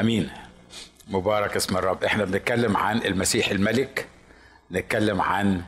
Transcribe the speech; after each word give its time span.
أمين. 0.00 0.30
مبارك 1.08 1.56
اسم 1.56 1.76
الرب. 1.76 2.04
إحنا 2.04 2.24
بنتكلم 2.24 2.76
عن 2.76 2.98
المسيح 2.98 3.48
الملك. 3.48 4.06
نتكلم 4.72 5.20
عن 5.20 5.62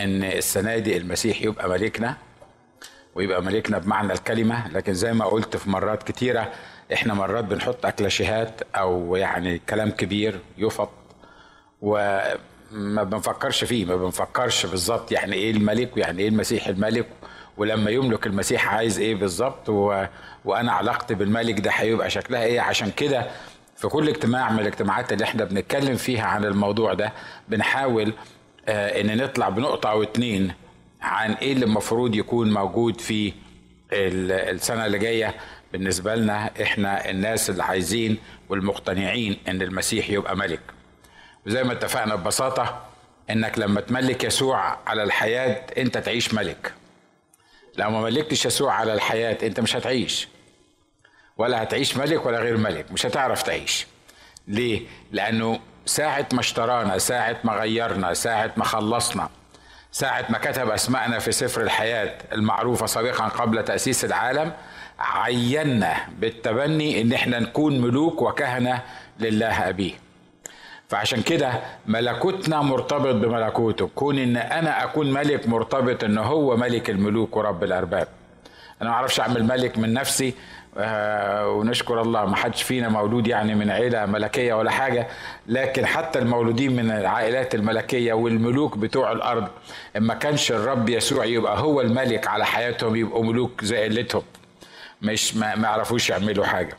إن 0.00 0.24
السنة 0.24 0.78
دي 0.78 0.96
المسيح 0.96 1.42
يبقى 1.42 1.68
ملكنا 1.68 2.16
ويبقى 3.14 3.42
ملكنا 3.42 3.78
بمعنى 3.78 4.12
الكلمة. 4.12 4.68
لكن 4.68 4.94
زي 4.94 5.12
ما 5.12 5.24
قلت 5.24 5.56
في 5.56 5.70
مرات 5.70 6.02
كتيرة 6.02 6.52
إحنا 6.92 7.14
مرات 7.14 7.44
بنحط 7.44 7.86
اكلاشيهات 7.86 8.60
أو 8.76 9.16
يعني 9.16 9.58
كلام 9.68 9.90
كبير 9.90 10.38
يفط 10.58 10.90
وما 11.82 13.02
بنفكرش 13.02 13.64
فيه 13.64 13.84
ما 13.84 13.96
بنفكرش 13.96 14.66
بالظبط 14.66 15.12
يعني 15.12 15.34
إيه 15.36 15.50
الملك 15.50 15.96
ويعني 15.96 16.22
إيه 16.22 16.28
المسيح 16.28 16.66
الملك. 16.66 17.06
ولما 17.56 17.90
يملك 17.90 18.26
المسيح 18.26 18.74
عايز 18.74 18.98
إيه 18.98 19.14
بالظبط 19.14 19.68
و... 19.68 20.04
وأنا 20.44 20.72
علاقتي 20.72 21.14
بالملك 21.14 21.60
ده 21.60 21.70
هيبقى 21.70 22.10
شكلها 22.10 22.42
إيه. 22.42 22.60
عشان 22.60 22.90
كده 22.90 23.26
في 23.80 23.88
كل 23.88 24.08
اجتماع 24.08 24.52
من 24.52 24.58
الاجتماعات 24.60 25.12
اللي 25.12 25.24
إحنا 25.24 25.44
بنتكلم 25.44 25.96
فيها 25.96 26.24
عن 26.26 26.44
الموضوع 26.44 26.94
ده 26.94 27.12
بنحاول 27.48 28.12
آه 28.68 29.00
إن 29.00 29.16
نطلع 29.16 29.48
بنقطة 29.48 29.90
أو 29.90 30.02
اتنين 30.02 30.52
عن 31.02 31.32
إيه 31.32 31.52
اللي 31.52 31.64
المفروض 31.64 32.14
يكون 32.14 32.52
موجود 32.52 33.00
في 33.00 33.32
السنة 33.92 34.86
اللي 34.86 34.98
جاية. 34.98 35.34
بالنسبة 35.72 36.14
لنا 36.14 36.50
إحنا 36.62 37.10
الناس 37.10 37.50
اللي 37.50 37.62
عايزين 37.64 38.18
والمقتنعين 38.48 39.36
إن 39.48 39.62
المسيح 39.62 40.10
يبقى 40.10 40.36
ملك. 40.36 40.60
وزي 41.46 41.62
ما 41.64 41.72
اتفقنا 41.72 42.14
ببساطة 42.14 42.82
إنك 43.30 43.58
لما 43.58 43.80
تملك 43.80 44.24
يسوع 44.24 44.78
على 44.86 45.02
الحياة 45.02 45.66
أنت 45.78 45.98
تعيش 45.98 46.34
ملك. 46.34 46.72
لو 47.76 47.90
ما 47.90 48.00
ملكتش 48.00 48.46
يسوع 48.46 48.72
على 48.72 48.94
الحياة 48.94 49.38
أنت 49.42 49.60
مش 49.60 49.76
هتعيش. 49.76 50.28
ولا 51.40 51.62
هتعيش 51.62 51.96
ملك 51.96 52.26
ولا 52.26 52.38
غير 52.38 52.56
ملك 52.56 52.92
مش 52.92 53.06
هتعرف 53.06 53.42
تعيش. 53.42 53.86
ليه؟ 54.48 54.82
لأنه 55.12 55.60
ساعة 55.86 56.26
ما 56.32 56.40
اشترانا 56.40 56.98
ساعة 56.98 57.36
ما 57.44 57.52
غيرنا 57.52 58.14
ساعة 58.14 58.52
ما 58.56 58.64
خلصنا 58.64 59.28
ساعة 59.92 60.24
ما 60.28 60.38
كتب 60.38 60.70
أسماءنا 60.70 61.18
في 61.18 61.32
سفر 61.32 61.60
الحياة 61.60 62.18
المعروفة 62.32 62.86
سابقا 62.86 63.24
قبل 63.28 63.64
تأسيس 63.64 64.04
العالم 64.04 64.52
عينا 64.98 65.96
بالتبني 66.18 67.00
إن 67.02 67.12
إحنا 67.12 67.38
نكون 67.38 67.80
ملوك 67.80 68.22
وكهنة 68.22 68.82
لله 69.20 69.68
أبيه. 69.68 69.92
فعشان 70.88 71.22
كده 71.22 71.52
ملكوتنا 71.86 72.62
مرتبط 72.62 73.14
بملكوته. 73.14 73.90
كون 73.94 74.18
إن 74.18 74.36
أنا 74.36 74.84
أكون 74.84 75.12
ملك 75.12 75.48
مرتبط 75.48 76.04
إن 76.04 76.18
هو 76.18 76.56
ملك 76.56 76.90
الملوك 76.90 77.36
ورب 77.36 77.64
الأرباب. 77.64 78.08
أنا 78.82 78.90
ما 78.90 78.96
أعرفش 78.96 79.20
أعمل 79.20 79.44
ملك 79.44 79.78
من 79.78 79.92
نفسي 79.92 80.34
ونشكر 80.76 82.02
الله. 82.02 82.24
ما 82.26 82.36
حدش 82.36 82.62
فينا 82.62 82.88
مولود 82.88 83.26
يعني 83.26 83.54
من 83.54 83.70
عيلة 83.70 84.06
ملكية 84.06 84.54
ولا 84.54 84.70
حاجة 84.70 85.08
لكن 85.46 85.86
حتى 85.86 86.18
المولودين 86.18 86.76
من 86.76 86.90
العائلات 86.90 87.54
الملكية 87.54 88.12
والملوك 88.12 88.78
بتوع 88.78 89.12
الأرض 89.12 89.48
ما 89.96 90.14
كانش 90.14 90.52
الرب 90.52 90.88
يسوع 90.88 91.24
يبقى 91.24 91.58
هو 91.58 91.80
الملك 91.80 92.26
على 92.26 92.46
حياتهم 92.46 92.96
يبقوا 92.96 93.24
ملوك 93.24 93.64
زي 93.64 93.84
قلتهم. 93.84 94.22
مش 95.02 95.36
ما, 95.36 95.54
ما 95.54 95.68
يعرفوش 95.68 96.10
يعملوا 96.10 96.46
حاجة. 96.46 96.76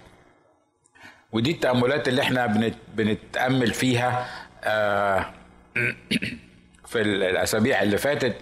ودي 1.31 1.51
التأملات 1.51 2.07
اللي 2.07 2.21
إحنا 2.21 2.45
بنت 2.45 2.75
بنتأمل 2.93 3.73
فيها 3.73 4.27
آه 4.63 5.25
في 6.91 7.01
الأسابيع 7.01 7.81
اللي 7.81 7.97
فاتت. 7.97 8.35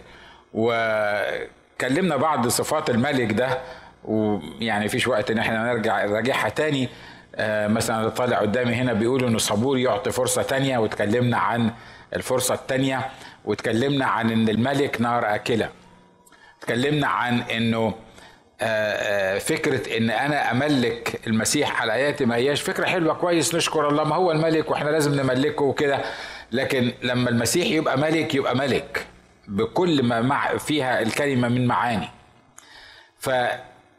وكلمنا 0.53 2.16
بعض 2.16 2.47
صفات 2.47 2.89
الملك 2.89 3.31
ده 3.31 3.61
ويعني 4.03 4.89
فيش 4.89 5.08
وقت 5.08 5.31
إن 5.31 5.38
إحنا 5.38 5.64
نرجع 5.73 6.05
نراجعها 6.05 6.50
تاني. 6.50 6.89
آه 7.36 7.67
مثلا 7.67 8.09
طالع 8.09 8.38
قدامي 8.39 8.73
هنا 8.73 8.94
بيقول 8.94 9.23
إنه 9.25 9.38
صبور 9.38 9.78
يعطي 9.78 10.11
فرصة 10.11 10.41
تانية 10.41 10.78
واتكلمنا 10.78 11.38
عن 11.38 11.72
الفرصة 12.16 12.53
التانية 12.53 13.09
واتكلمنا 13.45 14.06
عن 14.06 14.31
إن 14.31 14.50
الملك 14.50 15.02
نار 15.02 15.36
آكلة. 15.36 15.69
اتكلمنا 16.59 17.07
عن 17.07 17.40
إنه 17.41 17.94
آه 18.62 18.63
آه 18.66 19.38
فكرة 19.40 19.97
إن 19.97 20.09
أنا 20.09 20.52
أملك 20.52 21.22
المسيح 21.28 21.81
على 21.81 21.94
اياتي 21.94 22.25
ما 22.25 22.35
هياش 22.35 22.62
فكرة 22.62 22.85
حلوة 22.85 23.13
كويس 23.13 23.56
نشكر 23.56 23.88
الله 23.90 24.03
ما 24.03 24.16
هو 24.16 24.31
الملك 24.31 24.72
وإحنا 24.72 24.90
لازم 24.90 25.13
نملكه 25.22 25.66
وكده. 25.66 26.00
لكن 26.52 26.91
لما 27.03 27.29
المسيح 27.29 27.68
يبقى 27.68 27.97
ملك 27.97 28.35
يبقى 28.35 28.56
ملك 28.56 29.06
بكل 29.47 30.03
ما 30.03 30.57
فيها 30.57 31.02
الكلمة 31.02 31.47
من 31.47 31.68
معاني. 31.68 32.09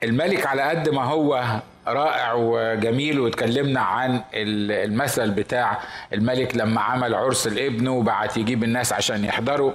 فالملك 0.01 0.47
على 0.47 0.63
قد 0.63 0.89
ما 0.89 1.05
هو 1.05 1.61
رائع 1.87 2.33
وجميل 2.33 3.21
واتكلمنا 3.21 3.81
عن 3.81 4.23
المثل 4.35 5.31
بتاع 5.31 5.81
الملك 6.13 6.57
لما 6.57 6.81
عمل 6.81 7.15
عرس 7.15 7.47
الابن 7.47 7.89
وبعت 7.89 8.37
يجيب 8.37 8.65
الناس 8.65 8.93
عشان 8.93 9.25
يحضروا 9.25 9.73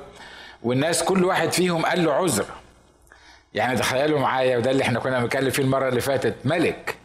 والناس 0.64 1.04
كل 1.04 1.24
واحد 1.26 1.52
فيهم 1.52 1.86
قال 1.86 2.06
له 2.06 2.14
عذر. 2.14 2.46
يعني 3.54 3.78
تخيلوا 3.78 4.20
معايا 4.20 4.58
وده 4.58 4.72
اللي 4.72 4.84
إحنا 4.84 5.00
كنا 5.00 5.20
بنتكلم 5.20 5.50
فيه 5.50 5.64
المرة 5.64 5.90
اللي 5.90 6.02
فاتت 6.02 6.36
ملك 6.46 6.96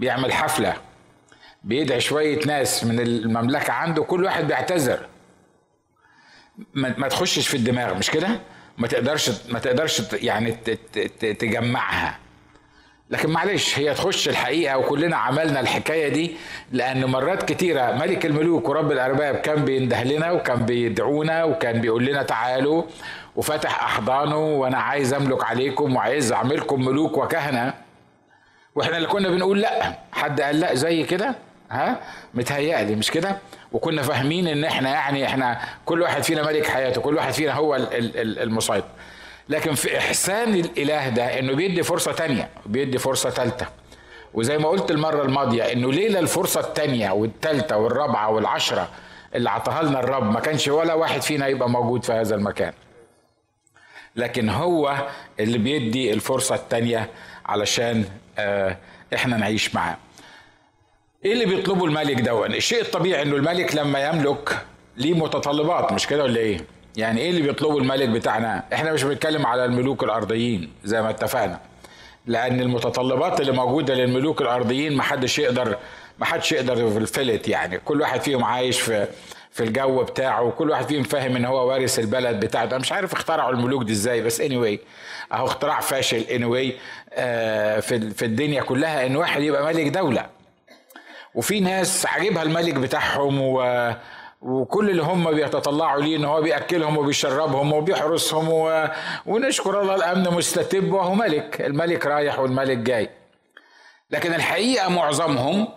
بيعمل 0.00 0.32
حفلة 0.32 0.74
بيدعي 1.64 2.00
شوية 2.00 2.46
ناس 2.46 2.84
من 2.84 3.00
المملكة 3.00 3.72
عنده 3.72 4.02
كل 4.02 4.24
واحد 4.24 4.46
بيعتذر. 4.46 5.06
ما 6.74 7.08
تخشش 7.08 7.48
في 7.48 7.56
الدماغ 7.56 7.94
مش 7.94 8.10
كده؟ 8.10 8.28
ما 8.78 8.88
تقدرش 8.88 9.30
ما 9.48 9.58
تقدرش 9.58 10.02
يعني 10.12 10.52
تجمعها. 11.20 12.18
لكن 13.10 13.30
معلش 13.30 13.78
هي 13.78 13.94
تخش 13.94 14.28
الحقيقة 14.28 14.78
وكلنا 14.78 15.16
عملنا 15.16 15.60
الحكاية 15.60 16.08
دي 16.08 16.36
لأن 16.72 17.04
مرات 17.04 17.42
كتيرة 17.42 17.92
ملك 17.92 18.26
الملوك 18.26 18.68
ورب 18.68 18.92
الأرباب 18.92 19.34
كان 19.36 19.64
بينده 19.64 20.02
لنا 20.02 20.30
وكان 20.32 20.66
بيدعونا 20.66 21.44
وكان 21.44 21.80
بيقول 21.80 22.04
لنا 22.04 22.22
تعالوا 22.22 22.82
وفتح 23.36 23.82
أحضانه 23.84 24.36
وأنا 24.38 24.78
عايز 24.78 25.14
أملك 25.14 25.44
عليكم 25.44 25.96
وعايز 25.96 26.32
أعملكم 26.32 26.84
ملوك 26.84 27.18
وكهنة. 27.18 27.74
وإحنا 28.74 28.96
اللي 28.96 29.08
كنا 29.08 29.28
بنقول 29.28 29.60
لأ 29.60 29.94
حد 30.12 30.40
قال 30.40 30.60
لأ 30.60 30.74
زي 30.74 31.02
كده؟ 31.02 31.34
ها؟ 31.70 32.00
متهيألي 32.34 32.94
مش 32.94 33.10
كده؟ 33.10 33.36
وكنا 33.72 34.02
فاهمين 34.02 34.48
إن 34.48 34.64
إحنا 34.64 34.90
يعني 34.90 35.26
إحنا 35.26 35.60
كل 35.84 36.02
واحد 36.02 36.22
فينا 36.22 36.42
ملك 36.42 36.66
حياته 36.66 37.00
كل 37.00 37.16
واحد 37.16 37.32
فينا 37.32 37.52
هو 37.52 37.76
المسيطر. 37.76 38.88
لكن 39.48 39.74
في 39.74 39.98
إحسان 39.98 40.54
الإله 40.54 41.08
ده 41.08 41.38
إنه 41.38 41.52
بيدي 41.54 41.82
فرصة 41.82 42.12
تانية 42.12 42.48
بيدي 42.66 42.98
فرصة 42.98 43.30
ثالثه 43.30 43.66
وزي 44.34 44.58
ما 44.58 44.68
قلت 44.68 44.90
المرة 44.90 45.22
الماضية 45.22 45.62
إنه 45.72 45.92
ليله 45.92 46.18
الفرصة 46.18 46.60
الثانية 46.60 47.10
والثالثه 47.10 47.76
والرابعة 47.76 48.30
والعشرة 48.30 48.88
اللي 49.34 49.50
عطاها 49.50 49.82
لنا 49.82 50.00
الرب؟ 50.00 50.30
ما 50.32 50.40
كانش 50.40 50.68
ولا 50.68 50.94
واحد 50.94 51.22
فينا 51.22 51.46
يبقى 51.46 51.70
موجود 51.70 52.04
في 52.04 52.12
هذا 52.12 52.34
المكان. 52.34 52.72
لكن 54.16 54.48
هو 54.48 55.06
اللي 55.40 55.58
بيدي 55.58 56.12
الفرصة 56.12 56.54
الثانية 56.54 57.10
علشان 57.46 58.04
آه 58.38 58.76
إحنا 59.14 59.36
نعيش 59.36 59.74
معاه. 59.74 59.96
إيه 61.24 61.32
اللي 61.32 61.46
بيطلبه 61.46 61.84
الملك 61.84 62.20
دون 62.20 62.54
الشيء 62.54 62.80
الطبيعي 62.80 63.22
إنه 63.22 63.36
الملك 63.36 63.74
لما 63.74 64.04
يملك 64.08 64.58
ليه 64.96 65.14
متطلبات 65.14 65.92
مش 65.92 66.06
كده 66.06 66.22
ولا 66.22 66.40
إيه؟ 66.40 66.58
يعني 66.96 67.20
إيه 67.20 67.30
اللي 67.30 67.42
بيطلبه 67.42 67.78
الملك 67.78 68.08
بتاعنا؟ 68.08 68.64
إحنا 68.72 68.92
مش 68.92 69.02
بنتكلم 69.02 69.46
على 69.46 69.64
الملوك 69.64 70.02
الأرضيين 70.04 70.72
زي 70.84 71.02
ما 71.02 71.10
اتفقنا. 71.10 71.60
لأن 72.26 72.60
المتطلبات 72.60 73.40
اللي 73.40 73.52
موجودة 73.52 73.94
للملوك 73.94 74.40
الأرضيين 74.42 74.96
ما 74.96 75.02
حدش 75.02 75.38
يقدر 75.38 75.76
ما 76.18 76.24
حدش 76.26 76.52
يقدر 76.52 76.76
في 76.90 76.98
الفلت 76.98 77.48
يعني. 77.48 77.78
كل 77.78 78.00
واحد 78.00 78.20
فيهم 78.20 78.44
عايش 78.44 78.80
في 78.80 79.06
في 79.52 79.64
الجو 79.64 80.02
بتاعه 80.02 80.42
وكل 80.42 80.70
واحد 80.70 80.88
فيهم 80.88 81.02
فاهم 81.02 81.36
إن 81.36 81.44
هو 81.44 81.68
وارث 81.68 81.98
البلد 81.98 82.40
بتاعته. 82.44 82.70
أنا 82.70 82.78
مش 82.78 82.92
عارف 82.92 83.12
اخترعوا 83.12 83.52
الملوك 83.52 83.82
دي 83.84 83.92
إزاي 83.92 84.20
بس 84.22 84.40
اني 84.40 84.76
anyway 84.76 84.80
أهو 85.32 85.46
اختراع 85.46 85.80
فاشل 85.80 86.16
اني 86.30 86.70
anyway 86.70 86.74
آه 87.12 87.80
في 87.80 88.10
في 88.10 88.24
الدنيا 88.24 88.62
كلها 88.62 89.06
إن 89.06 89.16
واحد 89.16 89.42
يبقى 89.42 89.64
ملك 89.64 89.88
دولة. 89.88 90.26
وفي 91.34 91.60
ناس 91.60 92.06
عاجبها 92.06 92.42
الملك 92.42 92.74
بتاعهم 92.74 93.40
و 93.40 93.62
وكل 94.44 94.90
اللي 94.90 95.02
هم 95.02 95.30
بيتطلعوا 95.32 96.02
ليه 96.02 96.16
إن 96.16 96.24
هو 96.24 96.42
بيأكلهم 96.42 96.96
وبيشربهم 96.96 97.72
وبيحرسهم 97.72 98.48
و... 98.52 98.88
ونشكر 99.26 99.80
الله 99.80 99.94
الأمن 99.94 100.22
مستتب 100.30 100.92
وهو 100.92 101.14
ملك. 101.14 101.60
الملك 101.60 102.06
رايح 102.06 102.38
والملك 102.38 102.76
جاي. 102.76 103.10
لكن 104.10 104.34
الحقيقة 104.34 104.88
معظمهم 104.88 105.68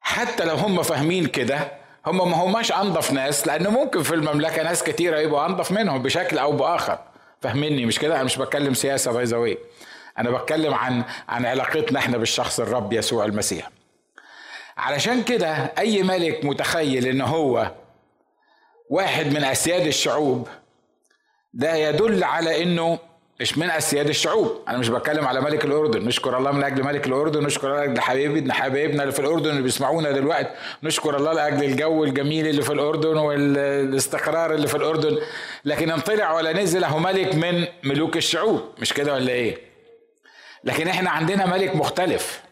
حتى 0.00 0.44
لو 0.44 0.54
هم 0.54 0.82
فاهمين 0.82 1.26
كده 1.26 1.72
هم 2.06 2.30
ما 2.30 2.36
هماش 2.36 2.72
أنضف 2.72 3.12
ناس 3.12 3.46
لأن 3.46 3.68
ممكن 3.68 4.02
في 4.02 4.14
المملكة 4.14 4.62
ناس 4.62 4.82
كتيرة 4.82 5.18
يبقوا 5.18 5.46
أنضف 5.46 5.72
منهم 5.72 6.02
بشكل 6.02 6.38
أو 6.38 6.52
بآخر. 6.52 6.98
فاهميني 7.40 7.86
مش 7.86 7.98
كده؟ 7.98 8.14
أنا 8.14 8.24
مش 8.24 8.38
بتكلم 8.38 8.74
سياسة 8.74 9.12
باي 9.12 9.24
ذا 9.24 9.56
أنا 10.18 10.30
بتكلم 10.30 10.74
عن 10.74 11.02
عن 11.28 11.46
علاقتنا 11.46 11.98
إحنا 11.98 12.18
بالشخص 12.18 12.60
الرب 12.60 12.92
يسوع 12.92 13.24
المسيح. 13.24 13.70
علشان 14.76 15.22
كده 15.22 15.72
أي 15.78 16.02
ملك 16.02 16.44
متخيل 16.44 17.06
إن 17.06 17.20
هو 17.20 17.70
واحد 18.94 19.26
من 19.26 19.44
أسياد 19.44 19.86
الشعوب. 19.86 20.48
ده 21.54 21.74
يدل 21.74 22.24
على 22.24 22.62
إنه 22.62 22.98
مش 23.40 23.58
من 23.58 23.70
أسياد 23.70 24.08
الشعوب. 24.08 24.60
أنا 24.68 24.78
مش 24.78 24.88
بتكلم 24.88 25.26
على 25.26 25.40
ملك 25.40 25.64
الأردن. 25.64 26.04
نشكر 26.04 26.38
الله 26.38 26.52
من 26.52 26.64
أجل 26.64 26.84
ملك 26.84 27.06
الأردن. 27.06 27.44
نشكر 27.44 27.68
الله 27.68 27.84
لاجل 27.84 28.00
حبيبنا 28.00 28.54
حبايبنا 28.54 29.02
اللي 29.02 29.14
في 29.14 29.20
الأردن 29.20 29.50
اللي 29.50 29.62
بيسمعونا 29.62 30.10
دلوقتي. 30.10 30.50
نشكر 30.82 31.16
الله 31.16 31.32
لاجل 31.32 31.64
الجو 31.64 32.04
الجميل 32.04 32.46
اللي 32.46 32.62
في 32.62 32.72
الأردن 32.72 33.16
والاستقرار 33.16 34.54
اللي 34.54 34.66
في 34.66 34.74
الأردن. 34.74 35.18
لكن 35.64 35.90
ان 35.90 36.00
طلع 36.00 36.32
ولا 36.32 36.52
نزل 36.52 36.84
أهو 36.84 36.98
ملك 36.98 37.34
من 37.34 37.66
ملوك 37.84 38.16
الشعوب. 38.16 38.62
مش 38.78 38.92
كده 38.92 39.12
ولا 39.12 39.32
إيه؟ 39.32 39.58
لكن 40.64 40.88
إحنا 40.88 41.10
عندنا 41.10 41.46
ملك 41.46 41.76
مختلف. 41.76 42.42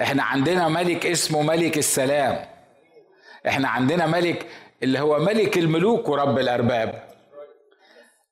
إحنا 0.00 0.22
عندنا 0.22 0.68
ملك 0.68 1.06
اسمه 1.06 1.42
ملك 1.42 1.78
السلام. 1.78 2.46
إحنا 3.48 3.68
عندنا 3.68 4.06
ملك 4.06 4.46
اللي 4.82 4.98
هو 5.00 5.18
ملك 5.18 5.58
الملوك 5.58 6.08
ورب 6.08 6.38
الأرباب. 6.38 7.10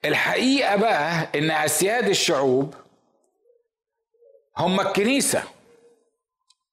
الحقيقة 0.04 0.76
بقى 0.76 1.28
إن 1.34 1.50
أسياد 1.50 2.08
الشعوب 2.08 2.74
هم 4.56 4.80
الكنيسة. 4.80 5.42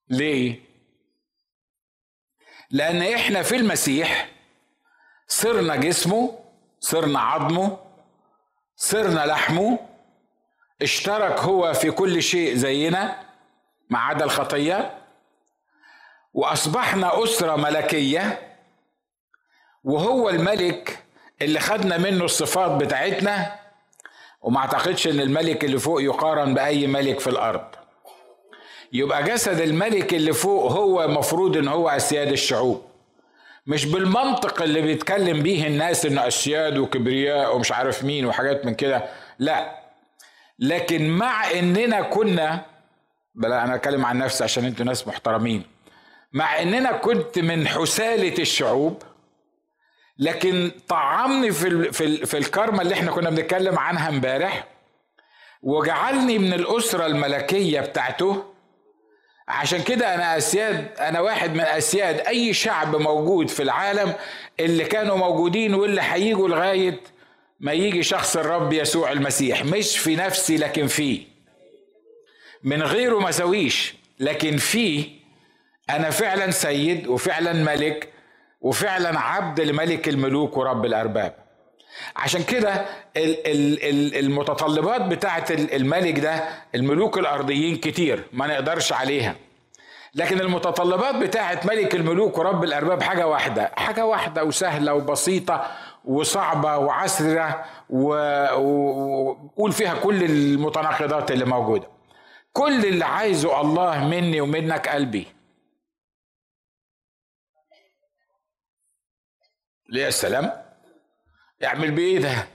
ليه؟ 0.08 0.60
لأن 2.70 3.02
إحنا 3.02 3.42
في 3.42 3.56
المسيح 3.56 4.30
صرنا 5.28 5.76
جسمه 5.76 6.38
صرنا 6.80 7.20
عظمه 7.20 7.78
صرنا 8.76 9.26
لحمه 9.26 9.78
اشترك 10.82 11.38
هو 11.40 11.72
في 11.72 11.90
كل 11.90 12.22
شيء 12.22 12.54
زينا 12.54 13.22
ما 13.90 13.98
عدا 13.98 14.24
الخطية 14.24 14.98
وأصبحنا 16.34 17.24
أسرة 17.24 17.56
ملكية. 17.56 18.55
وهو 19.86 20.28
الملك 20.30 20.98
اللي 21.42 21.60
خدنا 21.60 21.98
منه 21.98 22.24
الصفات 22.24 22.70
بتاعتنا 22.70 23.52
وما 24.42 24.58
اعتقدش 24.58 25.06
ان 25.08 25.20
الملك 25.20 25.64
اللي 25.64 25.78
فوق 25.78 26.02
يقارن 26.02 26.54
بأي 26.54 26.86
ملك 26.86 27.20
في 27.20 27.30
الأرض. 27.30 27.64
يبقى 28.92 29.22
جسد 29.24 29.60
الملك 29.60 30.14
اللي 30.14 30.32
فوق 30.32 30.72
هو 30.72 31.08
مفروض 31.08 31.56
إن 31.56 31.68
هو 31.68 31.88
أسياد 31.88 32.32
الشعوب. 32.32 32.82
مش 33.66 33.84
بالمنطق 33.84 34.62
اللي 34.62 34.80
بيتكلم 34.82 35.42
بيه 35.42 35.66
الناس 35.66 36.06
انه 36.06 36.26
أسياد 36.26 36.78
وكبرياء 36.78 37.56
ومش 37.56 37.72
عارف 37.72 38.04
مين 38.04 38.26
وحاجات 38.26 38.66
من 38.66 38.74
كده 38.74 39.04
لا. 39.38 39.78
لكن 40.58 41.08
مع 41.08 41.50
إننا 41.50 42.00
كنا 42.02 42.64
بلا 43.34 43.64
أنا 43.64 43.74
أتكلم 43.74 44.06
عن 44.06 44.18
نفسي 44.18 44.44
عشان 44.44 44.64
أنتوا 44.64 44.84
ناس 44.86 45.08
محترمين. 45.08 45.62
مع 46.32 46.62
إننا 46.62 46.92
كنت 46.92 47.38
من 47.38 47.68
حسالة 47.68 48.34
الشعوب 48.38 49.02
لكن 50.18 50.70
طعمني 50.88 51.52
في 51.52 51.92
في 51.92 52.26
في 52.26 52.38
الكارما 52.38 52.82
اللي 52.82 52.94
إحنا 52.94 53.10
كنا 53.10 53.30
بنتكلم 53.30 53.78
عنها 53.78 54.08
امبارح 54.08 54.66
وجعلني 55.62 56.38
من 56.38 56.52
الأسرة 56.52 57.06
الملكية 57.06 57.80
بتاعته. 57.80 58.44
عشان 59.48 59.82
كده 59.82 60.14
أنا 60.14 60.36
أسياد 60.36 60.88
أنا 61.00 61.20
واحد 61.20 61.54
من 61.54 61.60
أسياد 61.60 62.20
أي 62.20 62.54
شعب 62.54 62.96
موجود 62.96 63.48
في 63.48 63.62
العالم 63.62 64.14
اللي 64.60 64.84
كانوا 64.84 65.16
موجودين 65.16 65.74
واللي 65.74 66.00
هيجوا 66.04 66.48
لغاية 66.48 67.00
ما 67.60 67.72
يجي 67.72 68.02
شخص 68.02 68.36
الرب 68.36 68.72
يسوع 68.72 69.12
المسيح. 69.12 69.64
مش 69.64 69.98
في 69.98 70.16
نفسي 70.16 70.56
لكن 70.56 70.86
فيه 70.86 71.26
من 72.62 72.82
غيره 72.82 73.18
ما 73.18 73.30
سويش 73.30 73.94
لكن 74.20 74.56
فيه 74.56 75.08
أنا 75.90 76.10
فعلا 76.10 76.50
سيد 76.50 77.06
وفعلا 77.06 77.52
ملك 77.52 78.08
وفعلا 78.60 79.18
عبد 79.20 79.60
لملك 79.60 80.08
الملوك 80.08 80.56
ورب 80.56 80.84
الأرباب. 80.84 81.34
عشان 82.16 82.42
كده 82.42 82.86
المتطلبات 84.20 85.00
بتاعه 85.02 85.44
الملك 85.50 86.18
ده 86.18 86.44
الملوك 86.74 87.18
الأرضيين 87.18 87.76
كتير 87.76 88.24
ما 88.32 88.46
نقدرش 88.46 88.92
عليها. 88.92 89.36
لكن 90.14 90.40
المتطلبات 90.40 91.14
بتاعه 91.14 91.60
ملك 91.64 91.94
الملوك 91.94 92.38
ورب 92.38 92.64
الأرباب 92.64 93.02
حاجة 93.02 93.26
واحدة 93.26 93.72
حاجة 93.76 94.06
واحدة 94.06 94.44
وسهلة 94.44 94.94
وبسيطة 94.94 95.72
وصعبة 96.04 96.76
وعسرة 96.78 97.64
وقول 97.90 99.72
فيها 99.72 99.94
كل 99.94 100.22
المتناقضات 100.24 101.30
اللي 101.30 101.44
موجودة. 101.44 101.86
كل 102.52 102.84
اللي 102.86 103.04
عايزه 103.04 103.60
الله 103.60 104.04
مني 104.08 104.40
ومنك 104.40 104.88
قلبي 104.88 105.18
ليه 105.20 105.36
يا 109.92 110.10
سلام؟ 110.10 110.52
يعمل 111.60 111.90
بايه 111.90 112.18
ده؟ 112.18 112.46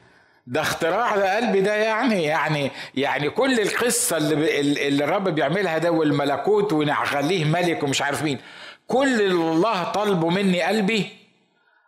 ده 0.47 0.61
اختراع 0.61 1.15
ده 1.15 1.35
قلبي 1.35 1.61
ده 1.61 1.73
يعني 1.75 2.23
يعني 2.23 2.71
يعني 2.95 3.29
كل 3.29 3.59
القصة 3.59 4.17
اللي 4.17 4.61
اللي 4.87 5.03
الرب 5.03 5.29
بيعملها 5.29 5.77
ده 5.77 5.91
والملكوت 5.91 6.73
ونخليه 6.73 7.45
ملك 7.45 7.83
ومش 7.83 8.01
عارف 8.01 8.23
مين. 8.23 8.39
كل 8.87 9.21
اللي 9.21 9.51
الله 9.51 9.83
طالبه 9.83 10.29
مني 10.29 10.61
قلبي 10.61 11.09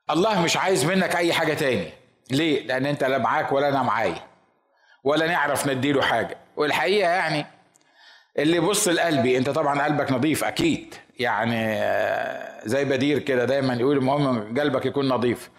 الله 0.10 0.42
مش 0.42 0.58
عايز 0.58 0.86
منك 0.86 1.16
أي 1.16 1.34
حاجة 1.34 1.54
تاني. 1.54 1.90
ليه؟ 2.32 2.68
لأن 2.68 2.86
أنت 2.86 3.04
لا 3.04 3.18
معاك 3.18 3.52
ولا 3.52 3.70
أنا 3.70 3.84
معايا. 3.84 4.28
ولا 5.04 5.28
نعرف 5.28 5.68
نديله 5.68 6.02
حاجة. 6.02 6.38
والحقيقة 6.56 7.10
يعني 7.10 7.46
اللي 8.40 8.58
يبص 8.58 8.88
لقلبي 8.88 9.38
أنت 9.38 9.50
طبعا 9.50 9.84
قلبك 9.84 10.12
نظيف 10.12 10.44
أكيد. 10.44 10.96
يعني 11.20 11.74
آه، 11.84 12.62
زي 12.68 12.86
بدير 12.86 13.20
كده 13.20 13.46
دايما 13.46 13.74
يقول 13.74 13.98
المهم 13.98 14.60
قلبك 14.60 14.86
يكون 14.86 15.08
نظيف. 15.10 15.50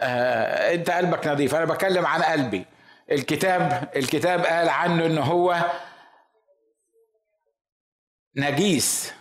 آه، 0.00 0.74
انت 0.74 0.90
قلبك 0.90 1.26
نظيف. 1.26 1.54
أنا 1.54 1.64
بتكلم 1.64 2.06
عن 2.06 2.22
قلبي. 2.22 2.64
الكتاب 3.10 3.90
الكتاب 3.96 4.44
قال 4.46 4.68
عنه 4.68 5.06
إن 5.06 5.18
هو 5.18 5.70
نجيس. 8.36 9.12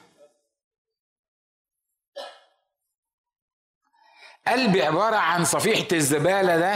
قلبي 4.48 4.82
عبارة 4.84 5.16
عن 5.16 5.44
صفيحة 5.44 5.88
الزبالة 5.94 6.58
ده 6.58 6.76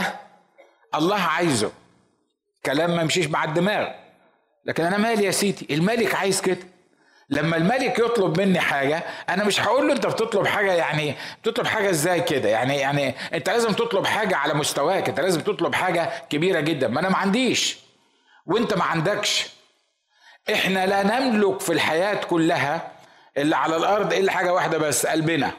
الله 0.94 1.20
عايزه. 1.20 1.72
كلام 2.66 2.96
ما 2.96 3.02
يمشيش 3.02 3.26
مع 3.26 3.44
الدماغ. 3.44 3.88
لكن 4.64 4.84
أنا 4.84 4.96
مالي 4.96 5.24
يا 5.24 5.30
سيدي؟ 5.30 5.74
الملك 5.74 6.14
عايز 6.14 6.40
كده. 6.40 6.75
لما 7.30 7.56
الملك 7.56 7.98
يطلب 7.98 8.40
مني 8.40 8.60
حاجة 8.60 9.02
أنا 9.28 9.44
مش 9.44 9.60
هقول 9.60 9.86
له 9.88 9.92
أنت 9.92 10.06
بتطلب 10.06 10.46
حاجة 10.46 10.72
يعني 10.72 11.14
بتطلب 11.42 11.66
حاجة 11.66 11.90
إزاي 11.90 12.20
كده؟ 12.20 12.48
يعني 12.48 12.76
يعني 12.76 13.14
أنت 13.34 13.50
لازم 13.50 13.72
تطلب 13.72 14.06
حاجة 14.06 14.36
على 14.36 14.54
مستواك 14.54 15.08
أنت 15.08 15.20
لازم 15.20 15.40
تطلب 15.40 15.74
حاجة 15.74 16.10
كبيرة 16.30 16.60
جدا. 16.60 16.88
ما 16.88 17.00
أنا 17.00 17.08
ما 17.08 17.16
عنديش. 17.16 17.78
وأنت 18.46 18.74
ما 18.74 18.84
عندكش. 18.84 19.46
إحنا 20.52 20.86
لا 20.86 21.02
نملك 21.02 21.60
في 21.60 21.72
الحياة 21.72 22.14
كلها 22.14 22.92
اللي 23.36 23.56
على 23.56 23.76
الأرض 23.76 24.12
إلا 24.12 24.32
حاجة 24.32 24.52
واحدة 24.52 24.78
بس 24.78 25.06
قلبنا. 25.06 25.50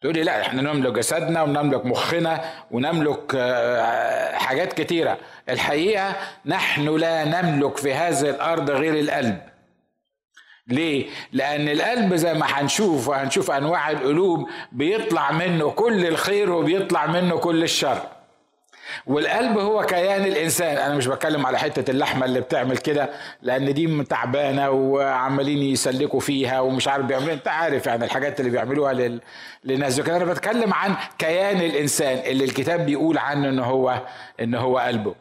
تقول 0.00 0.14
لي 0.14 0.22
لا 0.22 0.40
إحنا 0.40 0.62
نملك 0.62 0.92
جسدنا 0.92 1.42
ونملك 1.42 1.86
مخنا 1.86 2.44
ونملك 2.70 3.32
آه، 3.36 4.36
حاجات 4.36 4.72
كتيرة. 4.72 5.18
الحقيقة 5.48 6.16
نحن 6.46 6.96
لا 6.96 7.24
نملك 7.24 7.76
في 7.76 7.94
هذه 7.94 8.30
الأرض 8.30 8.70
غير 8.70 9.00
القلب. 9.00 9.53
ليه؟ 10.68 11.06
لأن 11.32 11.68
القلب 11.68 12.14
زي 12.14 12.34
ما 12.34 12.46
هنشوف 12.46 13.08
وهنشوف 13.08 13.50
أنواع 13.50 13.90
القلوب 13.90 14.48
بيطلع 14.72 15.32
منه 15.32 15.70
كل 15.70 16.06
الخير 16.06 16.52
وبيطلع 16.52 17.06
منه 17.06 17.36
كل 17.36 17.62
الشر. 17.62 17.98
والقلب 19.06 19.58
هو 19.58 19.82
كيان 19.82 20.24
الإنسان 20.24 20.76
أنا 20.76 20.94
مش 20.94 21.06
بتكلم 21.06 21.46
على 21.46 21.58
حتة 21.58 21.90
اللحمة 21.90 22.24
اللي 22.26 22.40
بتعمل 22.40 22.76
كده 22.76 23.10
لأن 23.42 23.74
دي 23.74 24.04
تعبانة 24.04 24.70
وعمالين 24.70 25.58
يسلكوا 25.58 26.20
فيها 26.20 26.60
ومش 26.60 26.88
عارف 26.88 27.04
بيعملوا 27.06 27.32
أنت 27.32 27.48
عارف 27.48 27.86
يعني 27.86 28.04
الحاجات 28.04 28.40
اللي 28.40 28.50
بيعملوها 28.50 28.92
لل... 28.92 29.20
للناس 29.64 29.98
لكن 29.98 30.12
أنا 30.12 30.24
بتكلم 30.24 30.72
عن 30.74 30.94
كيان 31.18 31.56
الإنسان 31.60 32.18
اللي 32.30 32.44
الكتاب 32.44 32.86
بيقول 32.86 33.18
عنه 33.18 33.48
إن 33.48 33.58
هو 33.58 34.02
إن 34.40 34.54
هو 34.54 34.78
قلبه 34.78 35.14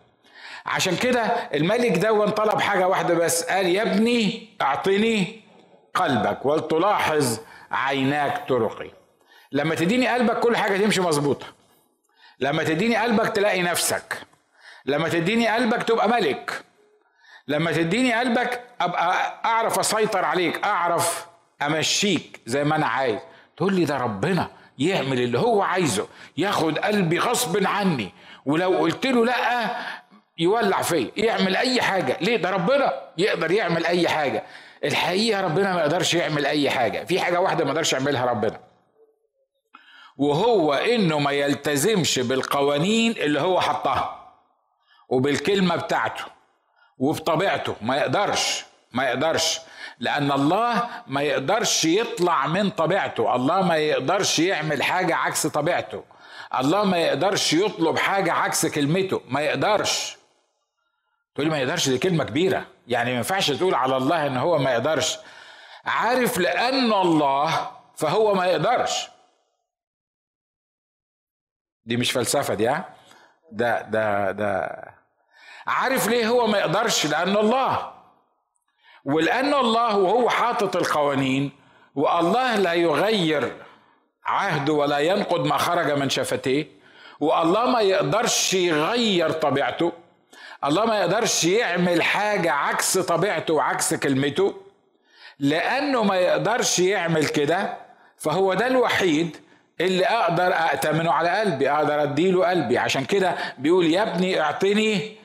عشان 0.65 0.95
كده 0.95 1.21
الملك 1.53 1.97
ده 1.97 2.29
طلب 2.29 2.61
حاجة 2.61 2.87
واحدة 2.87 3.13
بس. 3.13 3.43
قال 3.43 3.65
يا 3.65 3.81
ابني 3.81 4.49
أعطني 4.61 5.41
قلبك 5.95 6.45
ولتلاحظ 6.45 7.39
عيناك 7.71 8.47
طرقي. 8.49 8.89
لما 9.51 9.75
تديني 9.75 10.07
قلبك 10.07 10.39
كل 10.39 10.57
حاجة 10.57 10.77
تمشي 10.77 11.01
مظبوطة. 11.01 11.45
لما 12.39 12.63
تديني 12.63 12.95
قلبك 12.95 13.29
تلاقي 13.29 13.61
نفسك. 13.61 14.17
لما 14.85 15.09
تديني 15.09 15.47
قلبك 15.47 15.83
تبقى 15.83 16.09
ملك. 16.09 16.63
لما 17.47 17.71
تديني 17.71 18.13
قلبك 18.13 18.61
أبقى 18.81 19.39
أعرف 19.45 19.79
أسيطر 19.79 20.25
عليك 20.25 20.63
أعرف 20.63 21.25
أمشيك 21.61 22.39
زي 22.45 22.63
ما 22.63 22.75
أنا 22.75 22.87
عايز. 22.87 23.19
تقول 23.57 23.73
لي 23.73 23.85
ده 23.85 23.97
ربنا 23.97 24.47
يعمل 24.79 25.19
اللي 25.19 25.39
هو 25.39 25.61
عايزه 25.61 26.07
ياخد 26.37 26.79
قلبي 26.79 27.19
غصب 27.19 27.67
عني. 27.67 28.13
ولو 28.45 28.77
قلت 28.77 29.05
له 29.05 29.25
لأ 29.25 29.75
يولع 30.37 30.81
فيا 30.81 31.11
يعمل 31.17 31.55
أي 31.55 31.81
حاجة. 31.81 32.17
ليه؟ 32.21 32.37
ده 32.37 32.49
ربنا 32.49 32.93
يقدر 33.17 33.51
يعمل 33.51 33.85
أي 33.85 34.07
حاجة. 34.07 34.43
الحقيقة 34.83 35.41
ربنا 35.41 35.73
ما 35.73 35.79
يقدرش 35.81 36.13
يعمل 36.13 36.45
أي 36.45 36.69
حاجة. 36.69 37.03
في 37.03 37.19
حاجة 37.19 37.39
واحدة 37.39 37.63
ما 37.63 37.69
يقدرش 37.69 37.93
يعملها 37.93 38.25
ربنا. 38.25 38.59
وهو 40.17 40.73
إنه 40.73 41.19
ما 41.19 41.31
يلتزمش 41.31 42.19
بالقوانين 42.19 43.11
اللي 43.11 43.41
هو 43.41 43.61
حطها 43.61 44.33
وبالكلمة 45.09 45.75
بتاعته 45.75 46.23
وبطبيعته. 46.97 47.75
ما 47.81 47.97
يقدرش 47.97 48.65
ما 48.91 49.03
يقدرش. 49.03 49.59
لأن 49.99 50.31
الله 50.31 50.89
ما 51.07 51.21
يقدرش 51.21 51.85
يطلع 51.85 52.47
من 52.47 52.69
طبيعته. 52.69 53.35
الله 53.35 53.61
ما 53.61 53.77
يقدرش 53.77 54.39
يعمل 54.39 54.83
حاجة 54.83 55.15
عكس 55.15 55.47
طبيعته. 55.47 56.03
الله 56.59 56.83
ما 56.83 56.97
يقدرش 56.97 57.53
يطلب 57.53 57.97
حاجة 57.97 58.33
عكس 58.33 58.65
كلمته. 58.65 59.21
ما 59.27 59.41
يقدرش. 59.41 60.17
تقول 61.35 61.49
ما 61.49 61.57
يقدرش 61.59 61.89
دي 61.89 61.97
كلمة 61.97 62.23
كبيرة. 62.23 62.65
يعني 62.87 63.11
ما 63.11 63.17
ينفعش 63.17 63.51
تقول 63.51 63.75
على 63.75 63.97
الله 63.97 64.27
إن 64.27 64.37
هو 64.37 64.57
ما 64.57 64.71
يقدرش. 64.71 65.17
عارف 65.85 66.37
لأن 66.37 66.93
الله 66.93 67.71
فهو 67.95 68.33
ما 68.33 68.45
يقدرش. 68.45 69.07
دي 71.85 71.97
مش 71.97 72.11
فلسفة 72.11 72.53
دي 72.53 72.67
ها؟ 72.67 72.95
ده 73.51 73.81
ده 73.81 74.31
ده. 74.31 74.83
عارف 75.67 76.07
ليه 76.07 76.27
هو 76.27 76.47
ما 76.47 76.57
يقدرش؟ 76.57 77.05
لأن 77.05 77.37
الله. 77.37 77.93
ولأن 79.05 79.53
الله 79.53 79.97
وهو 79.97 80.29
حاطط 80.29 80.75
القوانين 80.75 81.51
والله 81.95 82.55
لا 82.55 82.73
يغير 82.73 83.57
عهده 84.25 84.73
ولا 84.73 84.99
ينقض 84.99 85.45
ما 85.45 85.57
خرج 85.57 85.91
من 85.91 86.09
شفتيه 86.09 86.67
والله 87.19 87.65
ما 87.65 87.79
يقدرش 87.81 88.53
يغير 88.53 89.31
طبيعته. 89.31 89.91
الله 90.65 90.85
ما 90.85 90.99
يقدرش 90.99 91.43
يعمل 91.43 92.03
حاجة 92.03 92.51
عكس 92.51 92.97
طبيعته 92.97 93.53
وعكس 93.53 93.93
كلمته. 93.93 94.55
لأنه 95.39 96.03
ما 96.03 96.15
يقدرش 96.15 96.79
يعمل 96.79 97.25
كده 97.27 97.73
فهو 98.17 98.53
ده 98.53 98.67
الوحيد 98.67 99.37
اللي 99.81 100.05
أقدر 100.05 100.53
أأتمنه 100.53 101.11
على 101.11 101.29
قلبي 101.29 101.71
أقدر 101.71 102.03
أديله 102.03 102.49
قلبي. 102.49 102.77
عشان 102.77 103.05
كده 103.05 103.35
بيقول 103.57 103.85
يا 103.85 104.01
ابني 104.03 104.41
اعطني 104.41 105.15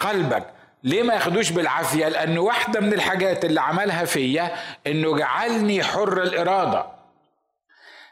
قلبك. 0.00 0.44
ليه 0.84 1.02
ما 1.02 1.14
ياخدوش 1.14 1.50
بالعافية؟ 1.50 2.08
لأن 2.08 2.38
واحدة 2.38 2.80
من 2.80 2.92
الحاجات 2.92 3.44
اللي 3.44 3.60
عملها 3.60 4.04
فيا 4.04 4.54
إنه 4.86 5.16
جعلني 5.16 5.82
حر 5.84 6.22
الإرادة. 6.22 6.86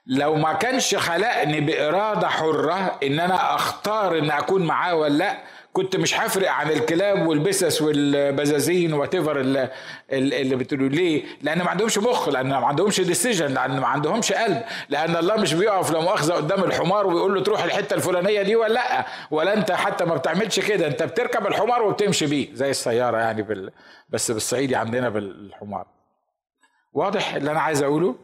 لو 0.07 0.35
ما 0.35 0.53
كانش 0.53 0.95
خلقني 0.95 1.61
بإرادة 1.61 2.29
حرة 2.29 2.99
إن 3.03 3.21
أنا 3.21 3.55
أختار 3.55 4.19
إن 4.19 4.31
أكون 4.31 4.63
معاه 4.63 4.95
ولا 4.95 5.15
لأ 5.15 5.37
كنت 5.73 5.97
مش 5.97 6.21
هفرق 6.21 6.51
عن 6.51 6.71
الكلاب 6.71 7.27
والبسس 7.27 7.83
والبزازين 7.83 8.93
what 8.93 9.15
اللي, 9.15 9.71
اللي 10.13 10.57
بتقولوا 10.57 10.89
ليه؟ 10.89 11.25
لأن 11.43 11.59
ما 11.59 11.71
عندهمش 11.71 11.99
مخ 11.99 12.29
لأن 12.29 12.49
ما 12.49 12.67
عندهمش 12.67 13.01
decision 13.01 13.55
لأن 13.55 13.81
ما 13.81 13.87
عندهمش 13.87 14.33
قلب. 14.33 14.63
لأن 14.89 15.17
الله 15.17 15.37
مش 15.37 15.55
بيقف 15.55 15.91
لا 15.91 16.01
مؤاخذة 16.01 16.33
قدام 16.33 16.65
الحمار 16.65 17.07
ويقول 17.07 17.35
له 17.35 17.43
تروح 17.43 17.65
الحتة 17.65 17.95
الفلانية 17.95 18.43
دي 18.43 18.57
ولا 18.57 18.73
لأ. 18.73 19.07
ولا 19.31 19.55
أنت 19.55 19.73
حتى 19.73 20.05
ما 20.05 20.15
بتعملش 20.15 20.61
كده. 20.61 20.87
أنت 20.87 21.03
بتركب 21.03 21.47
الحمار 21.47 21.83
وبتمشي 21.83 22.27
بيه. 22.27 22.55
زي 22.55 22.71
السيارة 22.71 23.17
يعني 23.19 23.43
بال... 23.43 23.71
بس 24.09 24.31
بالصعيدي 24.31 24.77
عندنا 24.77 25.09
بالحمار. 25.09 25.87
واضح 26.93 27.35
اللي 27.35 27.51
أنا 27.51 27.61
عايز 27.61 27.83
أقوله؟ 27.83 28.15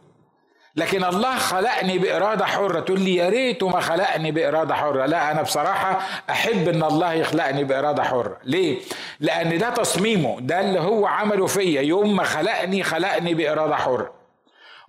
لكن 0.79 1.03
الله 1.03 1.37
خلقني 1.37 1.97
بإرادة 1.97 2.45
حرة. 2.45 2.79
تقول 2.79 3.01
لي 3.01 3.15
يا 3.15 3.29
ريته 3.29 3.67
ما 3.67 3.79
خلقني 3.79 4.31
بإرادة 4.31 4.75
حرة. 4.75 5.05
لا 5.05 5.31
أنا 5.31 5.41
بصراحة 5.41 5.99
أحب 6.29 6.67
إن 6.67 6.83
الله 6.83 7.13
يخلقني 7.13 7.63
بإرادة 7.63 8.03
حرة. 8.03 8.37
ليه؟ 8.43 8.79
لأن 9.19 9.57
ده 9.57 9.69
تصميمه. 9.69 10.37
ده 10.41 10.59
اللي 10.59 10.79
هو 10.79 11.05
عمله 11.07 11.47
فيا. 11.47 11.81
يوم 11.81 12.15
ما 12.15 12.23
خلقني 12.23 12.83
خلقني 12.83 13.33
بإرادة 13.33 13.75
حرة. 13.75 14.13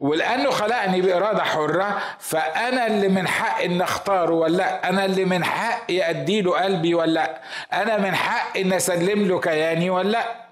ولأنه 0.00 0.50
خلقني 0.50 1.00
بإرادة 1.00 1.42
حرة 1.44 1.98
فأنا 2.18 2.86
اللي 2.86 3.08
من 3.08 3.28
حق 3.28 3.62
إن 3.62 3.82
أختاره 3.82 4.34
ولا 4.34 4.56
لأ؟ 4.56 4.88
أنا 4.88 5.04
اللي 5.04 5.24
من 5.24 5.44
حقي 5.44 6.10
أديله 6.10 6.60
قلبي 6.60 6.94
ولا 6.94 7.12
لأ؟ 7.12 7.40
أنا 7.72 7.98
من 7.98 8.14
حق 8.14 8.58
إن 8.58 8.72
أسلم 8.72 9.28
له 9.28 9.40
كياني 9.40 9.90
ولا 9.90 10.08
لأ؟ 10.08 10.49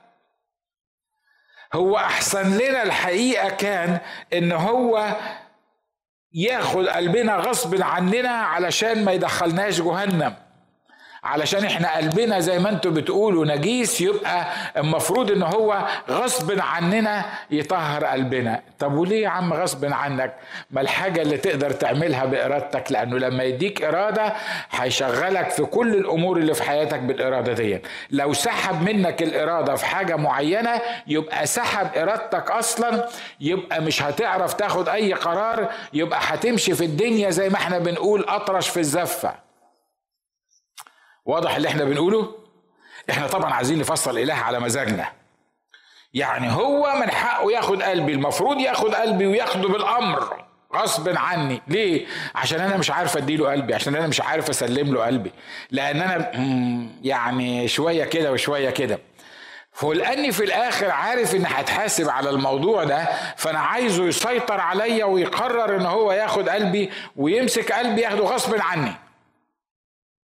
هو 1.72 1.96
أحسن 1.96 2.58
لنا 2.58 2.82
الحقيقة 2.82 3.48
كان 3.48 3.98
إن 4.32 4.52
هو 4.52 5.16
ياخد 6.32 6.86
قلبنا 6.86 7.36
غصب 7.36 7.82
عننا 7.82 8.30
علشان 8.30 9.04
ما 9.04 9.12
يدخلناش 9.12 9.80
جهنم. 9.80 10.47
علشان 11.28 11.64
إحنا 11.64 11.96
قلبنا 11.96 12.40
زي 12.40 12.58
ما 12.58 12.70
أنتم 12.70 12.94
بتقولوا 12.94 13.44
نجيس 13.46 14.00
يبقى 14.00 14.46
المفروض 14.76 15.30
ان 15.30 15.42
هو 15.42 15.86
غصب 16.10 16.60
عننا 16.60 17.24
يطهر 17.50 18.04
قلبنا. 18.04 18.60
طب 18.78 18.94
وليه 18.94 19.22
يا 19.22 19.28
عم 19.28 19.54
غصب 19.54 19.84
عنك؟ 19.92 20.34
ما 20.70 20.80
الحاجة 20.80 21.22
اللي 21.22 21.36
تقدر 21.36 21.70
تعملها 21.70 22.24
بإرادتك 22.24 22.92
لأنه 22.92 23.18
لما 23.18 23.44
يديك 23.44 23.82
إرادة 23.82 24.32
هيشغلك 24.70 25.50
في 25.50 25.64
كل 25.64 25.94
الأمور 25.94 26.36
اللي 26.36 26.54
في 26.54 26.62
حياتك 26.62 26.98
بالإرادة 27.00 27.52
دي 27.52 27.82
لو 28.10 28.32
سحب 28.32 28.82
منك 28.82 29.22
الإرادة 29.22 29.74
في 29.74 29.86
حاجة 29.86 30.16
معينة 30.16 30.80
يبقى 31.06 31.46
سحب 31.46 31.88
إرادتك 31.96 32.50
أصلا 32.50 33.08
يبقى 33.40 33.80
مش 33.80 34.02
هتعرف 34.02 34.54
تاخد 34.54 34.88
أي 34.88 35.12
قرار 35.12 35.68
يبقى 35.92 36.18
هتمشي 36.22 36.74
في 36.74 36.84
الدنيا 36.84 37.30
زي 37.30 37.48
ما 37.48 37.56
إحنا 37.56 37.78
بنقول 37.78 38.24
أطرش 38.28 38.68
في 38.68 38.80
الزفة. 38.80 39.47
واضح 41.28 41.56
اللي 41.56 41.68
إحنا 41.68 41.84
بنقوله؟ 41.84 42.34
إحنا 43.10 43.26
طبعا 43.26 43.54
عايزين 43.54 43.78
نفصل 43.78 44.18
اله 44.18 44.34
على 44.34 44.60
مزاجنا. 44.60 45.12
يعني 46.14 46.52
هو 46.52 46.94
من 47.00 47.10
حقه 47.10 47.52
ياخد 47.52 47.82
قلبي 47.82 48.12
المفروض 48.12 48.60
ياخد 48.60 48.94
قلبي 48.94 49.26
وياخده 49.26 49.68
بالأمر. 49.68 50.44
غصب 50.74 51.08
عني. 51.16 51.62
ليه؟ 51.68 52.06
عشان 52.34 52.60
أنا 52.60 52.76
مش 52.76 52.90
عارف 52.90 53.16
أديله 53.16 53.50
قلبي 53.50 53.74
عشان 53.74 53.94
أنا 53.96 54.06
مش 54.06 54.20
عارف 54.20 54.50
أسلم 54.50 54.94
له 54.94 55.04
قلبي. 55.06 55.32
لأن 55.70 56.00
أنا 56.00 56.30
يعني 57.02 57.68
شوية 57.68 58.04
كده 58.04 58.32
وشوية 58.32 58.70
كده. 58.70 58.98
فلاني 59.72 60.32
في 60.32 60.44
الآخر 60.44 60.90
عارف 60.90 61.34
ان 61.34 61.46
هتحاسب 61.46 62.08
على 62.10 62.30
الموضوع 62.30 62.84
ده 62.84 63.08
فأنا 63.36 63.58
عايزه 63.58 64.04
يسيطر 64.04 64.60
عليا 64.60 65.04
ويقرر 65.04 65.76
إن 65.76 65.86
هو 65.86 66.12
ياخد 66.12 66.48
قلبي 66.48 66.90
ويمسك 67.16 67.72
قلبي 67.72 68.00
ياخده 68.00 68.24
غصب 68.24 68.54
عني. 68.60 68.92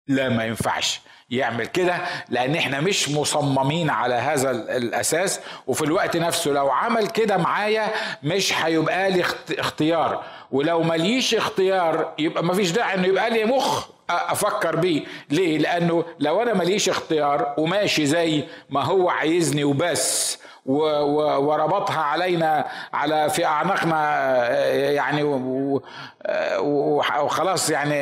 لا 0.09 0.29
ما 0.29 0.45
ينفعش. 0.45 1.01
يعمل 1.37 1.67
كده 1.67 1.95
لأن 2.29 2.55
إحنا 2.57 2.81
مش 2.81 3.09
مصممين 3.11 3.91
على 3.91 4.15
هذا 4.15 4.51
الأساس. 4.51 5.41
وفي 5.67 5.83
الوقت 5.85 6.17
نفسه 6.17 6.51
لو 6.51 6.71
عمل 6.71 7.07
كده 7.07 7.37
معايا 7.37 7.87
مش 8.23 8.53
هيبقى 8.65 9.11
لي 9.11 9.25
اختيار. 9.59 10.23
ولو 10.51 10.83
ماليش 10.83 11.35
اختيار 11.35 12.13
يبقى 12.19 12.45
مفيش 12.45 12.71
داعي 12.71 12.95
إنه 12.95 13.07
يبقى 13.07 13.31
لي 13.31 13.45
مخ 13.45 13.87
أفكر 14.11 14.77
بيه. 14.77 15.05
ليه؟ 15.31 15.59
لأنه 15.59 16.05
لو 16.21 16.43
أنا 16.43 16.55
ماليش 16.55 16.89
اختيار 16.89 17.55
وماشي 17.59 18.07
زي 18.07 18.45
ما 18.71 18.83
هو 18.85 19.09
عايزني 19.11 19.65
وبس 19.65 20.39
وربطها 20.67 22.01
علينا 22.01 22.65
على 22.93 23.31
في 23.31 23.45
أعناقنا 23.45 24.49
يعني 24.91 25.23
وخلاص 26.59 27.71
يعني 27.71 27.95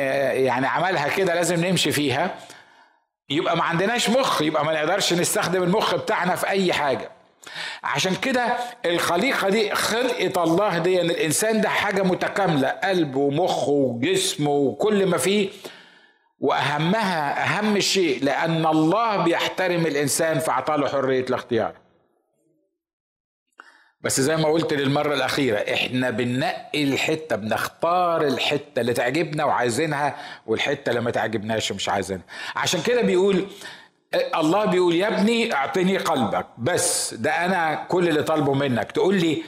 يعني 0.45 0.67
عملها 0.67 1.07
كده 1.07 1.35
لازم 1.35 1.65
نمشي 1.65 1.91
فيها. 1.91 2.31
يبقى 3.29 3.57
ما 3.57 3.63
عندناش 3.63 4.09
مخ 4.09 4.41
يبقى 4.41 4.65
ما 4.65 4.73
نقدرش 4.73 5.13
نستخدم 5.13 5.63
المخ 5.63 5.95
بتاعنا 5.95 6.35
في 6.35 6.47
أي 6.49 6.73
حاجة. 6.73 7.11
عشان 7.83 8.15
كده 8.15 8.57
الخليقة 8.85 9.49
دي 9.49 9.75
خلقة 9.75 10.43
الله 10.43 10.77
دي 10.77 11.01
إن 11.01 11.09
الإنسان 11.09 11.61
ده 11.61 11.69
حاجة 11.69 12.03
متكاملة 12.03 12.67
قلب 12.67 13.15
ومخ 13.15 13.67
وجسم 13.69 14.47
وكل 14.47 15.05
ما 15.05 15.17
فيه. 15.17 15.49
وأهمها 16.39 17.43
أهم 17.43 17.79
شيء 17.79 18.23
لأن 18.23 18.65
الله 18.65 19.17
بيحترم 19.17 19.85
الإنسان 19.85 20.39
فأعطاه 20.39 20.87
حرية 20.87 21.25
الاختيار. 21.25 21.73
بس 24.03 24.21
زي 24.21 24.37
ما 24.37 24.49
قلت 24.49 24.73
للمرة 24.73 25.13
الأخيرة 25.13 25.57
إحنا 25.57 26.09
بننقي 26.09 26.83
الحتة 26.83 27.35
بنختار 27.35 28.27
الحتة 28.27 28.79
اللي 28.79 28.93
تعجبنا 28.93 29.45
وعايزينها 29.45 30.15
والحتة 30.47 30.89
اللي 30.89 31.01
ما 31.01 31.11
تعجبناش 31.11 31.71
ومش 31.71 31.89
عايزينها. 31.89 32.23
عشان 32.55 32.81
كده 32.81 33.01
بيقول 33.01 33.47
الله 34.35 34.65
بيقول 34.65 34.95
يا 34.95 35.07
ابني 35.07 35.53
أعطني 35.53 35.97
قلبك. 35.97 36.45
بس 36.57 37.13
ده 37.13 37.45
أنا 37.45 37.85
كل 37.89 38.07
اللي 38.09 38.23
طالبه 38.23 38.53
منك. 38.53 38.91
تقول 38.91 39.15
لي 39.15 39.43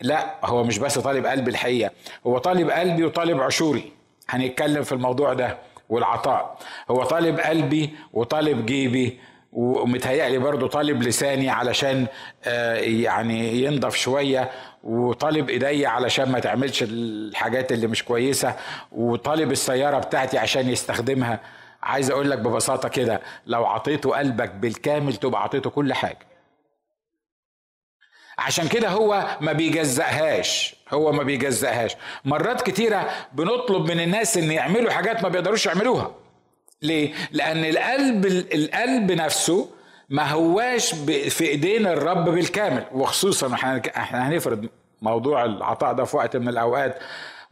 لا 0.00 0.34
هو 0.44 0.64
مش 0.64 0.78
بس 0.78 0.98
طالب 0.98 1.26
قلبي 1.26 1.50
الحقيقة 1.50 1.90
هو 2.26 2.38
طالب 2.38 2.70
قلبي 2.70 3.04
وطالب 3.04 3.40
عشوري. 3.40 3.92
هنتكلم 4.28 4.82
في 4.82 4.92
الموضوع 4.92 5.32
ده 5.32 5.58
والعطاء. 5.88 6.58
هو 6.90 7.04
طالب 7.04 7.40
قلبي 7.40 7.90
وطالب 8.12 8.66
جيبي 8.66 9.18
ومتهيألي 9.52 10.38
برضو 10.38 10.66
طالب 10.66 11.02
لساني 11.02 11.50
علشان 11.50 12.06
آه، 12.44 12.74
يعني 12.76 13.62
ينضف 13.64 13.96
شوية 13.96 14.50
وطالب 14.84 15.50
ايدي 15.50 15.86
علشان 15.86 16.32
ما 16.32 16.38
تعملش 16.38 16.82
الحاجات 16.82 17.72
اللي 17.72 17.86
مش 17.86 18.04
كويسة 18.04 18.56
وطالب 18.92 19.52
السيارة 19.52 19.98
بتاعتي 19.98 20.38
عشان 20.38 20.68
يستخدمها. 20.68 21.40
عايز 21.82 22.10
أقول 22.10 22.30
لك 22.30 22.38
ببساطة 22.38 22.88
كده 22.88 23.20
لو 23.46 23.66
عطيته 23.66 24.10
قلبك 24.16 24.50
بالكامل 24.50 25.16
تبقى 25.16 25.42
عطيته 25.42 25.70
كل 25.70 25.92
حاجة. 25.92 26.18
عشان 28.38 28.68
كده 28.68 28.88
هو 28.88 29.26
ما 29.40 29.52
بيجزأهاش 29.52 30.74
هو 30.92 31.12
ما 31.12 31.22
بيجزأهاش. 31.22 31.96
مرات 32.24 32.62
كتيرة 32.62 33.10
بنطلب 33.32 33.90
من 33.90 34.00
الناس 34.00 34.36
إن 34.36 34.50
يعملوا 34.52 34.90
حاجات 34.90 35.22
ما 35.22 35.28
بيقدروش 35.28 35.66
يعملوها. 35.66 36.14
ليه؟ 36.82 37.12
لأن 37.32 37.64
القلب 37.64 38.26
القلب 38.54 39.12
نفسه 39.12 39.68
ما 40.08 40.30
هواش 40.30 40.94
في 41.28 41.48
إيدين 41.48 41.86
الرب 41.86 42.24
بالكامل. 42.28 42.84
وخصوصا 42.92 43.54
إحنا 43.54 43.82
إحنا 43.96 44.28
هنفرض 44.28 44.66
موضوع 45.02 45.44
العطاء 45.44 45.92
ده 45.92 46.04
في 46.04 46.16
وقت 46.16 46.36
من 46.36 46.48
الأوقات. 46.48 46.98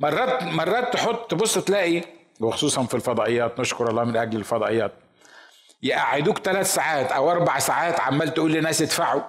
مرات 0.01 0.43
مرات 0.43 0.93
تحط 0.95 1.31
تبص 1.31 1.59
تلاقي 1.59 2.03
وخصوصا 2.41 2.83
في 2.83 2.95
الفضائيات 2.95 3.61
نشكر 3.61 3.91
الله 3.91 4.05
من 4.05 4.17
أجل 4.17 4.39
الفضائيات 4.39 4.93
يقعدوك 5.83 6.39
ثلاث 6.39 6.75
ساعات 6.75 7.13
أو 7.13 7.31
أربع 7.31 7.59
ساعات 7.59 8.01
عمال 8.01 8.35
تقول 8.35 8.53
لناس 8.53 8.83
ادفعوا 8.83 9.23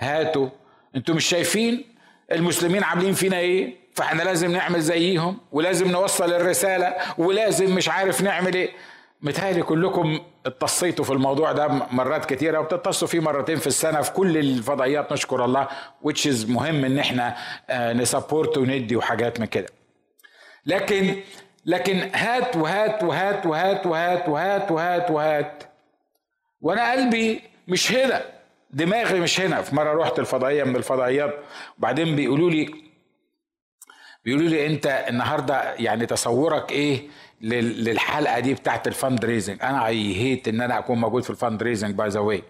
هاتوا. 0.00 0.48
أنتوا 0.96 1.14
مش 1.14 1.24
شايفين 1.24 1.84
المسلمين 2.32 2.82
عاملين 2.84 3.12
فينا 3.14 3.36
إيه؟ 3.38 3.74
فإحنا 3.94 4.22
لازم 4.22 4.52
نعمل 4.52 4.80
زيهم 4.80 5.38
ولازم 5.52 5.90
نوصل 5.90 6.32
الرسالة 6.32 6.96
ولازم 7.18 7.74
مش 7.74 7.88
عارف 7.88 8.22
نعمل 8.22 8.54
إيه. 8.54 8.70
متهيألي 9.22 9.62
كلكم 9.62 10.20
اتصيتوا 10.46 11.04
في 11.04 11.12
الموضوع 11.12 11.52
ده 11.52 11.68
مرات 11.68 12.24
كتيرة 12.34 12.58
وبتتصوا 12.58 13.08
فيه 13.08 13.20
مرتين 13.20 13.56
في 13.56 13.66
السنة 13.66 14.00
في 14.00 14.12
كل 14.12 14.38
الفضائيات 14.38 15.12
نشكر 15.12 15.44
الله 15.44 15.68
which 16.08 16.30
is 16.30 16.48
مهم 16.50 16.84
إن 16.84 16.98
إحنا 16.98 17.36
آه، 17.70 17.92
نسبورت 17.92 18.58
وندي 18.58 18.96
وحاجات 18.96 19.40
من 19.40 19.46
كده. 19.46 19.68
لكن 20.66 21.16
لكن 21.66 22.10
هات 22.14 22.56
وهات 22.56 23.02
وهات 23.04 23.46
وهات 23.46 23.86
وهات 23.86 24.28
وهات 24.28 24.70
وهات 24.70 25.10
وهات. 25.10 25.62
وأنا 26.60 26.92
قلبي 26.92 27.42
مش 27.68 27.92
هنا 27.92 28.22
دماغي 28.70 29.20
مش 29.20 29.40
هنا. 29.40 29.62
في 29.62 29.74
مرة 29.76 30.02
رحت 30.02 30.18
الفضائية 30.18 30.64
من 30.64 30.76
الفضائيات 30.76 31.34
وبعدين 31.78 32.16
بيقولوا 32.16 32.50
لي 32.50 32.90
بيقولوا 34.24 34.48
لي 34.48 34.66
أنت 34.66 35.04
النهارده 35.08 35.74
يعني 35.74 36.06
تصورك 36.06 36.72
إيه؟ 36.72 37.08
للحلقة 37.40 38.40
دي 38.40 38.54
بتاعت 38.54 38.88
ال 38.88 38.95
fund 38.95 39.24
raising 39.24 39.58
أنا 39.62 39.86
I 39.86 40.16
hate 40.16 40.48
إن 40.48 40.60
أنا 40.60 40.78
أكون 40.78 40.98
موجود 41.00 41.22
في 41.22 41.30
ال 41.30 41.36
fund 41.36 41.62
raising 41.62 41.94
by 41.94 42.08
the 42.08 42.20
way 42.20 42.42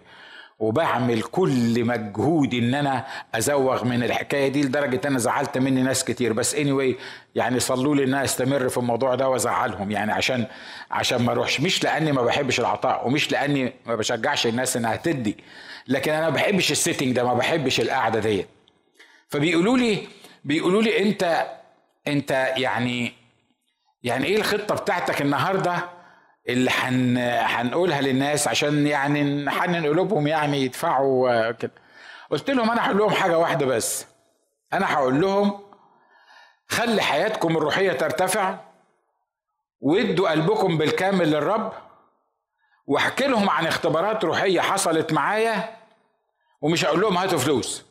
وبعمل 0.59 1.21
كل 1.21 1.85
مجهودي 1.85 2.59
إن 2.59 2.75
أنا 2.75 3.05
أزوغ 3.35 3.85
من 3.85 4.03
الحكاية 4.03 4.47
دي 4.47 4.61
لدرجة 4.61 5.01
أنا 5.05 5.19
زعلت 5.19 5.57
مني 5.57 5.81
ناس 5.81 6.03
كتير. 6.03 6.33
بس 6.33 6.55
any 6.55 6.93
anyway 6.93 6.95
يعني 7.35 7.59
صلوا 7.59 7.95
لي 7.95 8.03
إن 8.03 8.13
أنا 8.13 8.23
أستمر 8.23 8.69
في 8.69 8.77
الموضوع 8.77 9.15
ده 9.15 9.29
وأزعلهم. 9.29 9.91
يعني 9.91 10.11
عشان 10.11 10.45
عشان 10.91 11.21
ما 11.25 11.31
أروحش. 11.31 11.61
مش 11.61 11.83
لأني 11.83 12.11
ما 12.11 12.21
بحبش 12.21 12.59
العطاء 12.59 13.07
ومش 13.07 13.31
لأني 13.31 13.73
ما 13.85 13.95
بشجعش 13.95 14.47
الناس 14.47 14.77
إنها 14.77 14.95
تدي. 14.95 15.37
لكن 15.87 16.11
أنا 16.11 16.29
ما 16.29 16.35
بحبش 16.35 16.71
ال 16.71 16.76
setting 16.76 17.15
ده 17.15 17.23
ما 17.23 17.33
بحبش 17.33 17.79
القعدة 17.79 18.19
دي 18.19 18.45
فبيقولوا 19.29 19.77
لي 19.77 20.07
بيقولوا 20.45 20.81
لي 20.81 20.99
أنت 20.99 21.45
أنت 22.07 22.31
يعني 22.57 23.20
يعني 24.03 24.25
إيه 24.25 24.37
الخطة 24.37 24.75
بتاعتك 24.75 25.21
النهارده 25.21 25.89
اللي 26.49 26.71
حن 26.71 27.17
هنقولها 27.17 28.01
للناس 28.01 28.47
عشان 28.47 28.87
يعني 28.87 29.43
نحنن 29.43 29.85
قلوبهم 29.85 30.27
يعني 30.27 30.61
يدفعوا 30.61 31.51
كده؟ 31.51 31.71
قلت 32.31 32.49
لهم 32.49 32.71
أنا 32.71 32.85
هقول 32.87 32.97
لهم 32.97 33.09
حاجة 33.09 33.37
واحدة 33.37 33.65
بس. 33.65 34.05
أنا 34.73 34.93
هقول 34.93 35.21
لهم 35.21 35.59
خلي 36.67 37.01
حياتكم 37.01 37.57
الروحية 37.57 37.91
ترتفع 37.91 38.55
وادوا 39.79 40.29
قلبكم 40.31 40.77
بالكامل 40.77 41.31
للرب 41.31 41.73
واحكي 42.87 43.27
لهم 43.27 43.49
عن 43.49 43.67
اختبارات 43.67 44.25
روحية 44.25 44.61
حصلت 44.61 45.13
معايا 45.13 45.75
ومش 46.61 46.85
هقول 46.85 47.01
لهم 47.01 47.17
هاتوا 47.17 47.39
فلوس. 47.39 47.85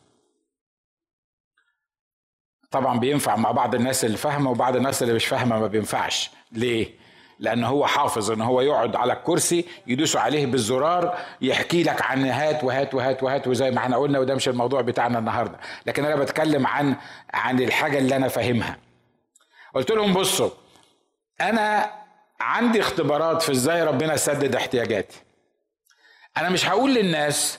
طبعا 2.70 2.98
بينفع 2.98 3.36
مع 3.36 3.50
بعض 3.50 3.74
الناس 3.74 4.04
اللي 4.04 4.16
فاهمة 4.16 4.50
وبعض 4.50 4.76
الناس 4.76 5.02
اللي 5.02 5.14
مش 5.14 5.26
فاهمة 5.26 5.58
ما 5.60 5.66
بينفعش. 5.66 6.30
ليه؟ 6.52 7.00
لأن 7.38 7.64
هو 7.64 7.86
حافظ 7.86 8.30
ان 8.30 8.40
هو 8.40 8.60
يقعد 8.60 8.96
على 8.96 9.12
الكرسي 9.12 9.64
يدوسوا 9.86 10.20
عليه 10.20 10.46
بالزرار 10.46 11.18
يحكي 11.40 11.82
لك 11.82 12.02
عن 12.02 12.24
هات 12.26 12.64
وهات 12.64 12.94
وهات 12.94 13.22
وهات 13.22 13.48
وزي 13.48 13.70
ما 13.70 13.78
إحنا 13.78 13.96
قلنا 13.96 14.18
وده 14.18 14.34
مش 14.34 14.48
الموضوع 14.48 14.80
بتاعنا 14.80 15.18
النهارده. 15.18 15.58
لكن 15.86 16.04
أنا 16.04 16.16
بتكلم 16.16 16.66
عن 16.66 16.96
عن 17.34 17.60
الحاجة 17.60 17.98
اللي 17.98 18.16
أنا 18.16 18.28
فاهمها. 18.28 18.76
قلت 19.74 19.90
لهم 19.90 20.12
بصوا 20.12 20.50
أنا 21.40 21.90
عندي 22.40 22.80
اختبارات 22.80 23.42
في 23.42 23.52
إزاي 23.52 23.82
ربنا 23.84 24.16
سدد 24.16 24.54
احتياجاتي. 24.56 25.20
أنا 26.36 26.48
مش 26.48 26.68
هقول 26.68 26.94
للناس 26.94 27.58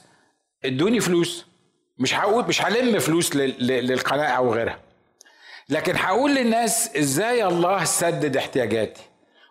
ادوني 0.65 0.99
فلوس 0.99 1.45
مش 1.97 2.15
هقول 2.15 2.47
مش 2.47 2.61
هلم 2.65 2.99
فلوس 2.99 3.35
للقناة 3.35 4.27
أو 4.27 4.53
غيرها. 4.53 4.79
لكن 5.71 5.95
هقول 5.95 6.35
للناس 6.35 6.95
إزاي 6.95 7.43
الله 7.47 7.83
سدد 7.83 8.37
احتياجاتي 8.37 9.01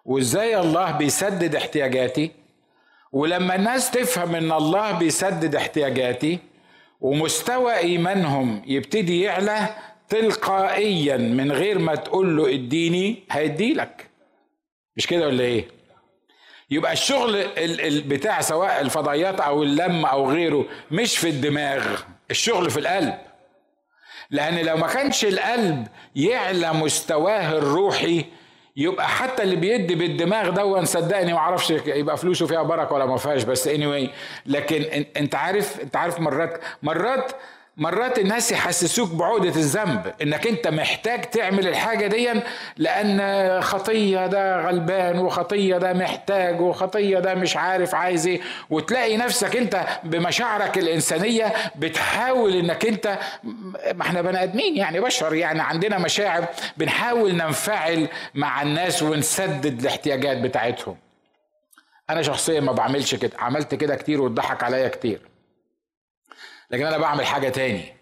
وإزاي 0.04 0.60
الله 0.60 0.90
بيسدد 0.90 1.54
احتياجاتي. 1.54 2.30
ولما 3.12 3.54
الناس 3.54 3.90
تفهم 3.90 4.34
إن 4.34 4.52
الله 4.52 4.92
بيسدد 4.92 5.54
احتياجاتي 5.54 6.38
ومستوى 7.00 7.76
إيمانهم 7.76 8.62
يبتدي 8.66 9.20
يعلى 9.20 9.68
تلقائيا 10.08 11.16
من 11.16 11.52
غير 11.52 11.78
ما 11.78 11.94
تقول 11.94 12.36
له 12.36 12.54
اديني 12.54 13.22
هيديلك. 13.30 14.06
مش 14.96 15.06
كده 15.06 15.26
ولا 15.26 15.44
إيه؟ 15.44 15.68
يبقى 16.70 16.92
الشغل 16.92 17.46
بتاع 18.08 18.40
سواء 18.40 18.80
الفضائيات 18.80 19.40
أو 19.40 19.62
اللم 19.62 20.06
أو 20.06 20.30
غيره 20.30 20.66
مش 20.90 21.18
في 21.18 21.28
الدماغ 21.28 22.00
الشغل 22.30 22.70
في 22.70 22.80
القلب. 22.80 23.14
لأن 24.30 24.58
لو 24.58 24.76
ما 24.76 24.86
كانش 24.86 25.24
القلب 25.24 25.86
يعلى 26.16 26.72
مستواه 26.72 27.52
الروحي 27.58 28.24
يبقى 28.76 29.08
حتى 29.08 29.42
اللي 29.42 29.56
بيدي 29.56 29.94
بالدماغ 29.94 30.50
ده 30.50 30.84
صدقني 30.84 31.32
ما 31.32 31.38
أعرفش 31.38 31.70
يبقى 31.70 32.16
فلوسه 32.16 32.46
فيها 32.46 32.62
بركة 32.62 32.94
ولا 32.94 33.06
ما 33.06 33.16
فيهاش 33.16 33.42
بس 33.42 33.68
اني 33.68 34.08
anyway 34.08 34.10
لكن 34.46 35.04
أنت 35.16 35.34
عارف 35.34 35.80
أنت 35.80 35.96
عارف 35.96 36.20
مرات 36.20 36.60
مرات 36.82 37.32
مرات 37.80 38.18
الناس 38.18 38.52
يحسسوك 38.52 39.10
بعودة 39.10 39.48
الذنب 39.48 40.12
إنك 40.22 40.46
أنت 40.46 40.68
محتاج 40.68 41.20
تعمل 41.20 41.68
الحاجة 41.68 42.06
دي 42.06 42.32
لأن 42.76 43.60
خطية 43.60 44.26
ده 44.26 44.66
غلبان 44.66 45.18
وخطية 45.18 45.76
ده 45.78 45.92
محتاج 45.92 46.60
وخطية 46.60 47.18
ده 47.18 47.34
مش 47.34 47.56
عارف 47.56 47.94
عايز 47.94 48.26
إيه. 48.26 48.40
وتلاقي 48.70 49.16
نفسك 49.16 49.56
أنت 49.56 49.86
بمشاعرك 50.04 50.78
الإنسانية 50.78 51.52
بتحاول 51.76 52.56
إنك 52.56 52.86
أنت 52.86 53.18
ما 53.94 54.02
إحنا 54.02 54.22
بني 54.22 54.42
آدمين 54.42 54.76
يعني 54.76 55.00
بشر 55.00 55.34
يعني 55.34 55.60
عندنا 55.60 55.98
مشاعر 55.98 56.44
بنحاول 56.76 57.34
ننفعل 57.36 58.08
مع 58.34 58.62
الناس 58.62 59.02
ونسدد 59.02 59.80
الاحتياجات 59.80 60.36
بتاعتهم. 60.38 60.96
أنا 62.10 62.22
شخصيا 62.22 62.60
ما 62.60 62.72
بعملش 62.72 63.14
كده 63.14 63.32
عملت 63.38 63.74
كده 63.74 63.96
كتير 63.96 64.20
واتضحك 64.22 64.62
عليا 64.64 64.88
كتير. 64.88 65.29
لكن 66.70 66.86
أنا 66.86 66.98
بعمل 66.98 67.26
حاجة 67.26 67.48
تاني. 67.48 67.96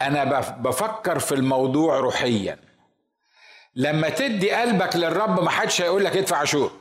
أنا 0.00 0.24
بفكر 0.50 1.18
في 1.18 1.34
الموضوع 1.34 1.98
روحيا. 1.98 2.58
لما 3.74 4.08
تدي 4.08 4.50
قلبك 4.50 4.96
للرب 4.96 5.42
ما 5.42 5.50
حدش 5.50 5.82
هيقول 5.82 6.04
لك 6.04 6.16
ادفع 6.16 6.36
عشور 6.36 6.72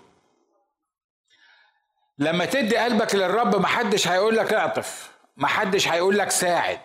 لما 2.17 2.45
تدي 2.45 2.77
قلبك 2.77 3.15
للرب 3.15 3.55
ما 3.55 3.67
حدش 3.67 4.07
هيقول 4.07 4.37
لك 4.37 4.53
اعطف. 4.53 5.11
ما 5.37 5.47
حدش 5.47 5.87
هيقول 5.87 6.17
لك 6.17 6.31
ساعد. 6.31 6.79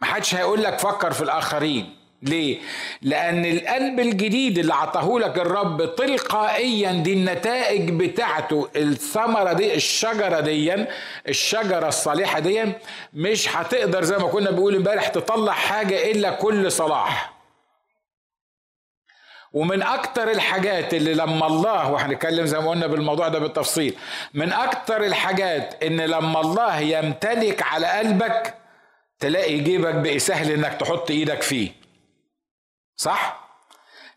ما 0.00 0.06
حدش 0.06 0.34
هيقول 0.34 0.62
لك 0.62 0.78
فكر 0.78 1.12
في 1.12 1.20
الآخرين. 1.22 1.97
ليه؟ 2.22 2.58
لأن 3.02 3.44
القلب 3.44 4.00
الجديد 4.00 4.58
اللي 4.58 4.74
عطاه 4.74 5.18
لك 5.18 5.38
الرب 5.38 5.94
تلقائيا 5.96 6.92
دي 6.92 7.12
النتائج 7.12 7.90
بتاعته 7.90 8.68
الثمرة 8.76 9.52
دي 9.52 9.74
الشجرة 9.74 10.40
دي 10.40 10.74
الشجرة 11.28 11.88
الصالحة 11.88 12.38
دي 12.38 12.64
مش 13.12 13.56
هتقدر 13.56 14.04
زي 14.04 14.18
ما 14.18 14.28
كنا 14.28 14.50
بنقول 14.50 14.76
امبارح 14.76 15.08
تطلع 15.08 15.52
حاجة 15.52 16.10
إلا 16.10 16.30
كل 16.30 16.72
صلاح. 16.72 17.38
ومن 19.52 19.82
أكتر 19.82 20.30
الحاجات 20.30 20.94
اللي 20.94 21.14
لما 21.14 21.46
الله 21.46 21.90
وهنتكلم 21.92 22.46
زي 22.46 22.58
ما 22.58 22.70
قلنا 22.70 22.86
بالموضوع 22.86 23.28
ده 23.28 23.38
بالتفصيل 23.38 23.94
من 24.34 24.52
أكتر 24.52 25.04
الحاجات 25.04 25.84
إن 25.84 26.00
لما 26.00 26.40
الله 26.40 26.80
يمتلك 26.80 27.62
على 27.62 27.86
قلبك 27.86 28.54
تلاقي 29.20 29.58
جيبك 29.58 29.94
بقي 29.94 30.18
سهل 30.18 30.50
إنك 30.52 30.74
تحط 30.80 31.10
إيدك 31.10 31.42
فيه 31.42 31.70
صح؟ 33.02 33.48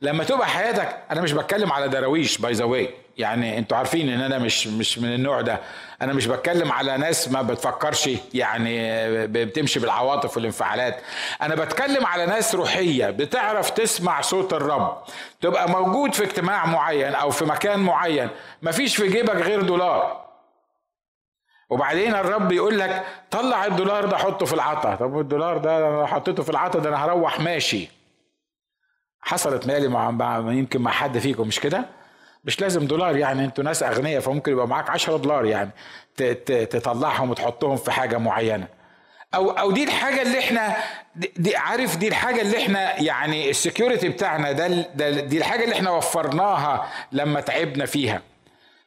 لما 0.01 0.23
تبقى 0.23 0.47
حياتك 0.47 1.03
أنا 1.11 1.21
مش 1.21 1.31
بتكلم 1.31 1.71
على 1.71 1.87
دراويش 1.89 2.37
by 2.37 2.53
the 2.53 2.65
way 2.65 2.89
يعني 3.17 3.57
أنتوا 3.57 3.77
عارفين 3.77 4.09
إن 4.09 4.21
أنا 4.21 4.37
مش 4.39 4.67
مش 4.67 4.99
من 4.99 5.13
النوع 5.13 5.41
ده. 5.41 5.59
أنا 6.01 6.13
مش 6.13 6.27
بتكلم 6.27 6.71
على 6.71 6.97
ناس 6.97 7.27
ما 7.27 7.41
بتفكرش 7.41 8.09
يعني 8.33 8.77
بتمشي 9.27 9.79
بالعواطف 9.79 10.37
والانفعالات. 10.37 11.01
أنا 11.41 11.55
بتكلم 11.55 12.05
على 12.05 12.25
ناس 12.25 12.55
روحية 12.55 13.09
بتعرف 13.09 13.69
تسمع 13.69 14.21
صوت 14.21 14.53
الرب. 14.53 15.03
تبقى 15.41 15.69
موجود 15.69 16.13
في 16.13 16.23
اجتماع 16.23 16.65
معين 16.65 17.15
أو 17.15 17.29
في 17.31 17.45
مكان 17.45 17.79
معين. 17.79 18.29
مفيش 18.61 18.95
في 18.95 19.07
جيبك 19.07 19.35
غير 19.35 19.61
دولار. 19.61 20.25
وبعدين 21.69 22.15
الرب 22.15 22.51
يقول 22.51 22.79
لك 22.79 23.03
طلع 23.31 23.65
الدولار 23.65 24.05
ده 24.05 24.17
حطه 24.17 24.45
في 24.45 24.53
العطا. 24.53 24.95
طب 24.95 25.19
الدولار 25.19 25.57
ده 25.57 25.79
لو 25.79 26.07
حطيته 26.07 26.43
في 26.43 26.49
العطا 26.49 26.79
ده 26.79 26.89
أنا 26.89 27.05
هروح 27.05 27.39
ماشي. 27.39 28.00
حصلت 29.21 29.67
مالي 29.67 29.87
مع, 29.87 30.37
يمكن 30.51 30.81
مع 30.81 30.91
حد 30.91 31.17
فيكم 31.17 31.47
مش 31.47 31.59
كده؟ 31.59 31.85
مش 32.45 32.61
لازم 32.61 32.87
دولار 32.87 33.15
يعني 33.17 33.45
أنتوا 33.45 33.63
ناس 33.63 33.83
أغنياء 33.83 34.21
فممكن 34.21 34.51
يبقى 34.51 34.67
معاك 34.67 34.89
10 34.89 35.17
دولار 35.17 35.45
يعني 35.45 35.71
تطلعهم 36.65 37.29
وتحطهم 37.29 37.77
في 37.77 37.91
حاجة 37.91 38.17
معينة. 38.17 38.67
أو 39.35 39.51
أو 39.51 39.71
دي 39.71 39.83
الحاجة 39.83 40.21
اللي 40.21 40.39
إحنا 40.39 40.75
دي 41.15 41.57
عارف 41.57 41.97
دي 41.97 42.07
الحاجة 42.07 42.41
اللي 42.41 42.57
إحنا 42.57 43.01
يعني 43.01 43.49
السكيورتي 43.49 44.09
بتاعنا 44.09 44.51
ده, 44.51 44.67
ده 44.67 45.09
دي 45.09 45.37
الحاجة 45.37 45.63
اللي 45.63 45.75
إحنا 45.75 45.91
وفرناها 45.91 46.87
لما 47.11 47.41
تعبنا 47.41 47.85
فيها. 47.85 48.21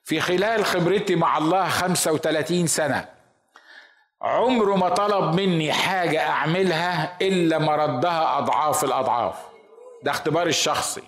في 0.05 0.20
خلال 0.20 0.64
خبرتي 0.64 1.14
مع 1.16 1.38
الله 1.38 1.68
35 1.68 2.66
سنة 2.66 3.05
عمره 4.23 4.75
ما 4.77 4.88
طلب 4.88 5.40
مني 5.40 5.73
حاجة 5.73 6.29
أعملها 6.29 7.16
إلا 7.23 7.59
ما 7.59 7.77
ردها 7.77 8.38
أضعاف 8.38 8.85
الأضعاف. 8.85 9.35
ده 10.05 10.11
اختباري 10.11 10.51
الشخصي. 10.51 11.03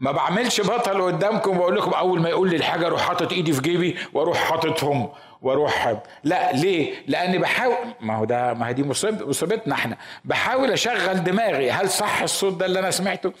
ما 0.00 0.12
بعملش 0.12 0.60
بطل 0.60 1.02
قدامكم 1.02 1.58
واقول 1.58 1.76
لكم 1.76 1.90
أول 1.90 2.20
ما 2.20 2.28
يقول 2.28 2.50
لي 2.50 2.56
الحاجة 2.56 2.86
أروح 2.86 3.00
حاطط 3.02 3.32
إيدي 3.32 3.52
في 3.52 3.60
جيبي 3.60 3.96
وأروح 4.12 4.38
حاططهم 4.38 5.08
وأروح 5.42 5.96
لا 6.24 6.52
ليه؟ 6.52 6.94
لأني 7.06 7.38
بحاول 7.38 7.76
ما 8.00 8.16
هو 8.16 8.24
ده 8.24 8.54
ما 8.54 8.68
هي 8.68 8.72
دي 8.72 8.82
مصيبتنا 8.84 9.74
إحنا. 9.74 9.96
بحاول 10.24 10.70
أشغل 10.70 11.24
دماغي. 11.24 11.70
هل 11.70 11.90
صح 11.90 12.22
الصوت 12.22 12.52
ده 12.52 12.66
اللي 12.66 12.78
أنا 12.78 12.90
سمعته؟ 12.90 13.32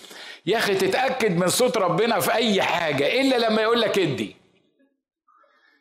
يا 0.46 0.58
أخي 0.58 0.74
تتأكد 0.74 1.36
من 1.36 1.48
صوت 1.48 1.76
ربنا 1.78 2.20
في 2.20 2.34
أي 2.34 2.62
حاجة 2.62 3.20
إلا 3.20 3.36
لما 3.48 3.62
يقول 3.62 3.80
لك 3.80 3.98
ادي. 3.98 4.36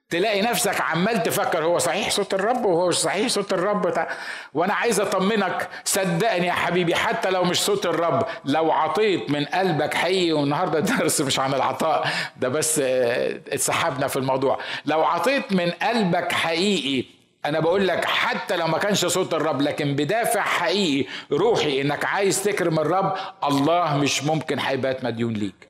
تلاقي 0.10 0.42
نفسك 0.42 0.82
عمال 0.82 1.24
تفكر 1.24 1.64
هو 1.66 1.78
صحيح 1.78 2.10
صوت 2.10 2.34
الرب؟ 2.34 2.66
وهو 2.66 2.92
صحيح 2.92 3.28
صوت 3.28 3.54
الرب؟ 3.54 4.08
وأنا 4.54 4.74
عايز 4.74 5.00
أطمنك 5.00 5.70
صدقني 5.86 6.48
يا 6.48 6.52
حبيبي 6.54 6.96
حتى 6.96 7.30
لو 7.30 7.44
مش 7.44 7.62
صوت 7.62 7.86
الرب 7.86 8.26
لو 8.46 8.72
عطيت 8.72 9.30
من 9.32 9.46
قلبك 9.46 9.94
حقيقي 9.94 10.32
والنهاردة 10.34 10.80
درس 10.80 11.22
مش 11.22 11.40
عن 11.40 11.54
العطاء 11.54 12.08
ده 12.38 12.50
بس 12.50 12.80
آه، 12.84 13.40
اتسحبنا 13.48 14.08
في 14.08 14.18
الموضوع. 14.18 14.60
لو 14.86 15.04
عطيت 15.04 15.54
من 15.54 15.72
قلبك 15.72 16.32
حقيقي 16.32 17.06
أنا 17.46 17.60
بقول 17.60 17.88
لك 17.88 18.06
حتى 18.06 18.56
لو 18.58 18.68
ما 18.68 18.78
كانش 18.78 19.06
صوت 19.06 19.34
الرب 19.34 19.62
لكن 19.62 19.96
بدافع 19.96 20.42
حقيقي 20.42 21.10
روحي 21.32 21.82
إنك 21.82 22.06
عايز 22.06 22.44
تكرم 22.44 22.80
الرب 22.80 23.16
الله 23.44 23.98
مش 23.98 24.24
ممكن 24.24 24.60
هيبات 24.60 25.04
مديون 25.04 25.34
ليك. 25.34 25.69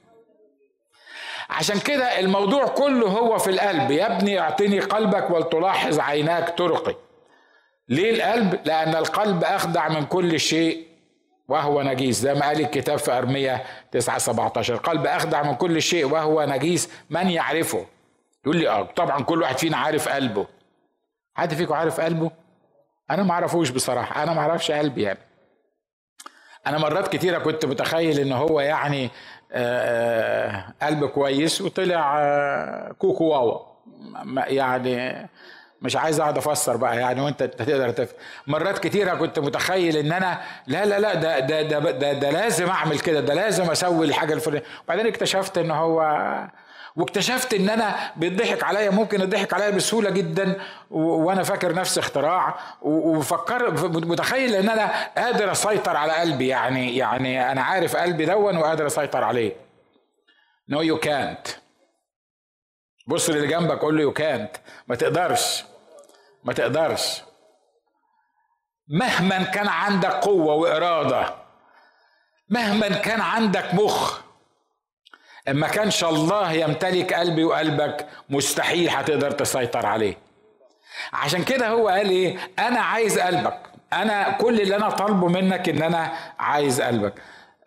عشان 1.49 1.79
كده 1.79 2.19
الموضوع 2.19 2.67
كله 2.67 3.07
هو 3.07 3.37
في 3.37 3.49
القلب. 3.49 3.91
يا 3.91 4.17
ابني 4.17 4.39
اعطني 4.39 4.79
قلبك 4.79 5.29
ولتلاحظ 5.31 5.99
عيناك 5.99 6.57
طرقي 6.57 6.95
ليه 7.89 8.11
القلب؟ 8.11 8.59
لأن 8.65 8.95
القلب 8.95 9.43
أخدع 9.43 9.89
من 9.89 10.05
كل 10.05 10.39
شيء 10.39 10.87
وهو 11.47 11.81
نجيس. 11.81 12.19
زي 12.19 12.33
ما 12.33 12.47
قال 12.47 12.59
الكتاب 12.61 12.97
في 12.97 13.11
ارميا 13.11 13.63
9 13.91 14.17
17 14.17 14.73
القلب 14.73 15.05
أخدع 15.05 15.43
من 15.43 15.55
كل 15.55 15.81
شيء 15.81 16.05
وهو 16.05 16.45
نجيس. 16.45 16.89
من 17.09 17.29
يعرفه؟ 17.29 17.85
يقول 18.45 18.57
لي 18.57 18.69
آه 18.69 18.81
طبعا 18.81 19.23
كل 19.23 19.41
واحد 19.41 19.57
فينا 19.57 19.77
عارف 19.77 20.09
قلبه. 20.09 20.47
حد 21.35 21.53
فيكم 21.53 21.73
عارف 21.73 21.99
قلبه؟ 21.99 22.31
أنا 23.11 23.23
ما 23.23 23.31
أعرفوش 23.31 23.69
بصراحة. 23.69 24.23
أنا 24.23 24.33
ما 24.33 24.39
أعرفش 24.41 24.71
قلبي 24.71 25.01
يعني. 25.01 25.19
أنا 26.67 26.77
مرات 26.77 27.07
كتيرة 27.07 27.39
كنت 27.39 27.65
متخيل 27.65 28.19
إن 28.19 28.31
هو 28.31 28.59
يعني 28.61 29.09
قلب 30.81 31.05
كويس 31.05 31.61
وطلع 31.61 32.19
آه، 32.19 32.91
كوكو 32.99 33.23
واوا. 33.25 33.59
يعني 34.47 35.27
مش 35.81 35.95
عايز 35.95 36.19
اقعد 36.19 36.37
افسر 36.37 36.77
بقى 36.77 36.97
يعني 36.97 37.21
وانت 37.21 37.43
تقدر 37.43 37.89
تفهم 37.89 38.17
مرات 38.47 38.79
كتيرة 38.79 39.15
كنت 39.15 39.39
متخيل 39.39 39.97
ان 39.97 40.11
أنا 40.11 40.39
لا 40.67 40.85
لا 40.85 40.99
لا 40.99 41.13
ده 41.13 41.39
ده 41.39 41.61
ده, 41.61 41.79
ده, 41.91 42.13
ده 42.13 42.29
لازم 42.29 42.69
اعمل 42.69 42.99
كده 42.99 43.19
ده 43.19 43.33
لازم 43.33 43.71
أسوي 43.71 44.05
الحاجة 44.05 44.33
الفلانية. 44.33 44.63
وبعدين 44.85 45.07
اكتشفت 45.07 45.57
ان 45.57 45.71
هو 45.71 46.01
واكتشفت 46.99 47.53
إن 47.53 47.69
أنا 47.69 48.11
بيضحك 48.15 48.63
عليا 48.63 48.89
ممكن 48.89 49.21
يضحك 49.21 49.53
عليا 49.53 49.69
بسهولة 49.69 50.09
جدا 50.09 50.61
وأنا 50.91 51.43
فاكر 51.43 51.75
نفسي 51.75 51.99
اختراع 51.99 52.59
وفكر 52.81 53.71
متخيل 53.87 54.55
إن 54.55 54.69
أنا 54.69 55.07
قادر 55.17 55.51
أسيطر 55.51 55.97
على 55.97 56.13
قلبي 56.13 56.47
يعني 56.47 56.97
يعني 56.97 57.51
أنا 57.51 57.61
عارف 57.61 57.95
قلبي 57.95 58.25
دون 58.25 58.57
وقادر 58.57 58.87
أسيطر 58.87 59.23
عليه. 59.23 59.55
نو 60.69 60.81
يو 60.81 60.97
كانت 60.99 61.47
بص 63.07 63.29
للي 63.29 63.47
جنبك 63.47 63.79
قول 63.79 63.97
له 63.97 64.01
يو 64.01 64.13
كانت 64.13 64.51
ما 64.87 64.95
تقدرش. 64.95 65.63
ما 66.43 66.53
تقدرش. 66.53 67.21
مهما 68.87 69.43
كان 69.43 69.67
عندك 69.67 70.11
قوة 70.11 70.53
وإرادة. 70.53 71.33
مهما 72.49 72.89
كان 72.89 73.21
عندك 73.21 73.73
مخ. 73.73 74.28
ما 75.53 75.67
كانش 75.67 76.03
الله 76.03 76.51
يمتلك 76.51 77.13
قلبي 77.13 77.43
وقلبك 77.43 78.05
مستحيل 78.29 78.89
هتقدر 78.89 79.31
تسيطر 79.31 79.85
عليه. 79.85 80.17
عشان 81.13 81.43
كده 81.43 81.69
هو 81.69 81.87
قال 81.87 82.09
إيه؟ 82.09 82.37
أنا 82.59 82.79
عايز 82.79 83.19
قلبك. 83.19 83.59
أنا 83.93 84.29
كل 84.29 84.61
اللي 84.61 84.75
أنا 84.75 84.89
طالبه 84.89 85.27
منك 85.27 85.69
إن 85.69 85.81
أنا 85.81 86.11
عايز 86.39 86.81
قلبك. 86.81 87.13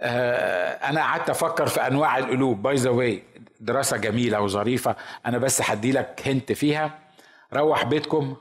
آه 0.00 0.70
أنا 0.72 1.00
قعدت 1.00 1.30
أفكر 1.30 1.66
في 1.66 1.86
أنواع 1.86 2.18
القلوب. 2.18 2.62
by 2.62 2.74
the 2.74 2.90
way 2.90 3.22
دراسة 3.60 3.96
جميلة 3.96 4.40
وظريفة. 4.40 4.96
أنا 5.26 5.38
بس 5.38 5.70
هدي 5.70 5.92
لك 5.92 6.22
hint 6.26 6.52
فيها. 6.52 6.90
روح 7.54 7.84
بيتكم. 7.84 8.36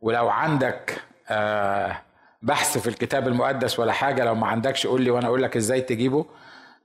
ولو 0.00 0.28
عندك 0.28 1.00
آه 1.28 1.96
بحث 2.42 2.78
في 2.78 2.88
الكتاب 2.88 3.28
المقدس 3.28 3.78
ولا 3.78 3.92
حاجة 3.92 4.24
لو 4.24 4.34
ما 4.34 4.46
عندكش 4.46 4.86
قول 4.86 5.02
لي 5.02 5.10
وأنا 5.10 5.26
أقول 5.26 5.42
لك 5.42 5.56
إزاي 5.56 5.80
تجيبه. 5.80 6.26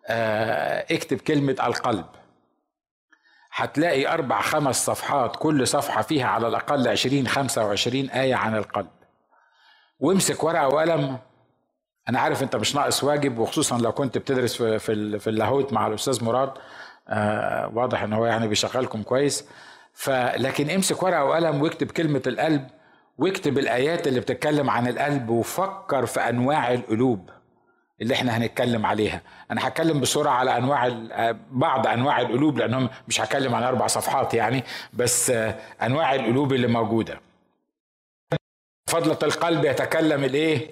اكتب 0.09 1.17
كلمة 1.17 1.55
القلب. 1.63 2.05
هتلاقي 3.53 4.07
أربع 4.07 4.41
خمس 4.41 4.85
صفحات 4.85 5.35
كل 5.35 5.67
صفحة 5.67 6.01
فيها 6.01 6.27
على 6.27 6.47
الأقل 6.47 6.87
عشرين 6.87 7.27
خمسة 7.27 7.65
وعشرين 7.65 8.09
آية 8.09 8.35
عن 8.35 8.55
القلب. 8.55 8.89
وامسك 9.99 10.43
ورقة 10.43 10.67
وقلم. 10.67 11.17
أنا 12.09 12.19
عارف 12.19 12.43
أنت 12.43 12.55
مش 12.55 12.75
ناقص 12.75 13.03
واجب 13.03 13.37
وخصوصا 13.37 13.77
لو 13.77 13.91
كنت 13.91 14.17
بتدرس 14.17 14.55
في 14.55 14.79
في, 15.19 15.29
اللاهوت 15.29 15.73
مع 15.73 15.87
الأستاذ 15.87 16.23
مراد. 16.23 16.53
آه 17.09 17.71
واضح 17.73 18.03
إن 18.03 18.13
هو 18.13 18.25
يعني 18.25 18.47
بيشغلكم 18.47 19.03
كويس. 19.03 19.45
فلكن 19.93 20.69
امسك 20.69 21.03
ورقة 21.03 21.23
وقلم 21.25 21.61
واكتب 21.61 21.91
كلمة 21.91 22.21
القلب 22.27 22.67
واكتب 23.17 23.57
الآيات 23.57 24.07
اللي 24.07 24.19
بتتكلم 24.19 24.69
عن 24.69 24.87
القلب 24.87 25.29
وفكر 25.29 26.05
في 26.05 26.19
أنواع 26.19 26.73
القلوب. 26.73 27.29
اللي 28.01 28.13
إحنا 28.13 28.37
هنتكلم 28.37 28.85
عليها. 28.85 29.21
أنا 29.51 29.67
هتكلم 29.67 29.99
بسرعة 29.99 30.33
على 30.33 30.57
أنواع 30.57 30.95
بعض 31.51 31.87
أنواع 31.87 32.21
القلوب 32.21 32.57
لأنهم 32.57 32.89
مش 33.07 33.21
هتكلم 33.21 33.55
عن 33.55 33.63
أربع 33.63 33.87
صفحات 33.87 34.33
يعني 34.33 34.63
بس 34.93 35.29
أنواع 35.83 36.15
القلوب 36.15 36.53
اللي 36.53 36.67
موجودة. 36.67 37.19
فضلة 38.89 39.19
القلب 39.23 39.65
يتكلم 39.65 40.23
الإيه؟ 40.23 40.69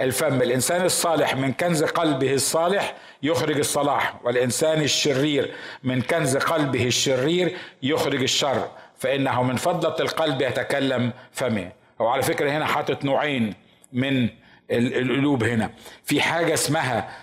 الفم. 0.00 0.42
الإنسان 0.42 0.84
الصالح 0.84 1.36
من 1.36 1.52
كنز 1.52 1.84
قلبه 1.84 2.34
الصالح 2.34 2.94
يخرج 3.22 3.58
الصلاح 3.58 4.14
والإنسان 4.24 4.82
الشرير 4.82 5.54
من 5.82 6.02
كنز 6.02 6.36
قلبه 6.36 6.86
الشرير 6.86 7.56
يخرج 7.82 8.22
الشر. 8.22 8.68
فإنه 8.98 9.42
من 9.42 9.56
فضلة 9.56 9.96
القلب 10.00 10.40
يتكلم 10.42 11.12
فمه. 11.32 11.72
وعلى 11.98 12.22
فكرة 12.22 12.50
هنا 12.50 12.66
حاطط 12.66 13.04
نوعين 13.04 13.54
من 13.92 14.28
القلوب 14.70 15.44
هنا. 15.44 15.74
في 16.04 16.20
حاجة 16.20 16.54
اسمها 16.54 17.18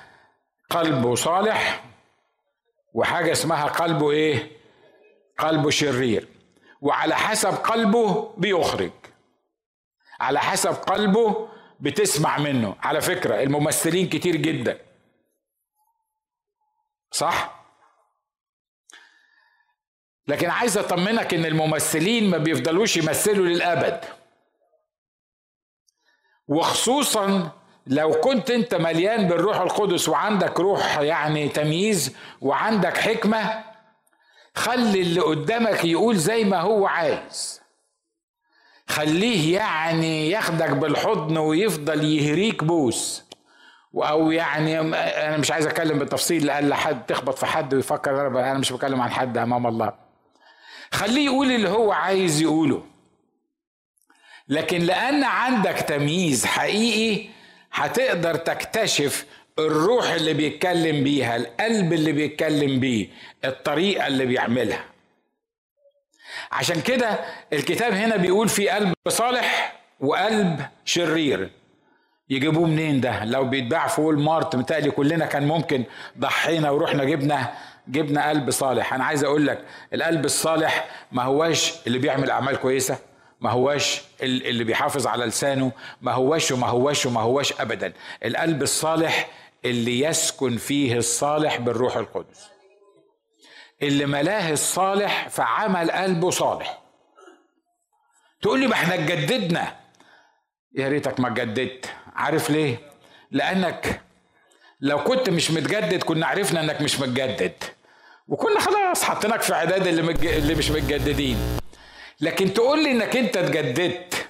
قلبه 0.70 1.16
صالح 1.16 1.84
وحاجة 2.94 3.32
اسمها 3.32 3.66
قلبه 3.66 4.12
إيه؟ 4.12 4.52
قلبه 5.38 5.70
شرير. 5.70 6.28
وعلى 6.82 7.16
حسب 7.16 7.54
قلبه 7.54 8.34
بيخرج. 8.38 8.92
على 10.20 10.40
حسب 10.40 10.74
قلبه 10.74 11.50
بتسمع 11.80 12.38
منه. 12.38 12.76
على 12.80 13.02
فكرة 13.02 13.44
الممثلين 13.44 14.10
كتير 14.10 14.36
جدا. 14.36 14.80
صح؟ 17.12 17.62
لكن 20.28 20.50
عايز 20.50 20.78
أطمنك 20.78 21.34
إن 21.34 21.46
الممثلين 21.46 22.30
ما 22.30 22.38
بيفضلوش 22.38 22.98
يمثلوا 22.98 23.46
للأبد. 23.46 24.21
وخصوصا 26.48 27.52
لو 27.88 28.12
كنت 28.12 28.52
أنت 28.52 28.76
مليان 28.76 29.28
بالروح 29.28 29.60
القدس 29.62 30.10
وعندك 30.10 30.60
روح 30.60 30.98
يعني 31.00 31.50
تمييز 31.50 32.16
وعندك 32.42 32.98
حكمة 32.98 33.64
خلي 34.56 35.02
اللي 35.02 35.22
قدامك 35.22 35.86
يقول 35.86 36.16
زي 36.18 36.44
ما 36.44 36.60
هو 36.62 36.88
عايز. 36.88 37.62
خليه 38.88 39.56
يعني 39.56 40.30
ياخدك 40.30 40.70
بالحضن 40.70 41.38
ويفضل 41.38 42.04
يهريك 42.04 42.64
بوس. 42.64 43.24
أو 43.96 44.32
يعني 44.32 44.80
أنا 45.28 45.38
مش 45.38 45.52
عايز 45.52 45.68
أتكلم 45.68 46.00
بالتفصيل 46.00 46.46
لأن 46.46 46.74
حد 46.74 47.06
تخبط 47.06 47.38
في 47.38 47.46
حد 47.46 47.74
ويفكر 47.74 48.28
أنا 48.28 48.54
مش 48.58 48.72
بتكلم 48.72 49.02
عن 49.02 49.12
حد 49.12 49.38
أمام 49.38 49.68
الله. 49.68 49.94
خليه 50.92 51.26
يقول 51.26 51.52
اللي 51.52 51.70
هو 51.70 51.92
عايز 51.92 52.42
يقوله. 52.42 52.84
لكن 54.50 54.80
لأن 54.82 55.24
عندك 55.24 55.74
تمييز 55.76 56.46
حقيقي 56.46 57.28
هتقدر 57.74 58.36
تكتشف 58.36 59.26
الروح 59.60 60.10
اللي 60.12 60.34
بيتكلم 60.34 61.04
بيها 61.04 61.36
القلب 61.36 61.94
اللي 61.94 62.12
بيتكلم 62.12 62.80
بيه 62.80 63.08
الطريقة 63.46 64.08
اللي 64.08 64.26
بيعملها. 64.26 64.86
عشان 66.52 66.82
كده 66.82 67.20
الكتاب 67.54 67.94
هنا 67.94 68.16
بيقول 68.16 68.50
في 68.50 68.70
قلب 68.70 68.94
صالح 69.08 69.80
وقلب 70.00 70.62
شرير. 70.86 71.50
يجيبوه 72.30 72.68
منين 72.68 73.02
ده؟ 73.02 73.26
لو 73.26 73.44
بيتباع 73.46 73.88
في 73.88 74.02
وول 74.02 74.20
مارت 74.20 74.56
متهيألي 74.56 74.92
كلنا 74.92 75.26
كان 75.26 75.48
ممكن 75.48 75.84
ضحينا 76.20 76.70
ورحنا 76.70 77.04
جبنا 77.04 77.54
جبنا 77.88 78.30
قلب 78.30 78.50
صالح. 78.52 78.94
أنا 78.94 79.04
عايز 79.06 79.24
أقول 79.24 79.48
لك 79.48 79.66
القلب 79.94 80.26
الصالح 80.26 80.86
ما 81.12 81.24
هواش 81.24 81.74
اللي 81.88 82.00
بيعمل 82.00 82.30
أعمال 82.32 82.56
كويسة. 82.56 82.98
ما 83.42 83.50
هواش 83.52 84.02
اللي 84.22 84.64
بيحافظ 84.64 85.08
على 85.08 85.26
لسانه 85.26 85.72
ما 86.02 86.12
هواش 86.12 86.52
وما 86.52 86.68
هواش 86.68 87.06
وما 87.06 87.22
هواش 87.22 87.62
ابدا. 87.62 87.94
القلب 88.26 88.62
الصالح 88.64 89.30
اللي 89.66 90.00
يسكن 90.00 90.58
فيه 90.58 90.98
الصالح 90.98 91.58
بالروح 91.58 91.98
القدس. 91.98 92.48
اللي 93.82 94.06
ملاه 94.06 94.52
الصالح 94.52 95.28
فعمل 95.30 95.92
قلبه 95.92 96.30
صالح. 96.30 96.82
تقول 98.42 98.60
لي 98.60 98.68
ما 98.68 98.74
إحنا 98.74 98.94
اتجددنا. 98.94 99.76
يا 100.78 100.88
ريتك 100.88 101.20
ما 101.20 101.28
اتجددت. 101.28 101.86
عارف 102.16 102.50
ليه؟ 102.50 102.92
لأنك 103.32 104.02
لو 104.82 105.04
كنت 105.04 105.30
مش 105.30 105.52
متجدد 105.52 106.04
كنا 106.04 106.28
عرفنا 106.28 106.62
إنك 106.62 106.82
مش 106.82 107.00
متجدد. 107.00 107.64
وكنا 108.28 108.60
خلاص 108.60 109.04
حطيناك 109.04 109.42
في 109.42 109.54
اعداد 109.54 109.88
اللي. 109.88 110.38
اللي 110.38 110.56
مش 110.56 110.72
متجددين. 110.72 111.61
لكن 112.22 112.54
تقول 112.54 112.84
لي 112.84 112.92
إنك 112.92 113.18
أنت 113.18 113.38
اتجددت 113.38 114.28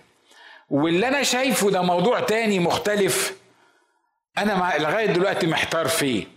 واللي 0.69 1.07
أنا 1.07 1.23
شايفه 1.23 1.71
ده 1.71 1.81
موضوع 1.81 2.19
تاني 2.19 2.59
مختلف 2.59 3.37
أنا. 4.37 4.73
لغاية 4.79 5.05
دلوقتي 5.05 5.47
محتار 5.47 5.87
فيه. 5.87 6.27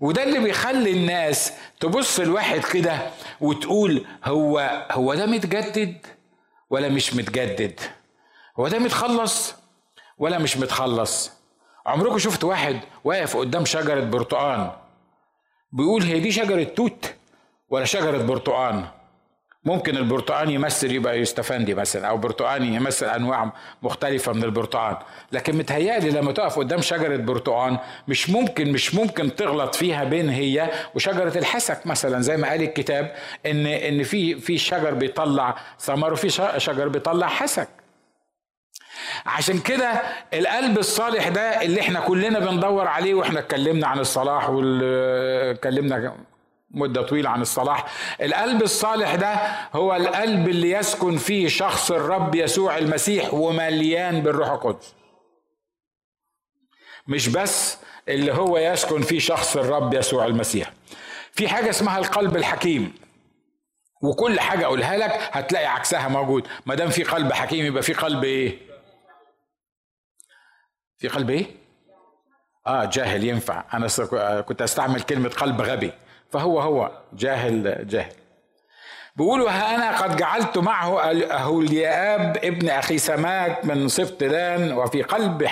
وده 0.00 0.22
اللي 0.22 0.38
بيخلي 0.38 0.90
الناس 0.90 1.52
تبص 1.80 2.20
الواحد 2.20 2.60
كده 2.60 2.98
وتقول 3.40 4.06
هو 4.24 4.86
هو 4.90 5.14
ده 5.14 5.26
متجدد 5.26 6.06
ولا 6.70 6.88
مش 6.88 7.14
متجدد؟ 7.14 7.80
هو 8.58 8.68
ده 8.68 8.78
متخلص 8.78 9.54
ولا 10.18 10.38
مش 10.38 10.56
متخلص؟ 10.56 11.30
عمركم 11.86 12.18
شفت 12.18 12.44
واحد 12.44 12.80
واقف 13.04 13.36
قدام 13.36 13.64
شجرة 13.64 14.00
برتقان؟ 14.00 14.70
بيقول 15.72 16.02
هي 16.02 16.20
دي 16.20 16.32
شجرة 16.32 16.64
توت 16.64 17.14
ولا 17.68 17.84
شجرة 17.84 18.18
برتقان؟ 18.18 18.86
ممكن 19.64 19.96
البرتقان 19.96 20.50
يمثل 20.50 20.92
يبقى 20.92 21.20
يستفندي 21.20 21.74
مثلا 21.74 22.08
أو 22.08 22.16
برتقان 22.16 22.62
يمثل 22.74 23.06
أنواع 23.06 23.52
مختلفة 23.82 24.32
من 24.32 24.44
البرتقان. 24.44 24.96
لكن 25.32 25.56
متهيألي 25.56 26.10
لما 26.10 26.32
تقف 26.32 26.58
قدام 26.58 26.80
شجرة 26.80 27.16
برتقان 27.16 27.78
مش 28.08 28.30
ممكن 28.30 28.72
مش 28.72 28.94
ممكن 28.94 29.36
تغلط 29.36 29.74
فيها 29.74 30.04
بين 30.04 30.28
هي 30.28 30.70
وشجرة 30.94 31.38
الحسك 31.38 31.86
مثلا 31.86 32.20
زي 32.20 32.36
ما 32.36 32.48
قال 32.48 32.62
الكتاب 32.62 33.14
إن 33.46 33.66
إن 33.66 34.02
في 34.02 34.34
في 34.34 34.58
شجر 34.58 34.94
بيطلع 34.94 35.56
ثمر 35.80 36.12
وفي 36.12 36.28
شجر 36.58 36.88
بيطلع 36.88 37.26
حسك. 37.26 37.68
عشان 39.26 39.58
كده 39.58 39.92
القلب 40.34 40.78
الصالح 40.78 41.28
ده 41.28 41.62
اللي 41.62 41.80
إحنا 41.80 42.00
كلنا 42.00 42.38
بندور 42.38 42.88
عليه 42.88 43.14
وإحنا 43.14 43.38
اتكلمنا 43.40 43.86
عن 43.86 43.98
الصلاح 43.98 44.50
واتكلمنا 44.50 46.12
مدة 46.74 47.02
طويلة 47.02 47.30
عن 47.30 47.42
الصلاح. 47.42 47.86
القلب 48.22 48.62
الصالح 48.62 49.14
ده 49.14 49.34
هو 49.72 49.96
القلب 49.96 50.48
اللي 50.48 50.70
يسكن 50.70 51.16
فيه 51.18 51.48
شخص 51.48 51.90
الرب 51.90 52.34
يسوع 52.34 52.78
المسيح 52.78 53.34
ومليان 53.34 54.20
بالروح 54.20 54.50
القدس. 54.50 54.94
مش 57.06 57.28
بس 57.28 57.78
اللي 58.08 58.32
هو 58.32 58.58
يسكن 58.58 59.02
فيه 59.02 59.18
شخص 59.18 59.56
الرب 59.56 59.94
يسوع 59.94 60.24
المسيح. 60.26 60.72
في 61.32 61.48
حاجة 61.48 61.70
اسمها 61.70 61.98
القلب 61.98 62.36
الحكيم. 62.36 62.94
وكل 64.02 64.40
حاجة 64.40 64.64
أقولها 64.64 64.96
لك 64.96 65.10
هتلاقي 65.32 65.66
عكسها 65.66 66.08
موجود. 66.08 66.48
ما 66.66 66.74
دام 66.74 66.90
في 66.90 67.02
قلب 67.04 67.32
حكيم 67.32 67.66
يبقى 67.66 67.82
في 67.82 67.92
قلب 67.92 68.24
إيه؟ 68.24 68.58
في 70.98 71.08
قلب 71.08 71.30
إيه؟ 71.30 71.46
آه 72.66 72.84
جاهل 72.84 73.24
ينفع. 73.24 73.64
أنا 73.74 73.86
كنت 74.40 74.62
أستعمل 74.62 75.02
كلمة 75.02 75.28
قلب 75.28 75.60
غبي. 75.60 75.92
فهو 76.32 76.60
هو 76.60 76.90
جاهل 77.12 77.86
جاهل. 77.88 78.12
بيقولوا 79.16 79.50
ها 79.50 79.74
أنا 79.74 79.98
قد 80.02 80.16
جعلت 80.16 80.58
معه 80.58 81.00
أهولياب 81.10 82.36
ابن 82.44 82.68
أخي 82.68 82.98
سماك 82.98 83.64
من 83.64 83.88
سبط 83.88 84.24
دان 84.24 84.72
وفي 84.72 85.02
قلب 85.02 85.48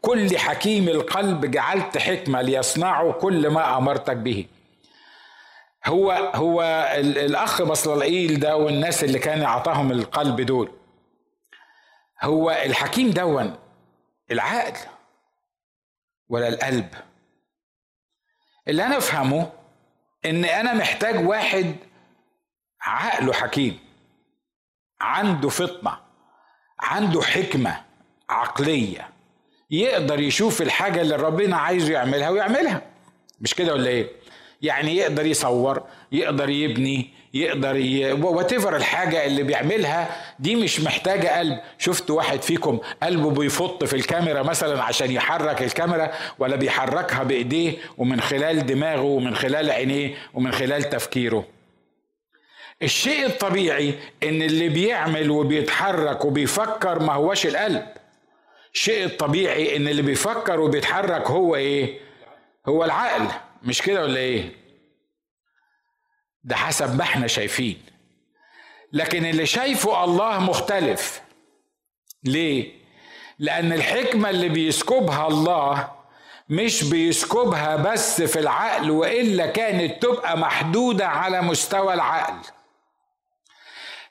كل 0.00 0.38
حكيم 0.38 0.88
القلب 0.88 1.50
جعلت 1.50 1.98
حكمة 1.98 2.42
ليصنعوا 2.42 3.12
كل 3.12 3.48
ما 3.48 3.78
أمرتك 3.78 4.16
به. 4.16 4.46
هو 5.86 6.12
هو 6.34 6.62
الأخ 6.98 7.62
بصلالعيل 7.62 8.40
ده 8.40 8.56
والناس 8.56 9.04
اللي 9.04 9.18
كان 9.18 9.42
أعطاهم 9.42 9.92
القلب 9.92 10.40
دول. 10.40 10.72
هو 12.22 12.50
الحكيم 12.50 13.10
دون 13.10 13.56
العقل 14.30 14.78
ولا 16.28 16.48
القلب؟ 16.48 16.88
اللي 18.68 18.86
أنا 18.86 18.96
أفهمه 18.96 19.52
إن 20.24 20.44
أنا 20.44 20.74
محتاج 20.74 21.28
واحد 21.28 21.76
عقله 22.82 23.32
حكيم 23.32 23.78
عنده 25.00 25.48
فطنة 25.48 25.98
عنده 26.80 27.22
حكمة 27.22 27.84
عقلية 28.30 29.08
يقدر 29.70 30.20
يشوف 30.20 30.62
الحاجة 30.62 31.00
اللي 31.00 31.16
ربنا 31.16 31.56
عايزه 31.56 31.92
يعملها 31.92 32.30
ويعملها. 32.30 32.82
مش 33.40 33.54
كده 33.54 33.72
ولا 33.72 33.88
إيه؟ 33.88 34.10
يعني 34.62 34.96
يقدر 34.96 35.26
يصور 35.26 35.82
يقدر 36.12 36.48
يبني 36.48 37.10
يقدر 37.34 37.76
ي... 37.76 38.12
واتيفر 38.12 38.76
الحاجة 38.76 39.26
اللي 39.26 39.42
بيعملها 39.42 40.24
دي 40.38 40.56
مش 40.56 40.80
محتاجة 40.80 41.38
قلب. 41.38 41.58
شفت 41.78 42.10
واحد 42.10 42.42
فيكم 42.42 42.78
قلبه 43.02 43.30
بيفط 43.30 43.84
في 43.84 43.96
الكاميرا 43.96 44.42
مثلا 44.42 44.82
عشان 44.82 45.10
يحرك 45.10 45.62
الكاميرا 45.62 46.10
ولا 46.38 46.56
بيحركها 46.56 47.22
بإيديه 47.22 47.72
ومن 47.98 48.20
خلال 48.20 48.66
دماغه 48.66 49.02
ومن 49.02 49.34
خلال 49.34 49.70
عينيه 49.70 50.14
ومن 50.34 50.52
خلال 50.52 50.82
تفكيره. 50.82 51.44
الشيء 52.82 53.26
الطبيعي 53.26 53.94
إن 54.22 54.42
اللي 54.42 54.68
بيعمل 54.68 55.30
وبيتحرك 55.30 56.24
وبيفكر 56.24 56.98
ما 56.98 57.12
هوش 57.12 57.46
القلب. 57.46 57.86
الشيء 58.74 59.04
الطبيعي 59.04 59.76
إن 59.76 59.88
اللي 59.88 60.02
بيفكر 60.02 60.60
وبيتحرك 60.60 61.26
هو 61.30 61.56
إيه؟ 61.56 61.98
هو 62.68 62.84
العقل. 62.84 63.26
مش 63.62 63.82
كده 63.82 64.02
ولا 64.02 64.20
إيه؟ 64.20 64.59
ده 66.44 66.56
حسب 66.56 66.96
ما 66.96 67.02
إحنا 67.02 67.26
شايفين. 67.26 67.82
لكن 68.92 69.26
اللي 69.26 69.46
شايفه 69.46 70.04
الله 70.04 70.38
مختلف. 70.38 71.20
ليه؟ 72.24 72.72
لأن 73.38 73.72
الحكمة 73.72 74.30
اللي 74.30 74.48
بيسكبها 74.48 75.26
الله 75.28 75.90
مش 76.48 76.84
بيسكبها 76.84 77.76
بس 77.76 78.22
في 78.22 78.38
العقل 78.38 78.90
وإلا 78.90 79.46
كانت 79.46 80.02
تبقى 80.02 80.38
محدودة 80.38 81.08
على 81.08 81.40
مستوى 81.42 81.94
العقل. 81.94 82.34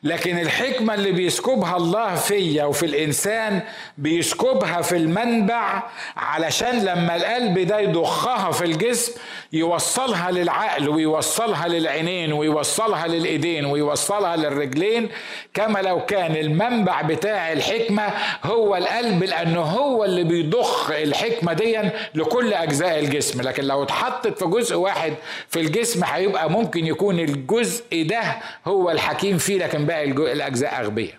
لكن 0.04 0.40
الحكمة 0.40 0.94
اللي 0.94 1.12
بيسكبها 1.12 1.78
الله 1.78 2.16
فيا 2.16 2.64
وفي 2.66 2.86
الإنسان 2.86 3.62
بيسكبها 3.98 4.82
في 4.82 4.98
المنبع 4.98 5.84
علشان 6.18 6.86
لما 6.86 7.16
القلب 7.16 7.60
ده 7.60 7.80
يضخها 7.80 8.52
في 8.52 8.66
الجسم 8.66 9.12
يوصلها 9.54 10.32
للعقل 10.32 10.90
ويوصلها 10.90 11.68
للعينين 11.68 12.34
ويوصلها 12.34 13.08
للإيدين 13.08 13.66
ويوصلها 13.66 14.36
للرجلين 14.36 15.10
كما 15.54 15.80
لو 15.80 16.06
كان 16.06 16.36
المنبع 16.36 17.02
بتاع 17.02 17.52
الحكمة 17.52 18.04
هو 18.44 18.76
القلب 18.76 19.24
لأنه 19.24 19.62
هو 19.62 20.06
اللي 20.06 20.24
بيضخ 20.24 20.92
الحكمة 20.92 21.54
دي 21.54 21.80
لكل 22.16 22.54
أجزاء 22.54 23.00
الجسم. 23.00 23.42
لكن 23.42 23.64
لو 23.64 23.84
اتحطت 23.84 24.40
في 24.40 24.46
جزء 24.46 24.76
واحد 24.76 25.14
في 25.50 25.60
الجسم 25.60 26.04
هيبقى 26.04 26.50
ممكن 26.50 26.86
يكون 26.86 27.20
الجزء 27.20 27.84
ده 27.94 28.22
هو 28.68 28.92
الحكيم 28.92 29.38
فيه 29.38 29.58
لكن 29.58 29.86
باقي 29.90 30.12
الأجزاء 30.32 30.82
اغبياء 30.82 31.16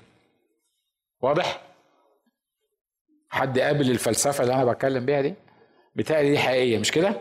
واضح؟ 1.20 1.60
حد 3.30 3.58
قابل 3.58 3.90
الفلسفة 3.90 4.42
اللي 4.42 4.54
أنا 4.54 4.64
بتكلم 4.64 5.06
بيها 5.06 5.20
دي؟ 5.20 5.34
بتاعي 5.96 6.30
دي 6.30 6.38
حقيقية 6.38 6.78
مش 6.78 6.90
كده؟ 6.92 7.14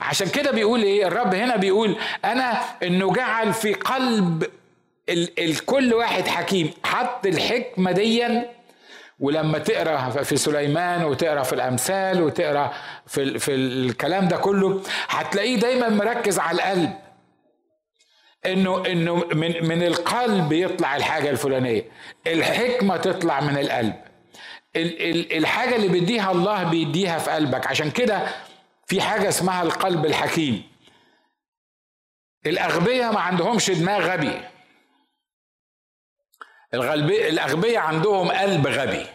عشان 0.00 0.28
كده 0.28 0.50
بيقول 0.50 0.82
إيه؟ 0.82 1.06
الرب 1.06 1.34
هنا 1.34 1.56
بيقول 1.56 1.96
أنا 2.24 2.52
إنه 2.82 3.12
جعل 3.12 3.52
في 3.52 3.74
قلب 3.74 4.44
ال- 5.08 5.40
الكل 5.44 5.94
واحد 5.94 6.26
حكيم. 6.28 6.70
حط 6.84 7.26
الحكمة 7.26 7.92
ديا 7.92 8.50
ولما 9.20 9.58
تقرأ 9.58 10.10
في 10.22 10.36
سليمان 10.36 11.04
وتقرأ 11.04 11.42
في 11.42 11.52
الأمثال 11.52 12.22
وتقرأ 12.22 12.72
في 13.06 13.38
في 13.38 13.54
الكلام 13.54 14.28
ده 14.28 14.36
كله 14.36 14.82
هتلاقيه 15.08 15.56
دايما 15.56 15.88
مركز 15.88 16.38
على 16.38 16.56
القلب. 16.56 16.90
إنه 18.46 18.86
إنه 18.86 19.14
من 19.14 19.68
من 19.68 19.82
القلب 19.82 20.52
يطلع 20.52 20.96
الحاجة 20.96 21.30
الفلانية. 21.30 21.90
الحكمة 22.26 22.96
تطلع 22.96 23.40
من 23.40 23.58
القلب. 23.58 24.04
ال 24.76 25.02
ال 25.10 25.36
الحاجة 25.36 25.76
اللي 25.76 25.88
بيديها 25.88 26.32
الله 26.32 26.70
بيديها 26.70 27.18
في 27.18 27.30
قلبك. 27.30 27.66
عشان 27.66 27.90
كده 27.90 28.28
في 28.86 29.00
حاجة 29.00 29.28
اسمها 29.28 29.62
القلب 29.62 30.06
الحكيم. 30.06 30.70
الأغبياء 32.46 33.12
ما 33.12 33.20
عندهمش 33.20 33.70
دماغ 33.70 34.12
غبي. 34.12 34.48
الأغبياء 37.28 37.82
عندهم 37.82 38.30
قلب 38.32 38.66
غبي. 38.66 39.06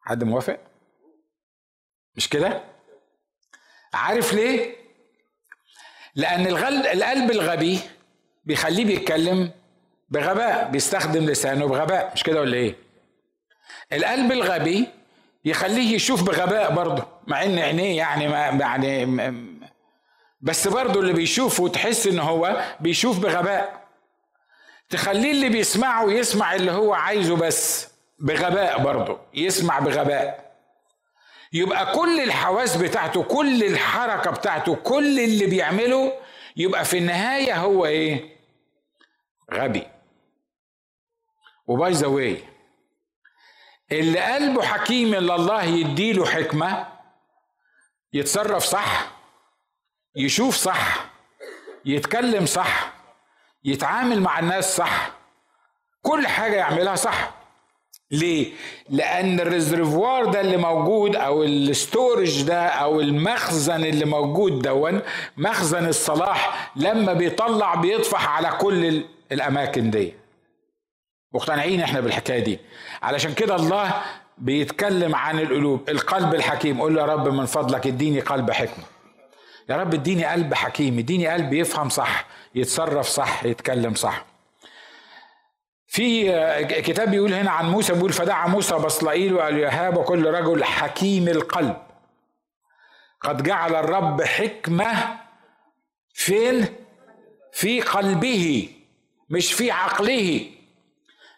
حد 0.00 0.24
موافق؟ 0.24 0.60
مش 2.16 2.28
كده؟ 2.28 2.73
عارف 3.94 4.32
ليه؟ 4.32 4.76
لأن 6.14 6.46
القلب 6.46 7.30
الغبي 7.30 7.80
بيخليه 8.44 8.84
بيتكلم 8.84 9.50
بغباء 10.08 10.68
بيستخدم 10.70 11.24
لسانه 11.24 11.66
بغباء 11.66 12.12
مش 12.14 12.22
كده 12.22 12.40
ولا 12.40 12.56
إيه؟ 12.56 12.76
القلب 13.92 14.32
الغبي 14.32 14.88
يخليه 15.44 15.94
يشوف 15.94 16.22
بغباء 16.22 16.74
برضه 16.74 17.06
مع 17.26 17.42
إن 17.42 17.58
عينيه 17.58 17.96
يعني 17.96 18.28
ما 18.28 18.46
يعني 18.46 19.06
بس 20.40 20.68
برضه 20.68 21.00
اللي 21.00 21.12
بيشوفه 21.12 21.68
تحس 21.68 22.06
إن 22.06 22.18
هو 22.18 22.64
بيشوف 22.80 23.18
بغباء 23.18 23.84
تخليه 24.90 25.30
اللي 25.30 25.48
بيسمعه 25.48 26.10
يسمع 26.10 26.54
اللي 26.54 26.72
هو 26.72 26.94
عايزه 26.94 27.36
بس 27.36 27.88
بغباء 28.18 28.82
برضه 28.82 29.18
يسمع 29.34 29.78
بغباء 29.78 30.43
يبقى 31.54 31.92
كل 31.94 32.20
الحواس 32.20 32.76
بتاعته 32.76 33.22
كل 33.22 33.64
الحركة 33.64 34.30
بتاعته 34.30 34.74
كل 34.76 35.20
اللي 35.20 35.46
بيعمله 35.46 36.12
يبقى 36.56 36.84
في 36.84 36.98
النهاية 36.98 37.56
هو 37.56 37.86
إيه؟ 37.86 38.36
غبي. 39.52 39.86
و 41.66 41.75
by 41.75 41.92
the 41.92 42.06
way 42.06 42.44
اللي 43.92 44.20
قلبه 44.20 44.62
حكيم 44.62 45.14
اللي 45.14 45.34
الله 45.34 45.62
يديله 45.64 46.26
حكمة 46.26 46.88
يتصرف 48.12 48.64
صح 48.64 49.06
يشوف 50.16 50.56
صح 50.56 51.06
يتكلم 51.84 52.46
صح 52.46 52.92
يتعامل 53.64 54.20
مع 54.20 54.38
الناس 54.38 54.76
صح 54.76 55.10
كل 56.02 56.26
حاجة 56.26 56.56
يعملها 56.56 56.94
صح. 56.94 57.34
ليه؟ 58.14 58.52
لأن 58.90 59.40
ال 59.40 59.48
reservoir 59.48 60.24
ده 60.24 60.40
اللي 60.40 60.56
موجود 60.56 61.16
أو 61.16 61.42
ال 61.42 61.55
storage 61.55 62.42
ده 62.42 62.66
أو 62.66 63.00
المخزن 63.00 63.84
اللي 63.84 64.04
موجود 64.04 64.62
دون 64.62 65.00
مخزن 65.36 65.86
الصلاح 65.88 66.70
لما 66.76 67.12
بيطلع 67.12 67.74
بيطفح 67.74 68.28
على 68.28 68.48
كل 68.60 69.04
الأماكن 69.32 69.90
دي. 69.90 70.14
مقتنعين 71.34 71.80
إحنا 71.80 72.00
بالحكاية 72.00 72.44
دي. 72.44 72.58
علشان 73.02 73.34
كده 73.34 73.56
الله 73.56 74.02
بيتكلم 74.38 75.14
عن 75.14 75.40
القلوب، 75.40 75.90
القلب 75.90 76.34
الحكيم، 76.34 76.80
قول 76.80 76.94
له 76.94 77.00
يا 77.00 77.06
رب 77.06 77.28
من 77.28 77.46
فضلك 77.46 77.86
اديني 77.86 78.20
قلب 78.20 78.50
حكمة. 78.50 78.84
يا 79.68 79.76
رب 79.76 79.94
اديني 79.94 80.24
قلب 80.24 80.54
حكيم، 80.54 80.98
اديني 80.98 81.28
قلب 81.28 81.52
يفهم 81.52 81.88
صح، 81.88 82.26
يتصرف 82.54 83.06
صح، 83.08 83.44
يتكلم 83.44 83.94
صح. 83.94 84.24
في 85.94 86.32
كتاب 86.84 87.10
بيقول 87.10 87.34
هنا 87.34 87.50
عن 87.50 87.70
موسى 87.70 87.92
بيقول 87.94 88.12
فدعا 88.12 88.48
موسى 88.48 88.74
بصلائيل 88.74 89.34
واليهاب 89.34 89.96
وكل 89.96 90.26
رجل 90.26 90.64
حكيم 90.64 91.28
القلب. 91.28 91.76
قد 93.20 93.42
جعل 93.42 93.74
الرب 93.74 94.22
حكمة 94.22 95.16
فين؟ 96.14 96.66
في 97.52 97.80
قلبه 97.80 98.68
مش 99.30 99.52
في 99.52 99.70
عقله. 99.70 100.46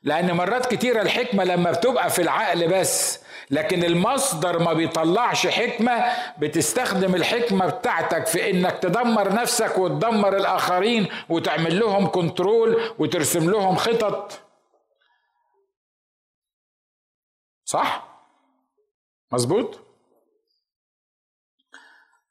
لأن 0.03 0.33
مرات 0.33 0.75
كتيرة 0.75 1.03
الحكمة 1.03 1.45
لما 1.45 1.71
بتبقى 1.71 2.11
في 2.11 2.23
العقل 2.23 2.69
بس 2.69 3.21
لكن 3.51 3.85
المصدر 3.85 4.59
ما 4.59 4.73
بيطلعش 4.73 5.47
حكمة 5.47 6.05
بتستخدم 6.39 7.15
الحكمة 7.15 7.67
بتاعتك 7.67 8.27
في 8.27 8.51
إنك 8.51 8.79
تدمر 8.79 9.33
نفسك 9.33 9.79
وتدمر 9.79 10.37
الآخرين 10.37 11.07
وتعمل 11.29 11.81
لهم 11.81 12.07
كنترول 12.07 12.81
وترسم 12.99 13.51
لهم 13.51 13.77
خطط. 13.77 14.46
صح؟ 17.77 18.19
مظبوط؟ 19.33 19.81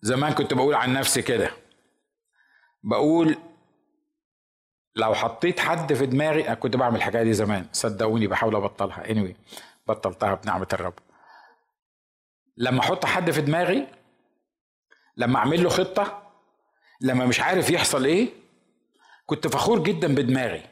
زمان 0.01 0.33
كنت 0.33 0.53
بقول 0.53 0.75
عن 0.75 0.93
نفسي 0.93 1.21
كده. 1.21 1.51
بقول 2.83 3.37
لو 4.95 5.13
حطيت 5.13 5.59
حد 5.59 5.93
في 5.93 6.05
دماغي 6.05 6.47
أنا 6.47 6.55
كنت 6.55 6.75
بعمل 6.75 6.95
الحكاية 6.95 7.23
دي 7.23 7.33
زمان. 7.33 7.67
صدقوني 7.71 8.27
بحاول 8.27 8.55
أبطلها. 8.55 9.03
Anyway 9.03 9.33
بطلتها 9.87 10.33
بنعمة 10.35 10.67
الرب. 10.73 10.93
لما 12.57 12.79
أحط 12.79 13.05
حد 13.05 13.31
في 13.31 13.41
دماغي 13.41 13.87
لما 15.17 15.37
أعمل 15.39 15.63
له 15.63 15.69
خطة 15.69 16.31
لما 17.01 17.25
مش 17.25 17.39
عارف 17.39 17.69
يحصل 17.69 18.05
إيه 18.05 18.29
كنت 19.25 19.47
فخور 19.47 19.83
جدا 19.83 20.15
بدماغي. 20.15 20.63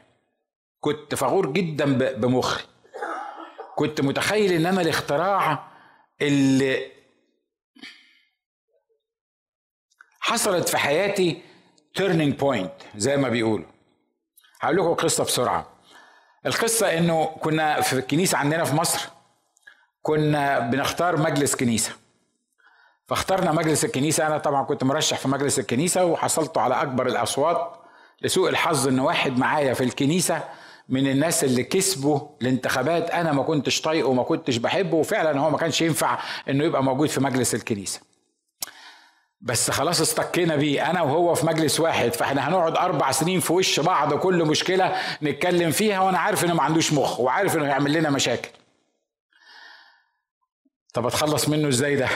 كنت 0.80 1.14
فخور 1.14 1.52
جدا 1.52 1.98
بمخي. 2.12 2.73
كنت 3.74 4.00
متخيل 4.00 4.52
إن 4.52 4.66
أنا 4.66 4.80
الاختراع 4.80 5.68
اللي 6.22 6.92
حصلت 10.20 10.68
في 10.68 10.78
حياتي 10.78 11.42
turning 11.94 12.34
point 12.34 12.72
زي 12.96 13.16
ما 13.16 13.28
بيقولوا. 13.28 13.66
هقول 14.60 14.76
لكم 14.76 14.94
قصة 14.94 15.24
بسرعة. 15.24 15.68
القصة 16.46 16.98
إنه 16.98 17.26
كنا 17.26 17.80
في 17.80 17.92
الكنيسة 17.92 18.38
عندنا 18.38 18.64
في 18.64 18.74
مصر 18.74 19.08
كنا 20.02 20.58
بنختار 20.58 21.16
مجلس 21.16 21.56
كنيسة. 21.56 21.92
فاخترنا 23.08 23.52
مجلس 23.52 23.84
الكنيسة. 23.84 24.26
أنا 24.26 24.38
طبعا 24.38 24.64
كنت 24.64 24.84
مرشح 24.84 25.18
في 25.18 25.28
مجلس 25.28 25.58
الكنيسة 25.58 26.04
وحصلت 26.04 26.58
على 26.58 26.82
أكبر 26.82 27.06
الأصوات 27.06 27.80
لسوء 28.22 28.50
الحظ 28.50 28.88
إن 28.88 29.00
واحد 29.00 29.38
معايا 29.38 29.74
في 29.74 29.84
الكنيسة 29.84 30.48
من 30.88 31.06
الناس 31.10 31.44
اللي 31.44 31.62
كسبوا 31.64 32.20
الانتخابات. 32.42 33.10
أنا 33.10 33.32
ما 33.32 33.42
كنتش 33.42 33.80
طايقه 33.80 34.08
وما 34.08 34.22
كنتش 34.22 34.56
بحبه 34.56 34.96
وفعلا 34.96 35.40
هو 35.40 35.50
ما 35.50 35.58
كانش 35.58 35.80
ينفع 35.82 36.18
إنه 36.48 36.64
يبقى 36.64 36.82
موجود 36.84 37.08
في 37.08 37.20
مجلس 37.20 37.54
الكنيسة. 37.54 38.00
بس 39.40 39.70
خلاص 39.70 40.00
استكينا 40.00 40.56
بيه. 40.56 40.90
أنا 40.90 41.02
وهو 41.02 41.34
في 41.34 41.46
مجلس 41.46 41.80
واحد 41.80 42.12
فإحنا 42.14 42.48
هنقعد 42.48 42.76
أربع 42.76 43.10
سنين 43.10 43.40
في 43.40 43.52
وش 43.52 43.80
بعض 43.80 44.14
كل 44.14 44.44
مشكلة 44.44 44.96
نتكلم 45.22 45.70
فيها 45.70 46.00
وأنا 46.00 46.18
عارف 46.18 46.44
إنه 46.44 46.54
ما 46.54 46.62
عندوش 46.62 46.92
مخ 46.92 47.20
وعارف 47.20 47.56
إنه 47.56 47.64
هيعمل 47.66 47.92
لنا 47.92 48.10
مشاكل. 48.10 48.48
طب 50.94 51.06
أتخلص 51.06 51.48
منه 51.48 51.68
إزاي 51.68 51.96
ده؟ 51.96 52.08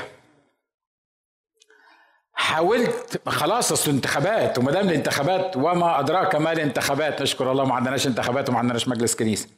حاولت 2.38 3.20
خلاص 3.28 3.72
أصل 3.72 3.90
انتخابات 3.90 4.58
وما 4.58 4.72
دام 4.72 4.88
الانتخابات 4.88 5.56
وما 5.56 6.00
أدراك 6.00 6.34
ما 6.34 6.52
الانتخابات 6.52 7.22
نشكر 7.22 7.52
الله 7.52 7.64
ما 7.64 7.74
عندناش 7.74 8.06
انتخابات 8.06 8.48
وما 8.48 8.58
عندناش 8.58 8.88
مجلس 8.88 9.14
كنيسة. 9.16 9.48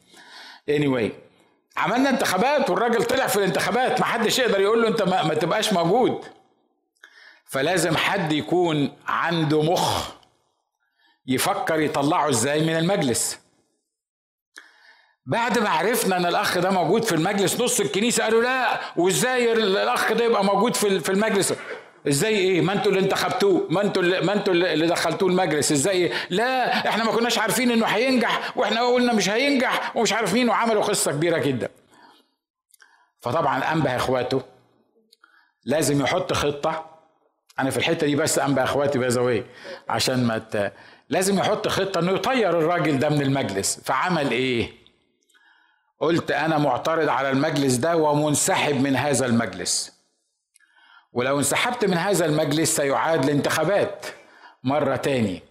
Anyway 0.70 1.10
عملنا 1.76 2.10
انتخابات 2.10 2.70
والراجل 2.70 3.04
طلع 3.04 3.26
في 3.26 3.36
الانتخابات 3.36 4.00
ما 4.00 4.06
حدش 4.06 4.38
يقدر 4.38 4.60
يقول 4.60 4.82
له 4.82 4.88
أنت 4.88 5.02
ما, 5.02 5.22
ما 5.22 5.34
تبقاش 5.34 5.72
موجود. 5.72 6.24
فلازم 7.46 7.96
حد 7.96 8.32
يكون 8.32 8.96
عنده 9.08 9.62
مخ 9.62 10.10
يفكر 11.26 11.80
يطلعه 11.80 12.28
إزاي 12.28 12.60
من 12.60 12.76
المجلس. 12.76 13.38
بعد 15.26 15.58
ما 15.58 15.68
عرفنا 15.70 16.16
إن 16.16 16.26
الأخ 16.26 16.58
ده 16.58 16.70
موجود 16.70 17.04
في 17.04 17.14
المجلس 17.14 17.60
نص 17.60 17.80
الكنيسة 17.80 18.24
قالوا 18.24 18.42
لا 18.42 18.80
وإزاي 18.96 19.52
الأخ 19.52 20.12
ده 20.12 20.24
يبقى 20.24 20.44
موجود 20.44 20.76
في 20.76 21.08
المجلس؟ 21.12 21.54
إزاي 22.08 22.36
إيه؟ 22.36 22.60
ما 22.60 22.72
أنتوا 22.72 22.92
اللي 22.92 23.02
انتخبتوه. 23.02 23.66
ما 23.70 23.82
أنتوا 23.82 24.02
اللي 24.02 24.20
ما 24.20 24.32
أنتوا 24.32 24.52
اللي 24.54 24.86
دخلتوه 24.86 25.28
المجلس. 25.28 25.72
إزاي 25.72 25.96
إيه؟ 25.96 26.12
لا 26.30 26.88
إحنا 26.88 27.04
ما 27.04 27.12
كناش 27.12 27.38
عارفين 27.38 27.70
انه 27.70 27.86
هينجح 27.86 28.56
وإحنا 28.56 28.82
قلنا 28.82 29.12
مش 29.12 29.28
هينجح 29.30 29.96
ومش 29.96 30.12
عارف 30.12 30.34
مين 30.34 30.48
وعملوا 30.48 30.82
قصة 30.82 31.12
كبيرة 31.12 31.38
جدا. 31.38 31.68
فطبعا 33.20 33.72
أنبه 33.72 33.96
إخواته. 33.96 34.42
لازم 35.64 36.00
يحط 36.00 36.32
خطة. 36.32 36.86
أنا 37.58 37.70
في 37.70 37.76
الحتة 37.76 38.06
دي 38.06 38.16
بس 38.16 38.38
أنبه 38.38 38.62
إخواتي 38.64 38.98
بازوي 38.98 39.44
عشان 39.88 40.24
ما 40.24 40.38
ت... 40.38 40.72
لازم 41.08 41.38
يحط 41.38 41.68
خطة 41.68 42.00
إنه 42.00 42.12
يطير 42.12 42.58
الراجل 42.58 42.98
ده 42.98 43.08
من 43.08 43.22
المجلس. 43.22 43.80
فعمل 43.84 44.30
إيه؟ 44.30 44.72
قلت 46.00 46.30
أنا 46.30 46.58
معترض 46.58 47.08
على 47.08 47.30
المجلس 47.30 47.74
ده 47.74 47.96
ومنسحب 47.96 48.80
من 48.80 48.96
هذا 48.96 49.26
المجلس. 49.26 49.99
ولو 51.12 51.38
انسحبت 51.38 51.84
من 51.84 51.94
هذا 51.96 52.26
المجلس 52.26 52.76
سيعاد 52.76 53.24
الانتخابات 53.24 54.06
مرة 54.64 54.96
تاني. 54.96 55.42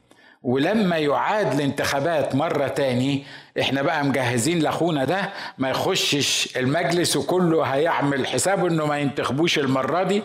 ولما 0.44 0.98
يعاد 0.98 1.54
الانتخابات 1.54 2.36
مرة 2.36 2.68
تاني 2.68 3.26
إحنا 3.60 3.82
بقى 3.82 4.04
مجهزين 4.04 4.60
لأخونا 4.60 5.06
ده 5.06 5.34
ما 5.58 5.70
يخشش 5.70 6.58
المجلس 6.58 7.16
وكله 7.16 7.64
هيعمل 7.64 8.28
حسابه 8.28 8.68
إنه 8.68 8.86
ما 8.86 9.00
ينتخبوش 9.00 9.60
المرة 9.60 10.04
دي. 10.04 10.24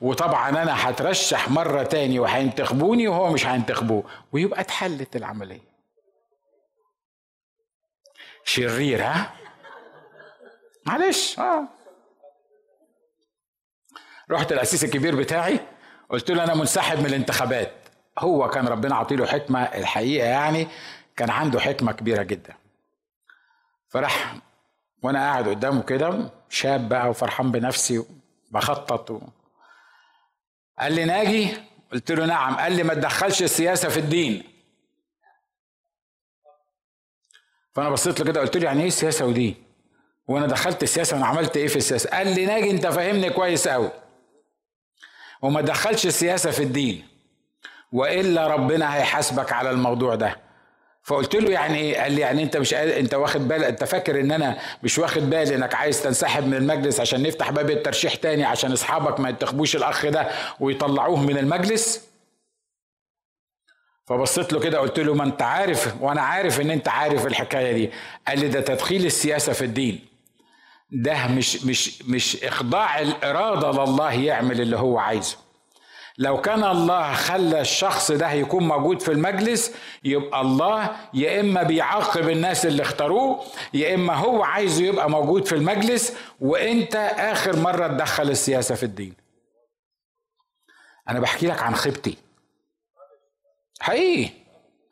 وطبعا 0.00 0.48
أنا 0.48 0.88
هترشح 0.90 1.50
مرة 1.50 1.82
تاني 1.82 2.18
وهينتخبوني 2.18 3.08
وهو 3.08 3.30
مش 3.32 3.46
هينتخبوه. 3.46 4.04
ويبقى 4.32 4.60
اتحلت 4.60 5.16
العملية. 5.16 5.70
شرير 8.44 9.02
ها؟ 9.02 9.32
معلش 10.86 11.38
آه. 11.38 11.64
رحت 14.30 14.52
الأسيس 14.52 14.84
الكبير 14.84 15.16
بتاعي 15.16 15.60
قلت 16.10 16.30
له 16.30 16.44
أنا 16.44 16.54
منسحب 16.54 16.98
من 16.98 17.06
الانتخابات. 17.06 17.72
هو 18.18 18.48
كان 18.48 18.68
ربنا 18.68 18.96
عطيله 18.96 19.26
حكمة 19.26 19.62
الحقيقة 19.62 20.26
يعني 20.28 20.68
كان 21.16 21.30
عنده 21.30 21.60
حكمة 21.60 21.92
كبيرة 21.92 22.22
جدا. 22.22 22.54
فراح 23.88 24.34
وأنا 25.02 25.18
قاعد 25.18 25.48
قدامه 25.48 25.82
كده 25.82 26.30
شاب 26.48 26.88
بقى 26.88 27.10
وفرحان 27.10 27.52
بنفسي 27.52 28.04
بخطط 28.50 29.10
و... 29.10 29.20
قال 30.78 30.92
لي 30.92 31.04
ناجي؟ 31.04 31.52
قلت 31.92 32.12
له 32.12 32.26
نعم. 32.26 32.54
قال 32.54 32.72
لي 32.72 32.82
ما 32.82 32.94
تدخلش 32.94 33.42
السياسة 33.42 33.88
في 33.88 34.00
الدين. 34.00 34.44
فأنا 37.74 37.90
بصيت 37.90 38.20
له 38.20 38.26
كده 38.26 38.40
قلت 38.40 38.56
له 38.56 38.64
يعني 38.64 38.82
إيه 38.82 38.90
سياسة 38.90 39.26
ودين؟ 39.26 39.54
وأنا 40.28 40.46
دخلت 40.46 40.82
السياسة 40.82 41.16
وأنا 41.16 41.26
عملت 41.26 41.56
إيه 41.56 41.66
في 41.68 41.76
السياسة؟ 41.76 42.10
قال 42.10 42.34
لي 42.34 42.46
ناجي 42.46 42.70
أنت 42.70 42.86
فاهمني 42.86 43.30
كويس 43.30 43.68
قوي 43.68 43.90
وما 45.42 45.60
تدخلش 45.60 46.06
السياسة 46.06 46.50
في 46.50 46.62
الدين 46.62 47.04
وإلا 47.92 48.46
ربنا 48.46 48.96
هيحاسبك 48.96 49.52
على 49.52 49.70
الموضوع 49.70 50.14
ده. 50.14 50.36
فقلت 51.02 51.36
له 51.36 51.50
يعني 51.50 51.78
إيه؟ 51.78 52.00
قال 52.02 52.12
لي 52.12 52.20
يعني 52.20 52.42
أنت 52.42 52.56
مش 52.56 52.74
أنت 52.74 53.14
واخد 53.14 53.48
بالك 53.48 53.64
أنت 53.64 53.84
فاكر 53.84 54.20
إن 54.20 54.32
أنا 54.32 54.58
مش 54.82 54.98
واخد 54.98 55.30
بالي 55.30 55.54
إنك 55.54 55.74
عايز 55.74 56.02
تنسحب 56.02 56.46
من 56.46 56.54
المجلس 56.54 57.00
عشان 57.00 57.22
نفتح 57.22 57.50
باب 57.50 57.70
الترشيح 57.70 58.14
تاني 58.14 58.44
عشان 58.44 58.72
أصحابك 58.72 59.20
ما 59.20 59.28
ينتخبوش 59.28 59.76
الأخ 59.76 60.06
ده 60.06 60.28
ويطلعوه 60.60 61.20
من 61.20 61.38
المجلس؟ 61.38 62.10
فبصيت 64.06 64.52
له 64.52 64.60
كده 64.60 64.78
قلت 64.78 64.98
له 64.98 65.14
ما 65.14 65.24
أنت 65.24 65.42
عارف 65.42 66.02
وأنا 66.02 66.22
عارف 66.22 66.60
إن 66.60 66.70
أنت 66.70 66.88
عارف 66.88 67.26
الحكاية 67.26 67.72
دي. 67.72 67.90
قال 68.28 68.38
لي 68.40 68.48
ده 68.48 68.60
تدخيل 68.60 69.06
السياسة 69.06 69.52
في 69.52 69.64
الدين. 69.64 70.00
ده 70.92 71.26
مش 71.28 71.64
مش 71.64 72.02
مش 72.02 72.44
إخضاع 72.44 73.00
الإرادة 73.00 73.70
لله 73.84 74.12
يعمل 74.12 74.60
اللي 74.60 74.76
هو 74.76 74.98
عايزه. 74.98 75.36
لو 76.18 76.40
كان 76.40 76.64
الله 76.64 77.12
خلى 77.12 77.60
الشخص 77.60 78.12
ده 78.12 78.32
يكون 78.32 78.68
موجود 78.68 79.02
في 79.02 79.12
المجلس 79.12 79.72
يبقى 80.04 80.40
الله 80.40 80.96
يا 81.14 81.40
إما 81.40 81.62
بيعاقب 81.62 82.28
الناس 82.28 82.66
اللي 82.66 82.82
اختاروه 82.82 83.44
يا 83.74 83.94
إما 83.94 84.14
هو 84.14 84.42
عايزه 84.42 84.84
يبقى 84.84 85.10
موجود 85.10 85.44
في 85.46 85.54
المجلس 85.54 86.12
وإنت 86.40 86.96
آخر 87.18 87.56
مرة 87.56 87.86
تدخل 87.88 88.30
السياسة 88.30 88.74
في 88.74 88.82
الدين. 88.82 89.14
أنا 91.08 91.20
بحكي 91.20 91.46
لك 91.46 91.62
عن 91.62 91.74
خيبتي. 91.74 92.16
حقيقي. 93.80 94.39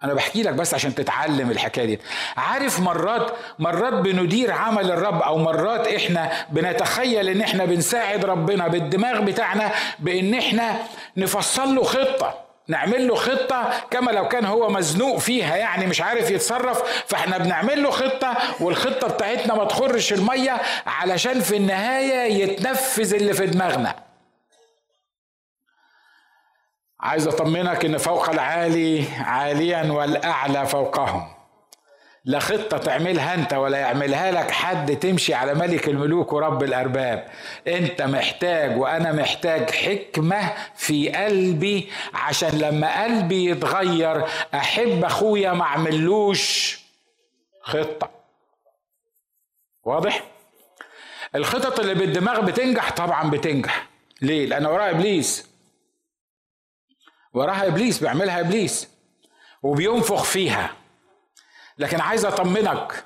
أنا 0.05 0.15
بحكي 0.15 0.43
لك 0.43 0.55
بس 0.55 0.75
عشان 0.75 0.95
تتعلم 0.95 1.51
الحكاية 1.51 1.85
دي. 1.85 2.01
عارف 2.37 2.81
مرات 2.81 3.31
مرات 3.59 3.93
بندير 3.93 4.53
عمل 4.53 4.91
الرب 4.93 5.23
أو 5.23 5.39
مرات 5.39 5.87
إحنا 5.89 6.33
بنتخيل 6.51 7.29
إن 7.29 7.41
إحنا 7.41 7.65
بنساعد 7.65 8.25
ربنا 8.25 8.69
بالدماغ 8.69 9.21
بتاعنا 9.21 9.71
بإن 9.99 10.35
إحنا 10.35 10.77
نفصل 11.17 11.75
له 11.75 11.83
خطة 11.83 12.35
نعمل 12.69 13.09
له 13.09 13.15
خطة 13.15 13.71
كما 13.91 14.11
لو 14.11 14.29
كان 14.29 14.45
هو 14.45 14.71
مزنوق 14.71 15.19
فيها 15.19 15.57
يعني 15.57 15.87
مش 15.87 16.01
عارف 16.01 16.31
يتصرف 16.31 16.83
فإحنا 17.07 17.39
بنعمل 17.39 17.83
له 17.83 17.91
خطة 17.91 18.37
والخطة 18.61 19.09
بتاعتنا 19.09 19.55
ما 19.55 19.65
تخرش 19.65 20.13
المية 20.13 20.57
علشان 20.87 21.41
في 21.41 21.57
النهاية 21.57 22.43
يتنفذ 22.43 23.15
اللي 23.15 23.33
في 23.33 23.47
دماغنا. 23.47 23.95
عايز 27.01 27.29
أطمنك 27.29 27.85
إن 27.85 27.97
فوق 27.99 28.31
العالي 28.31 29.05
عاليا 29.19 29.93
والأعلى 29.93 30.67
فوقهم. 30.67 31.29
لا 32.25 32.39
خطة 32.39 32.79
تعملها 32.79 33.35
أنت 33.35 33.53
ولا 33.53 33.79
يعملها 33.79 34.31
لك 34.33 34.51
حد 34.51 34.97
تمشي 34.97 35.35
على 35.35 35.55
ملك 35.55 35.89
الملوك 35.89 36.33
ورب 36.33 36.63
الأرباب. 36.63 37.29
أنت 37.69 38.03
محتاج 38.03 38.79
وأنا 38.79 39.13
محتاج 39.13 39.71
حكمة 39.71 40.53
في 40.77 41.09
قلبي 41.11 41.91
عشان 42.15 42.59
لما 42.59 43.03
قلبي 43.05 43.45
يتغير 43.51 44.25
أحب 44.55 45.05
أخويا 45.05 45.53
ما 45.53 45.63
أعملوش 45.65 46.79
خطة. 47.63 48.11
واضح؟ 49.85 50.23
الخطط 51.35 51.81
اللي 51.81 51.95
بالدماغ 51.95 52.41
بتنجح 52.41 52.93
طبعا 52.93 53.31
بتنجح. 53.31 53.87
ليه؟ 54.23 54.47
لأن 54.47 54.67
وراها 54.67 54.91
إبليس 54.91 55.48
وراها 57.39 57.67
إبليس 57.67 57.99
بيعملها 57.99 58.41
إبليس 58.41 58.89
وبينفخ 59.63 60.23
فيها. 60.23 60.71
لكن 61.79 62.01
عايز 62.01 62.25
أطمنك 62.27 63.05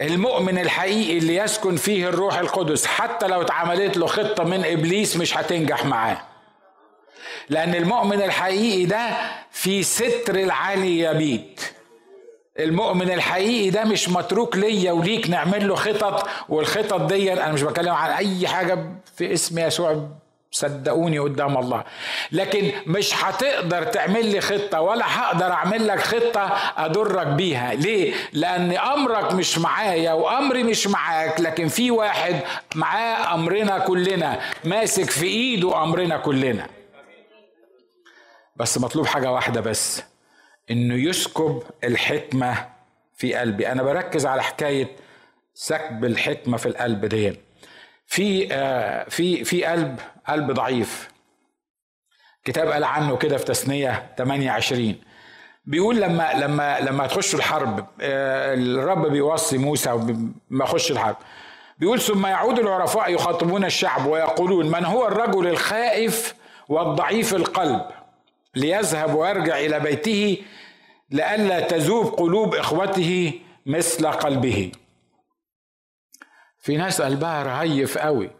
المؤمن 0.00 0.58
الحقيقي 0.58 1.18
اللي 1.18 1.36
يسكن 1.36 1.76
فيه 1.76 2.08
الروح 2.08 2.38
القدس 2.38 2.86
حتى 2.86 3.26
لو 3.28 3.42
اتعملت 3.42 3.96
له 3.96 4.06
خطة 4.06 4.44
من 4.44 4.64
إبليس 4.64 5.16
مش 5.16 5.36
هتنجح 5.36 5.84
معاه. 5.84 6.18
لأن 7.48 7.74
المؤمن 7.74 8.22
الحقيقي 8.22 8.84
ده 8.86 9.10
في 9.50 9.82
ستر 9.82 10.34
العالي 10.34 10.98
يبيت. 11.00 11.60
المؤمن 12.58 13.10
الحقيقي 13.10 13.70
ده 13.70 13.84
مش 13.84 14.08
متروك 14.08 14.56
ليا 14.56 14.92
وليك 14.92 15.30
نعمل 15.30 15.68
له 15.68 15.74
خطط 15.74 16.28
والخطط 16.48 17.00
دي 17.00 17.32
أنا 17.32 17.52
مش 17.52 17.62
بتكلم 17.62 17.94
عن 17.94 18.10
أي 18.10 18.48
حاجة 18.48 18.78
في 19.16 19.32
اسم 19.32 19.58
يسوع 19.58 20.08
صدقوني 20.58 21.18
قدام 21.18 21.56
الله. 21.58 21.84
لكن 22.32 22.70
مش 22.86 23.24
هتقدر 23.24 23.82
تعمل 23.82 24.26
لي 24.26 24.40
خطة 24.40 24.80
ولا 24.80 25.04
هقدر 25.20 25.52
أعمل 25.52 25.86
لك 25.86 26.00
خطة 26.00 26.56
أضرك 26.76 27.26
بيها. 27.26 27.74
ليه؟ 27.74 28.14
لأن 28.32 28.72
أمرك 28.72 29.32
مش 29.32 29.58
معايا 29.58 30.12
وأمري 30.12 30.62
مش 30.62 30.86
معاك 30.86 31.40
لكن 31.40 31.68
في 31.68 31.90
واحد 31.90 32.40
معاه 32.74 33.34
أمرنا 33.34 33.78
كلنا 33.78 34.40
ماسك 34.64 35.10
في 35.10 35.26
إيده 35.26 35.82
أمرنا 35.82 36.16
كلنا. 36.16 36.66
بس 38.56 38.78
مطلوب 38.78 39.06
حاجة 39.06 39.32
واحدة 39.32 39.60
بس 39.60 40.02
إنه 40.70 40.94
يسكب 40.94 41.62
الحكمة 41.84 42.66
في 43.16 43.34
قلبي. 43.34 43.72
أنا 43.72 43.82
بركز 43.82 44.26
على 44.26 44.42
حكاية 44.42 44.88
سكب 45.54 46.04
الحكمة 46.04 46.56
في 46.56 46.66
القلب 46.66 47.04
دي. 47.04 47.40
في 48.06 48.48
آه 48.52 49.08
في 49.08 49.44
في 49.44 49.64
قلب 49.64 50.00
قلب 50.28 50.50
ضعيف. 50.50 51.08
كتاب 52.44 52.68
قال 52.68 52.84
عنه 52.84 53.16
كده 53.16 53.36
في 53.36 53.44
تثنية 53.44 54.14
28 54.18 54.96
بيقول 55.64 56.00
لما 56.00 56.32
لما 56.32 56.80
لما 56.80 57.06
تخشوا 57.06 57.38
الحرب 57.38 57.86
آه، 58.00 58.54
الرب 58.54 59.06
بيوصي 59.06 59.58
موسى 59.58 59.90
ما 60.50 60.64
يخش 60.64 60.90
الحرب. 60.90 61.16
بيقول 61.78 62.00
ثم 62.00 62.26
يعود 62.26 62.58
العرفاء 62.58 63.12
يخاطبون 63.14 63.64
الشعب 63.64 64.06
ويقولون 64.06 64.66
من 64.66 64.84
هو 64.84 65.06
الرجل 65.08 65.46
الخائف 65.46 66.34
والضعيف 66.68 67.34
القلب؟ 67.34 67.82
ليذهب 68.54 69.14
ويرجع 69.14 69.58
إلى 69.58 69.80
بيته 69.80 70.44
لئلا 71.10 71.60
تذوب 71.60 72.06
قلوب 72.06 72.54
إخوته 72.54 73.40
مثل 73.66 74.06
قلبه. 74.06 74.72
في 76.58 76.76
ناس 76.76 77.02
قلبها 77.02 77.42
رهيف 77.42 77.98
قوي. 77.98 78.30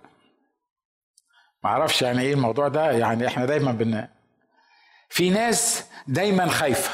معرفش 1.64 2.02
يعني 2.02 2.22
إيه 2.22 2.34
الموضوع 2.34 2.68
ده 2.68 2.90
يعني 2.90 3.26
إحنا 3.26 3.46
دايما 3.46 3.72
بن 3.72 4.09
في 5.09 5.30
ناس 5.30 5.84
دايما 6.09 6.46
خايفة. 6.46 6.90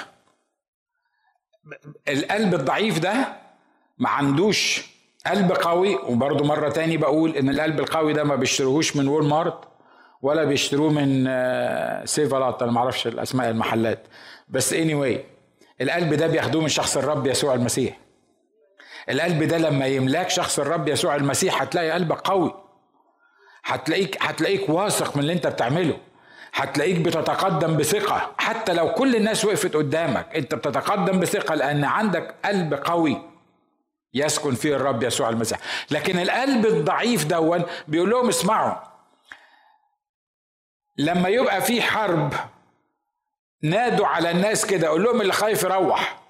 القلب 2.08 2.54
الضعيف 2.54 2.98
ده 2.98 3.36
ما 3.98 4.08
عندوش 4.08 4.86
قلب 5.26 5.52
قوي 5.52 5.94
وبرضه 5.94 6.44
مرة 6.44 6.68
تاني 6.68 6.96
بقول 6.96 7.36
إن 7.36 7.48
القلب 7.48 7.80
القوي 7.80 8.12
ده 8.12 8.24
ما 8.24 8.34
بيشتروهوش 8.36 8.96
من 8.96 9.08
وول 9.08 9.24
مارت 9.24 9.58
ولا 10.22 10.44
بيشتروه 10.44 10.92
من 10.92 11.24
آه، 11.28 12.04
سيفالات 12.04 12.62
أنا 12.62 12.72
ما 12.72 12.78
أعرفش 12.78 13.06
الأسماء 13.06 13.50
المحلات. 13.50 14.06
بس 14.48 14.74
anyway 14.74 15.18
القلب 15.80 16.14
ده 16.14 16.26
بياخدوه 16.26 16.62
من 16.62 16.68
شخص 16.68 16.96
الرب 16.96 17.26
يسوع 17.26 17.54
المسيح. 17.54 17.98
القلب 19.10 19.42
ده 19.42 19.58
لما 19.58 19.86
يملاك 19.86 20.30
شخص 20.30 20.58
الرب 20.58 20.88
يسوع 20.88 21.16
المسيح 21.16 21.62
هتلاقي 21.62 21.90
قلبك 21.90 22.20
قوي. 22.20 22.63
هتلاقيك 23.64 24.22
هتلاقيك 24.22 24.68
واثق 24.68 25.16
من 25.16 25.22
اللي 25.22 25.32
انت 25.32 25.46
بتعمله. 25.46 25.98
هتلاقيك 26.54 26.98
بتتقدم 27.00 27.76
بثقة. 27.76 28.34
حتى 28.38 28.72
لو 28.72 28.92
كل 28.94 29.16
الناس 29.16 29.44
وقفت 29.44 29.76
قدامك 29.76 30.36
انت 30.36 30.54
بتتقدم 30.54 31.20
بثقة 31.20 31.54
لأن 31.54 31.84
عندك 31.84 32.34
قلب 32.44 32.74
قوي 32.74 33.30
يسكن 34.14 34.54
فيه 34.54 34.76
الرب 34.76 35.02
يسوع 35.02 35.28
المسيح. 35.28 35.58
لكن 35.90 36.18
القلب 36.18 36.66
الضعيف 36.66 37.24
دون 37.24 37.64
بيقول 37.88 38.10
لهم 38.10 38.28
اسمعوا. 38.28 38.74
لما 40.98 41.28
يبقى 41.28 41.62
في 41.62 41.82
حرب 41.82 42.32
نادوا 43.62 44.06
على 44.06 44.30
الناس 44.30 44.66
كده. 44.66 44.88
قول 44.88 45.04
لهم 45.04 45.20
اللي 45.20 45.32
خايف 45.32 45.62
يروح. 45.62 46.20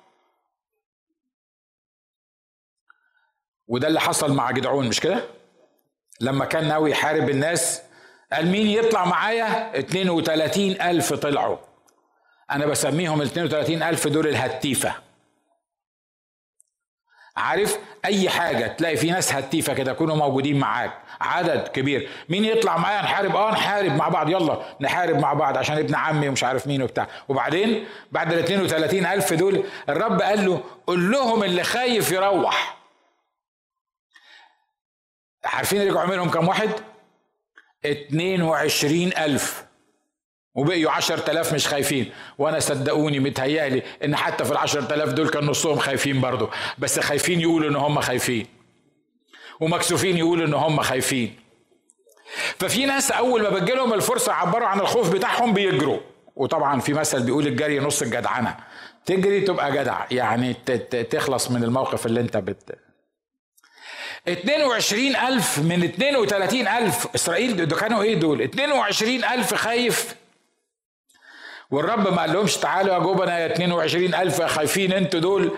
وده 3.67 3.89
اللي 3.89 4.01
حصل 4.01 4.33
مع 4.35 4.51
جدعون 4.51 4.89
مش 4.89 5.01
كده؟ 5.01 5.25
لما 6.21 6.45
كان 6.45 6.69
ناوي 6.69 6.91
يحارب 6.91 7.31
الناس 7.31 7.83
قال 8.33 8.47
مين 8.47 8.67
يطلع 8.67 9.05
معايا؟ 9.05 9.79
32 9.79 10.71
ألف 10.81 11.13
طلعوا. 11.13 11.57
أنا 12.51 12.67
بسميهم 12.67 13.21
ال 13.21 13.27
32 13.27 13.83
ألف 13.83 14.09
دول 14.09 14.27
الهتيفة. 14.27 14.95
عارف 17.37 17.79
أي 18.05 18.29
حاجة 18.29 18.67
تلاقي 18.67 18.97
في 18.97 19.11
ناس 19.11 19.33
هتيفة 19.35 19.75
كده 19.75 19.93
يكونوا 19.93 20.17
موجودين 20.17 20.59
معاك. 20.59 20.93
عدد 21.21 21.69
كبير. 21.69 22.09
مين 22.29 22.45
يطلع 22.45 22.77
معايا؟ 22.77 23.03
نحارب. 23.03 23.37
آه 23.37 23.51
نحارب 23.51 23.93
مع 23.97 24.09
بعض. 24.09 24.29
يلا 24.29 24.63
نحارب 24.81 25.19
مع 25.19 25.33
بعض 25.33 25.59
عشان 25.59 25.79
ابن 25.79 25.95
عمي 25.95 26.29
ومش 26.29 26.45
عارف 26.45 26.67
مين 26.67 26.83
وبتاع. 26.83 27.07
وبعدين 27.29 27.87
بعد 28.13 28.33
ال 28.33 28.39
32 28.39 29.07
ألف 29.07 29.33
دول 29.33 29.65
الرب 29.89 30.23
قال 30.23 30.47
له 30.47 30.61
قول 30.87 31.11
لهم 31.13 31.45
اللي 31.45 31.63
خايف 31.63 32.13
يروح. 32.13 32.74
عارفين 35.45 35.89
رجعوا 35.89 36.07
منهم 36.07 36.31
كم 36.31 36.49
واحد؟ 36.49 36.71
22 37.87 39.13
ألف. 39.19 39.65
وبقيوا 40.55 40.91
10000 40.91 41.53
مش 41.55 41.69
خايفين. 41.69 42.13
وأنا 42.39 42.59
صدقوني 42.59 43.19
متهيألي 43.21 43.83
إن 44.05 44.17
حتى 44.17 44.45
في 44.45 44.53
ال 44.53 44.57
10000 44.57 45.13
دول 45.13 45.29
كان 45.29 45.45
نصهم 45.45 45.79
خايفين 45.79 46.21
برضه. 46.21 46.51
بس 46.79 47.01
خايفين 47.01 47.41
يقولوا 47.41 47.71
إن 47.71 47.77
هم 47.77 48.01
خايفين. 48.01 48.47
ومكسوفين 49.61 50.17
يقولوا 50.17 50.47
إن 50.47 50.55
هم 50.55 50.81
خايفين. 50.81 51.37
ففي 52.59 52.87
ناس 52.87 53.11
أول 53.11 53.43
ما 53.43 53.51
بتجيلهم 53.51 53.93
الفرصة 53.95 54.33
يعبروا 54.33 54.67
عن 54.69 54.81
الخوف 54.81 55.13
بتاعهم 55.13 55.53
بيجروا. 55.53 55.99
وطبعا 56.37 56.81
في 56.81 56.93
مثل 56.93 57.23
بيقول 57.23 57.47
الجري 57.47 57.79
نص 57.79 58.03
الجدعنة. 58.03 58.57
تجري 59.07 59.41
تبقى 59.41 59.73
جدع. 59.73 60.05
يعني 60.11 60.55
تخلص 61.11 61.51
من 61.51 61.65
الموقف 61.65 62.07
اللي 62.07 62.21
أنت 62.21 62.37
بت 62.37 62.79
22 64.29 65.17
ألف 65.17 65.59
من 65.59 65.85
32 65.85 66.69
ألف. 66.69 67.09
إسرائيل 67.15 67.67
ده 67.67 67.77
كانوا 67.77 68.03
إيه 68.03 68.15
دول؟ 68.15 68.43
22 68.43 69.25
ألف 69.25 69.55
خايف. 69.55 70.15
والرب 71.71 72.09
ما 72.09 72.21
قالهمش 72.21 72.57
تعالوا 72.57 72.95
يا 72.95 72.99
جبنة 72.99 73.33
يا 73.39 73.47
22 73.47 74.15
ألف 74.15 74.43
خايفين 74.43 74.93
أنتوا 74.93 75.21
دول. 75.21 75.57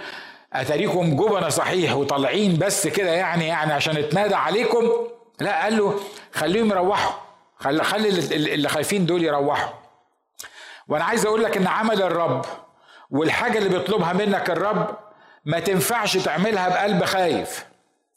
أتاريكم 0.53 1.17
جبنة 1.17 1.49
صحيح 1.49 1.97
وطالعين 1.97 2.59
بس 2.59 2.87
كده 2.87 3.11
يعني 3.11 3.47
يعني 3.47 3.73
عشان 3.73 3.97
اتنادى 3.97 4.35
عليكم. 4.35 4.91
لا 5.41 5.62
قال 5.62 5.77
له 5.77 6.01
خليهم 6.35 6.71
يروحوا. 6.71 7.12
خلي 7.59 7.85
خلي 7.85 8.09
اللي 8.55 8.69
خايفين 8.69 9.07
دول 9.07 9.25
يروحوا. 9.25 9.73
وأنا 10.89 11.05
عايز 11.05 11.27
أقول 11.27 11.43
لك 11.45 11.57
إن 11.57 11.67
عمل 11.67 12.03
الرب 12.03 12.45
والحاجة 13.11 13.59
اللي 13.59 13.69
بيطلبها 13.69 14.12
منك 14.12 14.51
الرب 14.51 14.97
ما 15.45 15.61
تنفعش 15.61 16.17
تعملها 16.17 16.69
بقلب 16.69 17.05
خايف. 17.05 17.64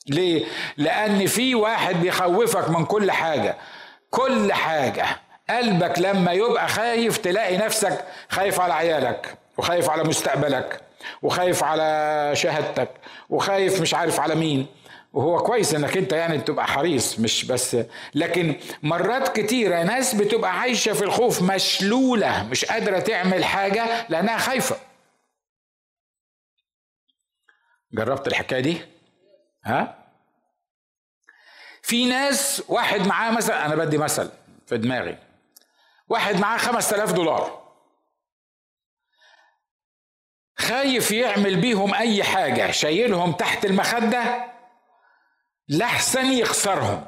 ليه؟ 0.07 0.45
لأن 0.77 1.25
في 1.27 1.55
واحد 1.55 1.95
بيخوفك 1.95 2.69
من 2.69 2.85
كل 2.85 3.11
حاجة. 3.11 3.57
كل 4.09 4.53
حاجة. 4.53 5.05
قلبك 5.49 5.99
لما 5.99 6.31
يبقى 6.31 6.67
خايف 6.67 7.17
تلاقي 7.17 7.57
نفسك 7.57 8.05
خايف 8.29 8.59
على 8.59 8.73
عيالك 8.73 9.37
وخايف 9.57 9.89
على 9.89 10.03
مستقبلك 10.03 10.81
وخايف 11.21 11.63
على 11.63 12.31
شهادتك 12.35 12.89
وخايف 13.29 13.81
مش 13.81 13.93
عارف 13.93 14.19
على 14.19 14.35
مين. 14.35 14.67
وهو 15.13 15.37
كويس 15.43 15.75
إنك 15.75 15.97
أنت 15.97 16.13
يعني 16.13 16.37
تبقى 16.37 16.67
حريص 16.67 17.19
مش 17.19 17.45
بس. 17.45 17.77
لكن 18.15 18.55
مرات 18.83 19.39
كتيرة 19.39 19.83
ناس 19.83 20.15
بتبقى 20.15 20.59
عايشة 20.59 20.93
في 20.93 21.03
الخوف 21.03 21.41
مشلولة 21.41 22.43
مش 22.43 22.65
قادرة 22.65 22.99
تعمل 22.99 23.43
حاجة 23.43 24.05
لأنها 24.09 24.37
خايفة. 24.37 24.75
جربت 27.93 28.27
الحكاية 28.27 28.59
دي؟ 28.59 28.81
ها؟ 29.65 30.05
في 31.81 32.05
ناس 32.05 32.63
واحد 32.67 33.07
معاه 33.07 33.31
مثلا 33.31 33.65
أنا 33.65 33.75
بدي 33.75 33.97
مثل 33.97 34.29
في 34.67 34.77
دماغي. 34.77 35.17
واحد 36.07 36.35
معاه 36.35 36.57
خمس 36.57 36.89
تلاف 36.89 37.13
دولار. 37.13 37.59
خايف 40.57 41.11
يعمل 41.11 41.55
بيهم 41.61 41.93
أي 41.93 42.23
حاجة 42.23 42.71
شايلهم 42.71 43.31
تحت 43.31 43.65
المخدة؟ 43.65 44.51
لحسن 45.69 46.25
يخسرهم. 46.25 47.07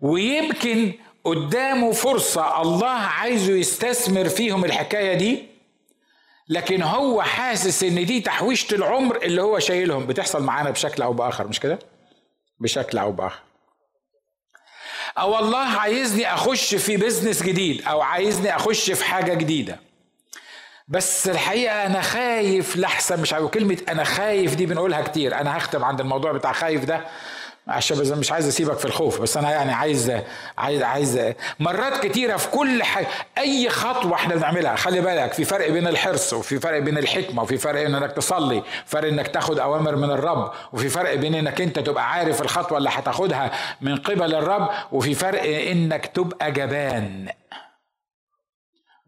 ويمكن 0.00 0.92
قدامه 1.24 1.92
فرصة 1.92 2.62
الله 2.62 2.88
عايزه 2.90 3.52
يستثمر 3.52 4.28
فيهم 4.28 4.64
الحكاية 4.64 5.14
دي؟ 5.18 5.48
لكن 6.50 6.82
هو 6.82 7.22
حاسس 7.22 7.82
إن 7.82 8.06
دي 8.06 8.20
تحويشة 8.20 8.74
العمر 8.74 9.16
اللي 9.22 9.42
هو 9.42 9.58
شايلهم. 9.58 10.06
بتحصل 10.06 10.42
معانا 10.42 10.70
بشكل 10.70 11.02
أو 11.02 11.12
بآخر 11.12 11.48
مش 11.48 11.60
كده؟ 11.60 11.78
بشكل 12.60 12.98
أو 12.98 13.12
بآخر. 13.12 13.40
أو 15.18 15.38
الله 15.38 15.58
عايزني 15.58 16.34
أخش 16.34 16.74
في 16.74 16.96
بزنس 16.96 17.42
جديد 17.42 17.86
أو 17.86 18.00
عايزني 18.00 18.56
أخش 18.56 18.90
في 18.90 19.04
حاجة 19.04 19.34
جديدة. 19.34 19.78
بس 20.88 21.28
الحقيقة 21.28 21.86
أنا 21.86 22.00
خايف 22.00 22.76
لحسن 22.76 23.20
مش 23.20 23.32
عارف 23.32 23.50
كلمه 23.50 23.78
أنا 23.88 24.04
خايف 24.04 24.54
دي 24.54 24.66
بنقولها 24.66 25.02
كتير. 25.02 25.40
أنا 25.40 25.56
هختم 25.58 25.84
عند 25.84 26.00
الموضوع 26.00 26.32
بتاع 26.32 26.52
خايف 26.52 26.84
ده. 26.84 27.06
عشان 27.70 28.18
مش 28.18 28.32
عايز 28.32 28.48
اسيبك 28.48 28.78
في 28.78 28.84
الخوف 28.84 29.20
بس 29.20 29.36
أنا 29.36 29.50
يعني 29.50 29.72
عايز 29.72 30.12
عايز 30.58 30.82
عايز 30.82 31.20
مرات 31.60 32.06
كتيرة 32.06 32.36
في 32.36 32.48
كل 32.50 32.82
حاجة 32.82 33.06
أي 33.38 33.68
خطوة 33.68 34.14
إحنا 34.14 34.34
بنعملها. 34.34 34.76
خلي 34.76 35.00
بالك 35.00 35.32
في 35.32 35.44
فرق 35.44 35.70
بين 35.70 35.86
الحرص 35.86 36.32
وفي 36.32 36.60
فرق 36.60 36.78
بين 36.78 36.98
الحكمة 36.98 37.42
وفي 37.42 37.58
فرق 37.58 37.82
بين 37.82 37.94
إنك 37.94 38.12
تصلي 38.12 38.62
فرق 38.86 39.08
إنك 39.08 39.28
تاخد 39.28 39.58
أوامر 39.58 39.96
من 39.96 40.10
الرب 40.10 40.52
وفي 40.72 40.88
فرق 40.88 41.14
بين 41.14 41.34
إنك 41.34 41.60
أنت 41.60 41.78
تبقى 41.78 42.10
عارف 42.12 42.42
الخطوة 42.42 42.78
اللي 42.78 42.90
هتاخدها 42.92 43.50
من 43.80 43.96
قبل 43.96 44.34
الرب 44.34 44.68
وفي 44.92 45.14
فرق 45.14 45.42
إنك 45.70 46.06
تبقى 46.06 46.52
جبان. 46.52 47.28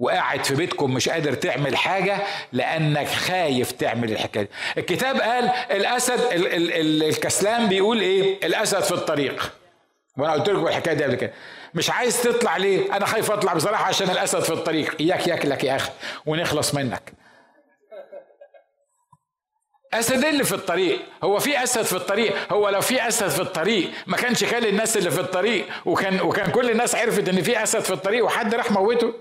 وقاعد 0.02 0.44
في 0.44 0.54
بيتكم 0.54 0.94
مش 0.94 1.08
قادر 1.08 1.34
تعمل 1.34 1.76
حاجة 1.76 2.18
لأنك 2.52 3.08
خايف 3.08 3.72
تعمل 3.72 4.12
الحكاية 4.12 4.48
الكتاب 4.78 5.20
قال 5.20 5.44
الأسد 5.70 6.20
ال 6.20 6.46
ال 6.46 6.72
ال 6.72 7.02
الكسلان 7.02 7.68
بيقول 7.68 8.00
إيه؟ 8.00 8.46
الأسد 8.46 8.80
في 8.82 8.92
الطريق. 8.92 9.52
وأنا 10.18 10.32
قلت 10.32 10.48
لكم 10.48 10.66
الحكاية 10.66 10.94
دي 10.94 11.04
قبل 11.04 11.14
كده. 11.14 11.32
مش 11.74 11.90
عايز 11.90 12.22
تطلع 12.22 12.56
ليه؟ 12.56 12.96
أنا 12.96 13.06
خايف 13.06 13.30
أطلع 13.30 13.54
بصراحة 13.54 13.84
عشان 13.84 14.10
الأسد 14.10 14.40
في 14.40 14.52
الطريق. 14.52 14.96
إياك 15.00 15.28
ياكلك 15.28 15.64
يا 15.64 15.76
أخي. 15.76 15.90
ونخلص 16.26 16.74
منك. 16.74 17.12
أسد 19.94 20.24
اللي 20.24 20.44
في 20.44 20.54
الطريق. 20.54 21.00
هو 21.24 21.38
في 21.38 21.62
أسد 21.62 21.82
في 21.82 21.96
الطريق؟ 21.96 22.52
هو 22.52 22.68
لو 22.68 22.80
في 22.80 23.08
أسد 23.08 23.28
في 23.28 23.40
الطريق 23.40 23.90
ما 24.06 24.16
كانش 24.16 24.44
كل 24.44 24.66
الناس 24.66 24.96
اللي 24.96 25.10
في 25.10 25.20
الطريق 25.20 25.66
وكان 25.84 26.20
وكان 26.20 26.50
كل 26.50 26.70
الناس 26.70 26.94
عرفت 26.94 27.28
إن 27.28 27.42
في 27.42 27.62
أسد 27.62 27.80
في 27.80 27.92
الطريق 27.92 28.24
وحد 28.24 28.54
راح 28.54 28.70
موته؟ 28.70 29.14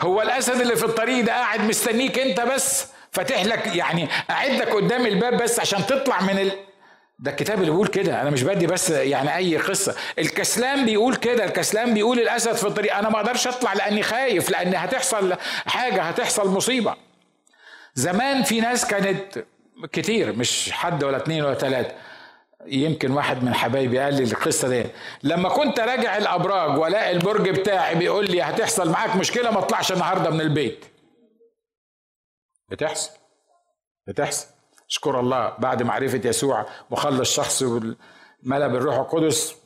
هو 0.00 0.22
الأسد 0.22 0.60
اللي 0.60 0.76
في 0.76 0.84
الطريق 0.84 1.24
ده 1.24 1.32
قاعد 1.32 1.60
مستنيك 1.60 2.18
أنت 2.18 2.40
بس 2.40 2.86
فاتح 3.12 3.44
لك 3.44 3.76
يعني 3.76 4.08
قاعد 4.28 4.50
لك 4.50 4.68
قدام 4.68 5.06
الباب 5.06 5.42
بس 5.42 5.60
عشان 5.60 5.86
تطلع 5.86 6.20
من 6.22 6.38
ال... 6.38 6.52
ده 7.18 7.30
الكتاب 7.30 7.58
اللي 7.60 7.70
بيقول 7.70 7.86
كده 7.88 8.22
أنا 8.22 8.30
مش 8.30 8.42
بدي 8.42 8.66
بس 8.66 8.90
يعني 8.90 9.36
أي 9.36 9.56
قصة. 9.56 9.94
الكسلان 10.18 10.84
بيقول 10.84 11.16
كده 11.16 11.44
الكسلان 11.44 11.94
بيقول 11.94 12.18
الأسد 12.18 12.52
في 12.52 12.64
الطريق 12.66 12.96
أنا 12.96 13.08
ما 13.08 13.16
أقدرش 13.16 13.46
أطلع 13.46 13.72
لأني 13.72 14.02
خايف 14.02 14.50
لأن 14.50 14.74
هتحصل 14.74 15.34
حاجة 15.66 16.02
هتحصل 16.02 16.48
مصيبة. 16.48 16.94
زمان 17.94 18.42
في 18.42 18.60
ناس 18.60 18.86
كانت 18.86 19.44
كتير 19.92 20.32
مش 20.32 20.72
حد 20.72 21.04
ولا 21.04 21.16
اتنين 21.16 21.44
ولا 21.44 21.54
تلاتة. 21.54 21.94
يمكن 22.66 23.10
واحد 23.12 23.44
من 23.44 23.54
حبايبي 23.54 23.98
قال 23.98 24.14
لي 24.14 24.22
القصة 24.22 24.68
دي. 24.68 24.84
لما 25.22 25.48
كنت 25.48 25.80
راجع 25.80 26.16
الأبراج 26.16 26.78
وألاقي 26.78 27.10
البرج 27.10 27.48
بتاعي 27.50 27.94
بيقول 27.94 28.30
لي 28.30 28.42
هتحصل 28.42 28.90
معاك 28.90 29.16
مشكلة 29.16 29.50
ما 29.50 29.58
اطلعش 29.58 29.92
النهارده 29.92 30.30
من 30.30 30.40
البيت. 30.40 30.84
بتحصل؟ 32.68 33.10
بتحصل. 34.06 34.46
اشكر 34.88 35.20
الله 35.20 35.56
بعد 35.58 35.82
معرفة 35.82 36.20
يسوع 36.24 36.66
وخلى 36.90 37.20
الشخص 37.22 37.62
ملا 38.42 38.66
بالروح 38.66 38.96
القدس. 38.96 39.56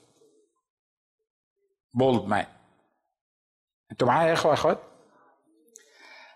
بولد 1.95 2.24
مان 2.24 2.47
أنتوا 3.92 4.09
معايا 4.09 4.28
يا 4.28 4.32
إخوة 4.32 4.53
يا 4.53 4.55
إخوات؟ 4.55 4.78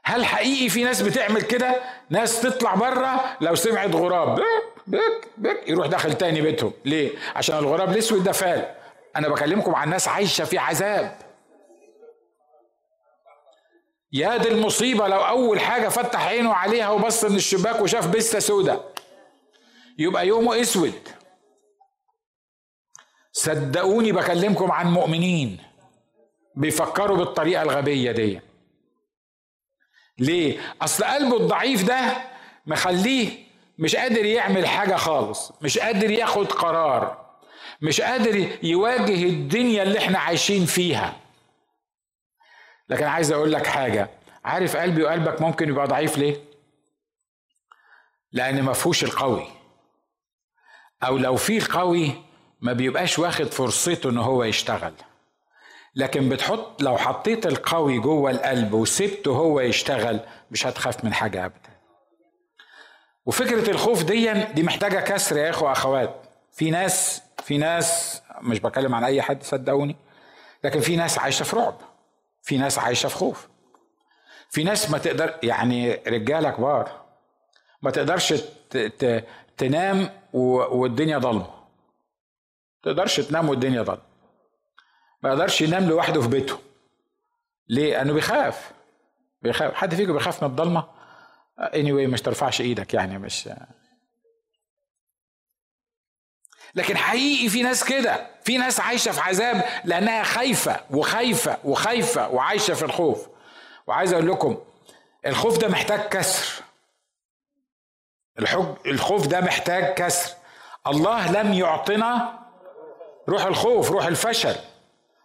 هل 0.05 0.25
حقيقي 0.25 0.69
في 0.69 0.85
ناس 0.85 1.03
بتعمل 1.03 1.43
كده؟ 1.43 1.83
ناس 2.11 2.43
تطلع 2.43 2.75
بره 2.75 3.37
لو 3.41 3.55
سمعت 3.55 3.95
غراب. 3.95 4.41
بك 4.89 5.29
بك. 5.37 5.69
يروح 5.69 5.87
داخل 5.87 6.15
تاني 6.15 6.41
بيتهم. 6.41 6.73
ليه؟ 6.85 7.11
عشان 7.37 7.59
الغراب 7.59 7.93
الأسود 7.93 8.25
ده 8.25 8.33
فال 8.33 8.75
أنا 9.17 9.29
بكلمكم 9.29 9.75
عن 9.75 9.91
ناس 9.91 10.09
عايشة 10.09 10.45
في 10.45 10.59
عذاب. 10.59 11.19
يا 14.13 14.37
دي 14.37 14.49
المصيبة 14.49 15.09
لو 15.09 15.21
أول 15.21 15.61
حاجة 15.61 15.89
فتح 15.89 16.27
عينه 16.27 16.55
عليها 16.55 16.91
وبص 16.91 17.25
من 17.25 17.37
الشباك 17.37 17.81
وشاف 17.81 18.09
بسته 18.09 18.39
سودة. 18.39 18.81
يبقى 19.99 20.27
يومه 20.27 20.61
أسود. 20.61 21.09
صدقوني 23.33 24.13
بكلمكم 24.13 24.71
عن 24.73 24.87
مؤمنين. 24.87 25.59
بيفكروا 26.55 27.17
بالطريقة 27.17 27.63
الغبية 27.63 28.13
دي. 28.13 28.41
ليه؟ 30.19 30.75
أصل 30.83 31.05
قلبه 31.05 31.37
الضعيف 31.37 31.85
ده 31.85 32.17
مخليه 32.67 33.48
مش 33.79 33.97
قادر 33.97 34.25
يعمل 34.25 34.67
حاجة 34.67 34.95
خالص. 34.97 35.53
مش 35.63 35.79
قادر 35.79 36.11
ياخد 36.11 36.53
قرار. 36.53 37.29
مش 37.83 38.01
قادر 38.01 38.49
يواجه 38.63 39.23
الدنيا 39.25 39.83
اللي 39.83 39.99
إحنا 39.99 40.19
عايشين 40.19 40.67
فيها. 40.67 41.17
لكن 42.89 43.05
عايز 43.05 43.33
أقول 43.33 43.53
لك 43.53 43.67
حاجة. 43.67 44.11
عارف 44.45 44.77
قلبي 44.77 45.03
وقلبك 45.03 45.43
ممكن 45.43 45.69
يبقى 45.69 45.87
ضعيف 45.87 46.19
ليه؟ 46.19 46.37
لأن 48.33 48.63
ما 48.63 48.73
فيهوش 48.73 49.05
القوي. 49.05 49.47
أو 51.03 51.17
لو 51.19 51.37
في 51.37 51.59
القوي 51.59 52.13
ما 52.61 52.73
بيبقاش 52.73 53.19
واخد 53.19 53.47
فرصته 53.47 54.11
إن 54.11 54.19
هو 54.19 54.45
يشتغل. 54.45 54.95
لكن 55.95 56.29
بتحط 56.29 56.83
لو 56.83 56.97
حطيت 56.99 57.47
القوي 57.47 57.99
جوه 57.99 58.31
القلب 58.31 58.73
وسبته 58.73 59.33
هو 59.37 59.61
يشتغل 59.61 60.21
مش 60.51 60.67
هتخاف 60.67 61.05
من 61.05 61.15
حاجة 61.15 61.45
ابدا. 61.45 61.68
وفكرة 63.29 63.71
الخوف 63.71 64.03
دي 64.03 64.33
دي 64.45 64.63
محتاجة 64.63 65.01
كسر 65.01 65.37
يا 65.37 65.51
إخوة 65.51 65.73
أخوات. 65.73 66.15
في 66.53 66.71
ناس 66.71 67.23
في 67.43 67.59
ناس 67.59 68.23
مش 68.43 68.61
بكلم 68.61 68.95
عن 68.95 69.05
أي 69.05 69.23
حد 69.23 69.43
صدقوني. 69.43 69.97
لكن 70.65 70.81
في 70.81 70.97
ناس 70.97 71.19
عايشة 71.19 71.43
في 71.43 71.57
رعب. 71.57 71.75
في 72.43 72.59
ناس 72.59 72.79
عايشة 72.79 73.09
في 73.09 73.15
خوف. 73.15 73.49
في 74.51 74.65
ناس 74.65 74.91
ما 74.91 74.99
تقدر 74.99 75.35
يعني 75.43 75.95
رجالة 75.95 76.51
كبار 76.51 77.01
ما 77.83 77.91
تقدرش 77.91 78.35
تنام 79.57 80.11
والدنيا 80.33 81.19
ضلمة. 81.19 81.51
تقدرش 82.83 83.21
تنام 83.21 83.49
والدنيا 83.49 83.83
ضلمة. 83.83 84.03
ما 85.23 85.31
يقدرش 85.31 85.61
ينام 85.61 85.89
لوحده 85.89 86.21
في 86.21 86.29
بيته. 86.29 86.59
ليه؟ 87.69 87.91
لأنه 87.93 88.13
بيخاف. 88.13 88.73
بيخاف. 89.43 89.75
حد 89.75 89.95
فيكم 89.95 90.13
بيخاف 90.13 90.43
من 90.43 90.51
الضلمة؟ 90.51 90.98
Anyway 91.61 92.09
مش 92.09 92.23
ترفعش 92.23 92.61
إيدك 92.61 92.95
يعني 92.95 93.19
مش 93.19 93.49
لكن 96.75 96.97
حقيقي 96.97 97.49
في 97.49 97.63
ناس 97.63 97.85
كده 97.85 98.27
في 98.45 98.59
ناس 98.59 98.81
عايشة 98.81 99.13
في 99.13 99.21
عذاب 99.21 99.65
لأنها 99.85 100.23
خايفة 100.23 100.81
وخايفة 100.91 101.59
وخايفة 101.65 102.29
وعايشة 102.29 102.75
في 102.75 102.85
الخوف. 102.85 103.29
وعايز 103.87 104.13
أقول 104.13 104.29
لكم 104.29 104.59
الخوف 105.27 105.59
ده 105.59 105.69
محتاج 105.69 106.01
كسر. 106.01 106.63
الحب 108.39 108.77
الخوف 108.87 109.27
ده 109.27 109.41
محتاج 109.41 109.95
كسر. 109.95 110.35
الله 110.87 111.33
لم 111.43 111.53
يعطنا 111.53 112.39
روح 113.29 113.43
الخوف 113.45 113.91
روح 113.91 114.07
الفشل 114.07 114.57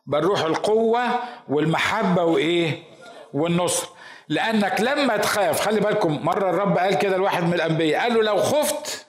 بل 0.06 0.20
روح 0.24 0.40
القوة 0.40 1.20
والمحبة 1.48 2.24
وإيه؟ 2.24 2.84
والنصر. 3.34 3.88
لأنك 4.30 4.82
لما 4.82 5.18
تخاف 5.18 5.62
خلي 5.62 5.80
بالكم 5.80 6.26
مرة 6.26 6.50
الرب 6.50 6.78
قال 6.78 6.96
كده 6.98 7.18
لواحد 7.18 7.44
من 7.44 7.54
الأنبياء 7.54 8.02
قال 8.02 8.14
له 8.14 8.24
لو 8.24 8.38
خفت 8.38 9.06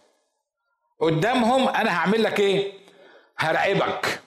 قدامهم 1.01 1.69
أنا 1.69 1.91
هعمل 1.99 2.23
لك 2.23 2.41
إيه؟ 2.41 2.73
هرعبك. 3.39 4.21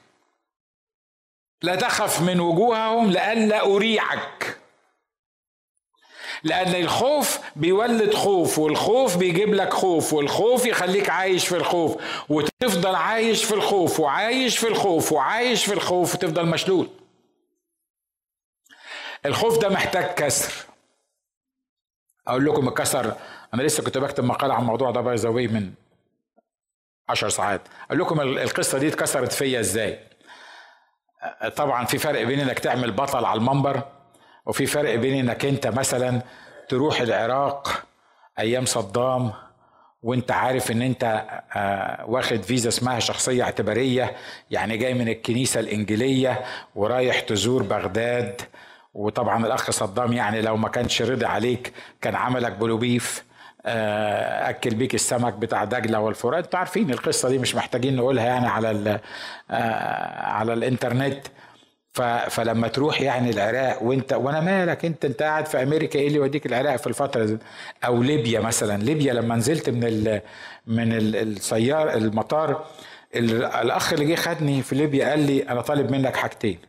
لا 1.62 1.76
تخف 1.76 2.22
من 2.22 2.40
وجوههم 2.40 3.12
لئلا 3.12 3.62
أريعك. 3.66 4.58
لأن 6.44 6.76
الخوف 6.76 7.40
بيولد 7.56 8.14
خوف 8.14 8.60
والخوف 8.60 9.18
بيجيب 9.18 9.54
لك 9.54 9.74
خوف 9.74 10.14
والخوف 10.14 10.66
يخليك 10.66 11.10
عايش 11.10 11.48
في 11.48 11.56
الخوف 11.56 11.96
وتفضل 12.30 12.96
عايش 12.96 13.44
في 13.46 13.54
الخوف 13.54 14.00
وعايش 14.00 14.58
في 14.58 14.68
الخوف 14.68 15.12
وعايش 15.12 15.66
في 15.66 15.74
الخوف 15.74 16.16
وتفضل 16.16 16.46
مشلول. 16.46 16.90
الخوف 19.26 19.58
ده 19.58 19.70
محتاج 19.70 20.06
كسر. 20.14 20.54
أقول 22.28 22.46
لكم 22.46 22.68
الكسر 22.68 23.14
أنا 23.54 23.62
لسه 23.62 23.84
كنت 23.84 23.98
بكتب 23.98 24.24
مقالة 24.24 24.54
عن 24.54 24.62
الموضوع 24.62 24.92
ده 24.92 25.02
باي 25.02 25.48
من 25.48 25.72
عشر 27.10 27.30
ساعات. 27.30 27.62
أقول 27.88 28.00
لكم 28.00 28.22
القصة 28.22 28.78
دي 28.78 28.88
اتكسرت 28.88 29.32
فيا 29.32 29.60
إزاي. 29.60 30.00
طبعا 31.56 31.86
في 31.86 31.98
فرق 31.98 32.24
بين 32.24 32.40
إنك 32.40 32.60
تعمل 32.60 32.92
بطل 32.92 33.26
على 33.26 33.38
المنبر 33.38 33.82
وفي 34.46 34.66
فرق 34.66 34.96
بين 34.96 35.30
إنك 35.30 35.46
أنت 35.46 35.68
مثلا 35.68 36.22
تروح 36.70 37.02
العراق 37.02 37.84
أيام 38.40 38.66
صدام 38.66 39.32
وأنت 40.04 40.32
عارف 40.32 40.72
إن 40.72 40.82
أنت 40.82 41.26
واخد 42.08 42.42
فيزا 42.44 42.70
اسمها 42.70 43.00
شخصية 43.00 43.44
اعتبارية 43.44 44.16
يعني 44.52 44.78
جاي 44.78 44.94
من 44.94 45.08
الكنيسة 45.08 45.60
الإنجيلية 45.60 46.44
ورايح 46.76 47.20
تزور 47.20 47.64
بغداد 47.64 48.42
وطبعا 48.98 49.46
الأخ 49.46 49.72
صدام 49.72 50.14
يعني 50.14 50.42
لو 50.42 50.58
ما 50.58 50.70
كانش 50.70 51.02
رضي 51.02 51.26
عليك 51.26 51.74
كان 52.02 52.16
عملك 52.16 52.52
بلوبيف 52.52 53.24
آه، 53.66 54.50
أكل 54.50 54.76
بيك 54.76 54.96
السمك 54.96 55.34
بتاع 55.34 55.64
دجلة 55.64 56.00
والفرات. 56.00 56.44
أنتوا 56.44 56.60
عارفين 56.60 56.92
القصة 56.92 57.30
دي 57.30 57.38
مش 57.38 57.56
محتاجين 57.56 57.96
نقولها 57.96 58.26
يعني 58.26 58.48
على 58.48 59.00
آه، 59.52 60.22
على 60.26 60.54
الإنترنت. 60.54 61.28
فلما 62.30 62.68
تروح 62.68 63.02
يعني 63.02 63.30
العراق 63.30 63.84
وأنت 63.84 64.14
وأنا 64.14 64.40
مالك 64.40 64.86
أنت 64.86 65.06
أنت 65.06 65.24
قاعد 65.24 65.46
في 65.46 65.64
أمريكا 65.64 66.00
إيه 66.00 66.08
اللي 66.08 66.18
يوديك 66.18 66.46
العراق 66.46 66.76
في 66.76 66.88
الفترة 66.88 67.26
دي؟ 67.26 67.38
أو 67.86 68.04
ليبيا 68.04 68.40
مثلا. 68.40 68.84
ليبيا 68.84 69.14
لما 69.14 69.36
نزلت 69.36 69.70
من 69.70 69.84
ال 69.84 70.22
من 70.68 70.94
السيارة 70.94 71.94
المطار 71.94 72.66
الأخ 73.16 73.94
اللي 73.94 74.06
جه 74.06 74.16
خدني 74.16 74.62
في 74.62 74.76
ليبيا 74.76 75.10
قال 75.10 75.20
لي 75.20 75.50
أنا 75.50 75.62
طالب 75.62 75.92
منك 75.92 76.16
حاجتين. 76.16 76.60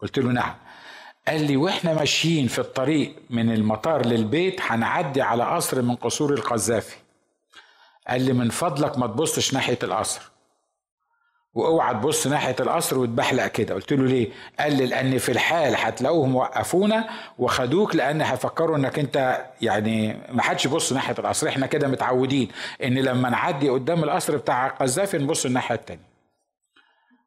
قلت 0.00 0.18
له 0.18 0.32
نعم. 0.32 0.54
قال 1.28 1.46
لي 1.46 1.56
وإحنا 1.56 1.94
ماشيين 1.94 2.46
في 2.46 2.58
الطريق 2.58 3.14
من 3.30 3.52
المطار 3.52 4.06
للبيت 4.06 4.60
هنعدي 4.62 5.22
على 5.22 5.44
قصر 5.44 5.82
من 5.82 5.94
قصور 5.94 6.32
القذافي. 6.34 6.96
قال 8.08 8.22
لي 8.22 8.32
من 8.32 8.50
فضلك 8.50 8.98
ما 8.98 9.06
تبصش 9.06 9.54
ناحية 9.54 9.78
القصر. 9.82 10.30
واوعى 11.54 11.94
تبص 11.94 12.26
ناحية 12.26 12.56
القصر 12.60 12.98
وتبحلق 12.98 13.46
كده. 13.46 13.74
قلت 13.74 13.92
له 13.92 14.04
ليه؟ 14.06 14.28
قال 14.60 14.76
لي 14.76 14.86
لأن 14.86 15.18
في 15.18 15.32
الحال 15.32 15.74
هتلاقوهم 15.76 16.36
وقفونا 16.36 17.08
وخدوك 17.38 17.96
لأن 17.96 18.20
هيفكروا 18.22 18.76
إنك 18.76 18.98
أنت 18.98 19.46
يعني 19.62 20.16
ما 20.32 20.42
حدش 20.42 20.64
يبص 20.64 20.92
ناحية 20.92 21.14
القصر. 21.18 21.48
إحنا 21.48 21.66
كده 21.66 21.88
متعودين 21.88 22.48
إن 22.84 22.94
لما 22.98 23.30
نعدي 23.30 23.68
قدام 23.68 24.04
القصر 24.04 24.36
بتاع 24.36 24.66
القذافي 24.66 25.18
نبص 25.18 25.44
الناحية 25.46 25.74
التانية. 25.74 26.08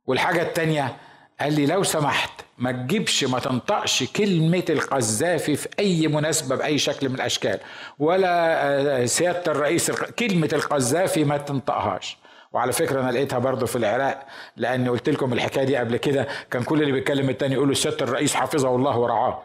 والحاجة 0.07 0.41
التانية 0.41 0.95
قال 1.41 1.53
لي 1.53 1.65
لو 1.65 1.83
سمحت 1.83 2.31
ما 2.57 2.71
تجيبش 2.71 3.23
ما 3.23 3.39
تنطقش 3.39 4.03
كلمة 4.03 4.63
القذافي 4.69 5.55
في 5.55 5.69
أي 5.79 6.07
مناسبة 6.07 6.55
بأي 6.55 6.77
شكل 6.77 7.09
من 7.09 7.15
الأشكال 7.15 7.59
ولا 7.99 8.63
آه، 9.01 9.05
سيادة 9.05 9.51
الرئيس 9.51 9.91
كلمة 9.91 10.49
القذافي 10.53 11.23
ما 11.23 11.37
تنطقهاش. 11.37 12.17
وعلى 12.51 12.71
فكرة 12.71 13.01
أنا 13.01 13.11
لقيتها 13.11 13.39
برضه 13.39 13.65
في 13.65 13.75
العراق 13.75 14.27
لأن 14.57 14.89
قلت 14.89 15.09
لكم 15.09 15.33
الحكاية 15.33 15.63
دي 15.63 15.77
قبل 15.77 15.97
كده 15.97 16.27
كان 16.51 16.63
كل 16.63 16.81
اللي 16.81 16.91
بيتكلم 16.91 17.29
التاني 17.29 17.53
يقول 17.53 17.67
له 17.67 17.73
سيادة 17.73 18.05
الرئيس 18.05 18.35
حفظه 18.35 18.75
الله 18.75 18.97
ورعاه. 18.97 19.43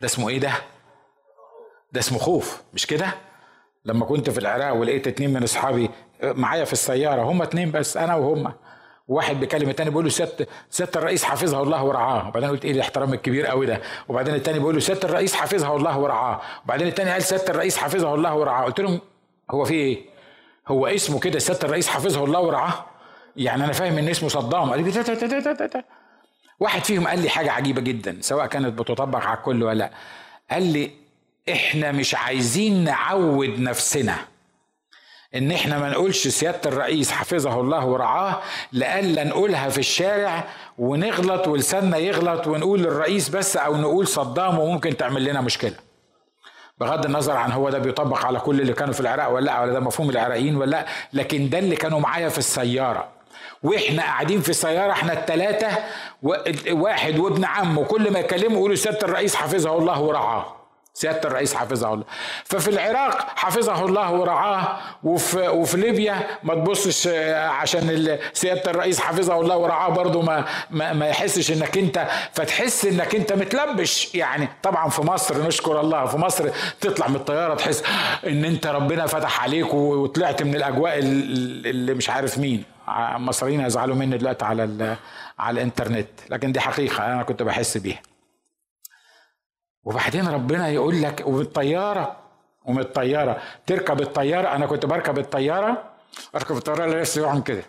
ده 0.00 0.06
اسمه 0.06 0.28
إيه 0.28 0.40
ده؟ 0.40 0.52
ده 1.92 2.00
اسمه 2.00 2.18
خوف 2.18 2.62
مش 2.74 2.86
كده؟ 2.86 3.14
لما 3.84 4.04
كنت 4.06 4.30
في 4.30 4.38
العراق 4.38 4.74
ولقيت 4.74 5.06
اتنين 5.06 5.32
من 5.32 5.42
أصحابي 5.42 5.90
معايا 6.22 6.64
في 6.64 6.72
السيارة 6.72 7.22
هم 7.22 7.42
اتنين 7.42 7.70
بس 7.70 7.96
أنا 7.96 8.14
وهم 8.14 8.52
واحد 9.10 9.40
بيكلم 9.40 9.68
التاني 9.68 9.90
بيقول 9.90 10.04
له 10.04 10.10
سياده 10.10 10.46
سياده 10.70 11.00
الرئيس 11.00 11.24
حفظه 11.24 11.62
الله 11.62 11.84
ورعاه. 11.84 12.28
وبعدين 12.28 12.50
قلت 12.50 12.64
إيه 12.64 12.72
الاحترام 12.72 13.12
الكبير 13.12 13.46
قوي 13.46 13.66
ده؟ 13.66 13.80
وبعدين 14.08 14.34
التاني 14.34 14.58
بيقول 14.58 14.74
له 14.74 14.80
سياده 14.80 15.08
الرئيس 15.08 15.34
حفظه 15.34 15.76
الله 15.76 15.98
ورعاه. 15.98 16.40
وبعدين 16.64 16.86
التاني 16.88 17.10
قال 17.10 17.22
سياده 17.22 17.48
الرئيس 17.48 17.76
حفظه 17.76 18.14
الله 18.14 18.34
ورعاه. 18.34 18.64
قلت 18.64 18.80
لهم 18.80 19.00
هو 19.50 19.64
في 19.64 19.74
إيه؟ 19.74 20.04
هو 20.68 20.86
اسمه 20.86 21.18
كده 21.20 21.38
سياده 21.38 21.66
الرئيس 21.66 21.88
حفظه 21.88 22.24
الله 22.24 22.40
ورعاه؟ 22.40 22.84
يعني 23.36 23.64
أنا 23.64 23.72
فاهم 23.72 23.98
إن 23.98 24.08
اسمه 24.08 24.28
صدام. 24.28 24.70
قال 24.70 24.84
لي 24.84 25.84
واحد 26.60 26.84
فيهم 26.84 27.06
قال 27.08 27.22
لي 27.22 27.28
حاجة 27.28 27.52
عجيبة 27.52 27.80
جدا 27.80 28.18
سواء 28.20 28.46
كانت 28.46 28.78
بتطبق 28.78 29.18
على 29.26 29.38
الكل 29.38 29.62
ولا 29.62 29.74
لأ. 29.78 29.90
قال 30.50 30.72
لي 30.72 30.90
إحنا 31.52 31.92
مش 31.92 32.14
عايزين 32.14 32.84
نعود 32.84 33.60
نفسنا. 33.60 34.16
إن 35.34 35.52
إحنا 35.52 35.78
ما 35.78 35.90
نقولش 35.90 36.28
سيادة 36.28 36.60
الرئيس 36.66 37.10
حفظه 37.12 37.60
الله 37.60 37.84
ورعاه 37.86 38.40
لألا 38.72 39.24
نقولها 39.24 39.68
في 39.68 39.78
الشارع 39.78 40.44
ونغلط 40.78 41.48
ولساننا 41.48 41.96
يغلط 41.96 42.46
ونقول 42.46 42.80
الرئيس 42.80 43.28
بس 43.28 43.56
أو 43.56 43.76
نقول 43.76 44.06
صدام 44.08 44.58
وممكن 44.58 44.96
تعمل 44.96 45.24
لنا 45.24 45.40
مشكلة. 45.40 45.74
بغض 46.78 47.04
النظر 47.04 47.36
عن 47.36 47.52
هو 47.52 47.70
ده 47.70 47.78
بيطبق 47.78 48.26
على 48.26 48.38
كل 48.40 48.60
اللي 48.60 48.72
كانوا 48.72 48.94
في 48.94 49.00
العراق 49.00 49.28
ولا 49.32 49.44
لا 49.44 49.60
ولا 49.60 49.72
ده 49.72 49.80
مفهوم 49.80 50.10
العراقيين 50.10 50.56
ولا 50.56 50.70
لا 50.70 50.86
لكن 51.12 51.48
ده 51.48 51.58
اللي 51.58 51.76
كانوا 51.76 52.00
معايا 52.00 52.28
في 52.28 52.38
السيارة. 52.38 53.08
وإحنا 53.62 54.02
قاعدين 54.02 54.40
في 54.40 54.48
السيارة 54.48 54.92
إحنا 54.92 55.12
الثلاثه 55.12 55.68
واحد 56.72 57.18
وابن 57.18 57.44
عمه 57.44 57.84
كل 57.84 58.12
ما 58.12 58.18
يكلمه 58.18 58.54
يقولوا 58.54 58.76
سيادة 58.76 58.98
الرئيس 59.02 59.34
حفظه 59.34 59.78
الله 59.78 60.00
ورعاه. 60.00 60.59
سيادة 60.94 61.28
الرئيس 61.28 61.54
حفظه 61.54 61.94
الله. 61.94 62.04
ففي 62.44 62.68
العراق 62.68 63.26
حفظه 63.36 63.84
الله 63.84 64.12
ورعاه 64.12 64.78
وفي 65.04 65.48
وفي 65.48 65.76
ليبيا 65.76 66.26
ما 66.42 66.54
تبصش 66.54 67.08
عشان 67.34 68.18
سيادة 68.32 68.70
الرئيس 68.70 69.00
حفظه 69.00 69.40
الله 69.40 69.56
ورعاه 69.56 69.88
برضه 69.88 70.22
ما, 70.22 70.44
ما 70.70 70.92
ما 70.92 71.06
يحسش 71.08 71.50
إنك 71.52 71.78
أنت 71.78 72.06
فتحس 72.32 72.84
إنك 72.84 73.14
أنت 73.14 73.32
متلبش. 73.32 74.14
يعني 74.14 74.48
طبعا 74.62 74.88
في 74.88 75.02
مصر 75.02 75.46
نشكر 75.46 75.80
الله 75.80 76.06
في 76.06 76.16
مصر 76.16 76.48
تطلع 76.80 77.08
من 77.08 77.16
الطيارة 77.16 77.54
تحس 77.54 77.82
إن 78.26 78.44
أنت 78.44 78.66
ربنا 78.66 79.06
فتح 79.06 79.42
عليك 79.42 79.74
وطلعت 79.74 80.42
من 80.42 80.54
الأجواء 80.54 80.98
اللي 80.98 81.94
مش 81.94 82.10
عارف 82.10 82.38
مين. 82.38 82.64
المصريين 83.16 83.60
هيزعلوا 83.60 83.96
مني 83.96 84.18
دلوقتي 84.18 84.44
على 84.44 84.96
على 85.38 85.54
الإنترنت. 85.54 86.08
لكن 86.30 86.52
دي 86.52 86.60
حقيقة 86.60 87.06
أنا 87.06 87.22
كنت 87.22 87.42
بحس 87.42 87.76
بيها. 87.76 87.98
وبعدين 89.84 90.28
ربنا 90.28 90.68
يقول 90.68 91.02
لك 91.02 91.22
والطيارة 91.26 92.16
ومن 92.64 92.78
الطياره 92.80 93.42
تركب 93.66 94.00
الطيارة. 94.00 94.48
أنا 94.56 94.66
كنت 94.66 94.86
بركب 94.86 95.18
الطيارة 95.18 95.84
أركب 96.34 96.56
الطيارة 96.56 96.86
لسه 96.86 97.20
يقعد 97.22 97.42
كده. 97.42 97.62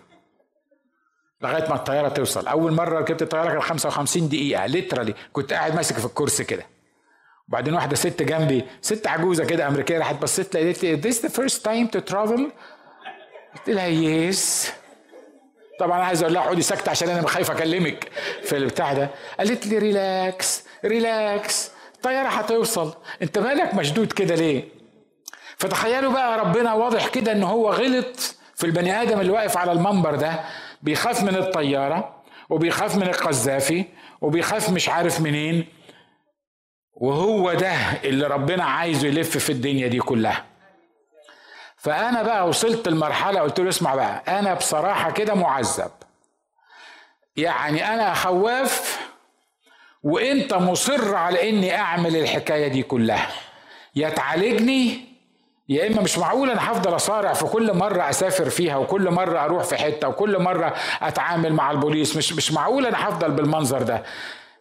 لغاية 1.41 1.69
ما 1.69 1.75
الطيارة 1.75 2.09
توصل. 2.09 2.47
أول 2.47 2.71
مرة 2.71 2.99
ركبت 2.99 3.21
الطيارة 3.21 3.49
كانت 3.49 3.63
55 3.63 4.29
دقيقة 4.29 4.65
literally 4.65 5.13
كنت 5.33 5.53
قاعد 5.53 5.75
ماسك 5.75 5.95
في 5.99 6.05
الكرسي 6.05 6.43
كده. 6.43 6.65
وبعدين 7.49 7.73
واحدة 7.73 7.95
ست 7.95 8.21
جنبي 8.23 8.65
ست 8.81 9.07
عجوزة 9.07 9.45
كده 9.45 9.67
أمريكية 9.67 9.97
راحت 9.97 10.21
بصيت 10.21 10.53
لي 10.55 10.63
قالت 10.63 10.83
لي 10.83 11.01
this 11.01 11.15
the 11.15 11.29
first 11.33 11.57
time 11.63 11.97
to 11.97 12.13
travel? 12.13 12.41
قلت 13.55 13.67
لها 13.69 13.87
yes 13.87 14.71
طبعا 15.79 16.01
عايز 16.03 16.21
أقول 16.21 16.33
لها 16.33 16.41
اقعدي 16.43 16.61
ساكتة 16.61 16.89
عشان 16.89 17.09
أنا 17.09 17.27
خايف 17.27 17.51
أكلمك. 17.51 18.11
في 18.43 18.57
البتاع 18.57 18.93
ده. 18.93 19.09
قالت 19.39 19.67
لي 19.67 19.77
relax 19.77 20.63
relax 20.85 21.71
الطيارة 22.01 22.27
هتوصل 22.27 22.93
انت 23.21 23.37
مالك 23.37 23.73
مشدود 23.73 24.11
كده 24.13 24.35
ليه؟ 24.35 24.63
فتخيلوا 25.57 26.11
بقى 26.13 26.37
ربنا 26.39 26.73
واضح 26.73 27.07
كده 27.07 27.31
إن 27.31 27.43
هو 27.43 27.69
غلط 27.71 28.35
في 28.55 28.63
البني 28.65 29.01
آدم 29.01 29.19
اللي 29.19 29.31
واقف 29.31 29.57
على 29.57 29.71
المنبر 29.71 30.15
ده. 30.15 30.39
بيخاف 30.81 31.23
من 31.23 31.35
الطيارة 31.35 32.23
وبيخاف 32.49 32.95
من 32.95 33.03
القذافي 33.03 33.85
وبيخاف 34.21 34.69
مش 34.69 34.89
عارف 34.89 35.19
منين. 35.21 35.65
وهو 36.93 37.53
ده 37.53 37.73
اللي 38.03 38.27
ربنا 38.27 38.63
عايزه 38.63 39.07
يلف 39.07 39.37
في 39.37 39.51
الدنيا 39.51 39.87
دي 39.87 39.99
كلها. 39.99 40.45
فأنا 41.77 42.23
بقى 42.23 42.47
وصلت 42.47 42.87
المرحله 42.87 43.41
قلت 43.41 43.59
له 43.59 43.69
اسمع 43.69 43.95
بقى 43.95 44.39
أنا 44.39 44.53
بصراحة 44.53 45.11
كده 45.11 45.33
معذب. 45.33 45.91
يعني 47.35 47.93
أنا 47.93 48.13
خواف 48.13 48.99
وانت 50.03 50.53
مصر 50.53 51.15
على 51.15 51.49
اني 51.49 51.75
اعمل 51.75 52.15
الحكاية 52.15 52.67
دي 52.67 52.83
كلها. 52.83 53.27
يا 53.95 54.09
تعالجني 54.09 55.01
يا 55.69 55.87
اما 55.87 56.01
مش 56.01 56.17
معقول 56.17 56.49
أنا 56.51 56.71
هفضل 56.71 56.95
اصارع 56.95 57.33
في 57.33 57.45
كل 57.45 57.73
مرة 57.73 58.09
اسافر 58.09 58.49
فيها 58.49 58.77
وكل 58.77 59.11
مرة 59.11 59.39
أروح 59.39 59.63
في 59.63 59.75
حتة 59.77 60.07
وكل 60.07 60.39
مرة 60.39 60.73
اتعامل 61.01 61.53
مع 61.53 61.71
البوليس. 61.71 62.17
مش 62.17 62.33
مش 62.33 62.51
معقول 62.51 62.85
أنا 62.85 63.09
هفضل 63.09 63.31
بالمنظر 63.31 63.83
ده. 63.83 64.03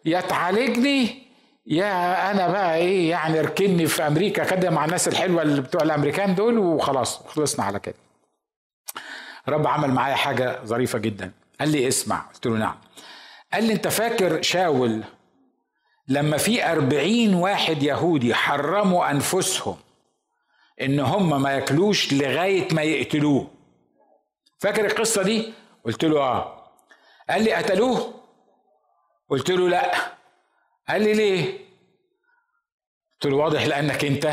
يا 0.05 0.21
تعالجني 0.21 1.23
يا 1.67 2.31
أنا 2.31 2.47
بقى 2.47 2.75
إيه 2.77 3.09
يعني 3.09 3.39
اركني 3.39 3.85
في 3.87 4.07
أمريكا 4.07 4.43
كده 4.43 4.69
مع 4.69 4.85
الناس 4.85 5.07
الحلوة 5.07 5.41
اللي 5.41 5.61
بتوع 5.61 5.81
الامريكان 5.83 6.35
دول 6.35 6.57
وخلاص 6.57 7.23
خلصنا 7.27 7.65
على 7.65 7.79
كده. 7.79 7.95
رب 9.49 9.67
عمل 9.67 9.89
معايا 9.91 10.15
حاجة 10.15 10.59
ظريفة 10.65 10.99
جدا. 10.99 11.31
قال 11.59 11.69
لي 11.69 11.87
اسمع 11.87 12.25
قلت 12.33 12.45
له 12.45 12.57
نعم. 12.57 12.75
قال 13.53 13.63
لي 13.63 13.73
انت 13.73 13.87
فاكر 13.87 14.41
شاول 14.41 15.03
لما 16.07 16.37
في 16.37 16.71
أربعين 16.71 17.33
واحد 17.33 17.83
يهودي 17.83 18.33
حرموا 18.33 19.11
أنفسهم 19.11 19.77
إن 20.81 20.99
هم 20.99 21.41
ما 21.41 21.51
ياكلوش 21.53 22.13
لغاية 22.13 22.67
ما 22.73 22.81
يقتلوه 22.81 23.47
فاكر 24.59 24.85
القصة 24.85 25.23
دي؟ 25.23 25.53
قلت 25.85 26.05
له 26.05 26.19
آه 26.19 26.67
قال 27.29 27.43
لي 27.43 27.53
قتلوه؟ 27.53 28.13
قلت 29.29 29.51
له 29.51 29.69
لأ 29.69 29.91
قال 30.89 31.01
لي 31.01 31.13
ليه؟ 31.13 31.59
قلت 33.13 33.25
له 33.25 33.35
واضح 33.37 33.63
لأنك 33.65 34.05
أنت 34.05 34.31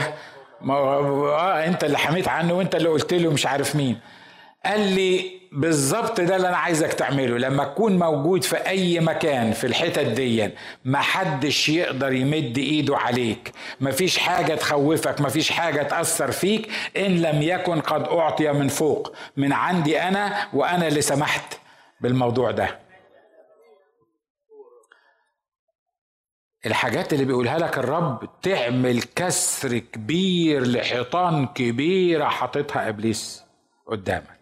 ما 0.60 0.74
آه 0.74 1.64
أنت 1.64 1.84
اللي 1.84 1.98
حميت 1.98 2.28
عنه 2.28 2.54
وأنت 2.54 2.74
اللي 2.74 2.88
قلت 2.88 3.14
له 3.14 3.30
مش 3.30 3.46
عارف 3.46 3.76
مين 3.76 4.00
قال 4.68 4.80
لي 4.80 5.38
بالظبط 5.52 6.20
ده 6.20 6.36
اللي 6.36 6.48
أنا 6.48 6.56
عايزك 6.56 6.92
تعمله. 6.92 7.38
لما 7.38 7.64
تكون 7.64 7.98
موجود 7.98 8.44
في 8.44 8.56
أي 8.56 9.00
مكان 9.00 9.52
في 9.52 9.66
الحتت 9.66 9.98
دي 10.06 10.50
ما 10.84 10.98
حدش 11.00 11.68
يقدر 11.68 12.12
يمد 12.12 12.58
إيده 12.58 12.96
عليك. 12.96 13.52
مفيش 13.80 14.18
حاجة 14.18 14.54
تخوفك 14.54 15.20
مفيش 15.20 15.50
حاجة 15.50 15.82
تأثر 15.82 16.30
فيك 16.30 16.68
إن 16.96 17.22
لم 17.22 17.42
يكن 17.42 17.80
قد 17.80 18.02
أعطي 18.02 18.52
من 18.52 18.68
فوق 18.68 19.12
من 19.36 19.52
عندي 19.52 20.00
أنا 20.02 20.48
وأنا 20.52 20.88
اللي 20.88 21.00
سمحت 21.00 21.54
بالموضوع 22.00 22.50
ده. 22.50 22.78
الحاجات 26.66 27.12
اللي 27.12 27.24
بيقولها 27.24 27.58
لك 27.58 27.78
الرب 27.78 28.28
تعمل 28.42 29.02
كسر 29.02 29.78
كبير 29.78 30.66
لحيطان 30.66 31.46
كبيرة 31.46 32.24
حاططها 32.24 32.88
إبليس 32.88 33.44
قدامك. 33.86 34.37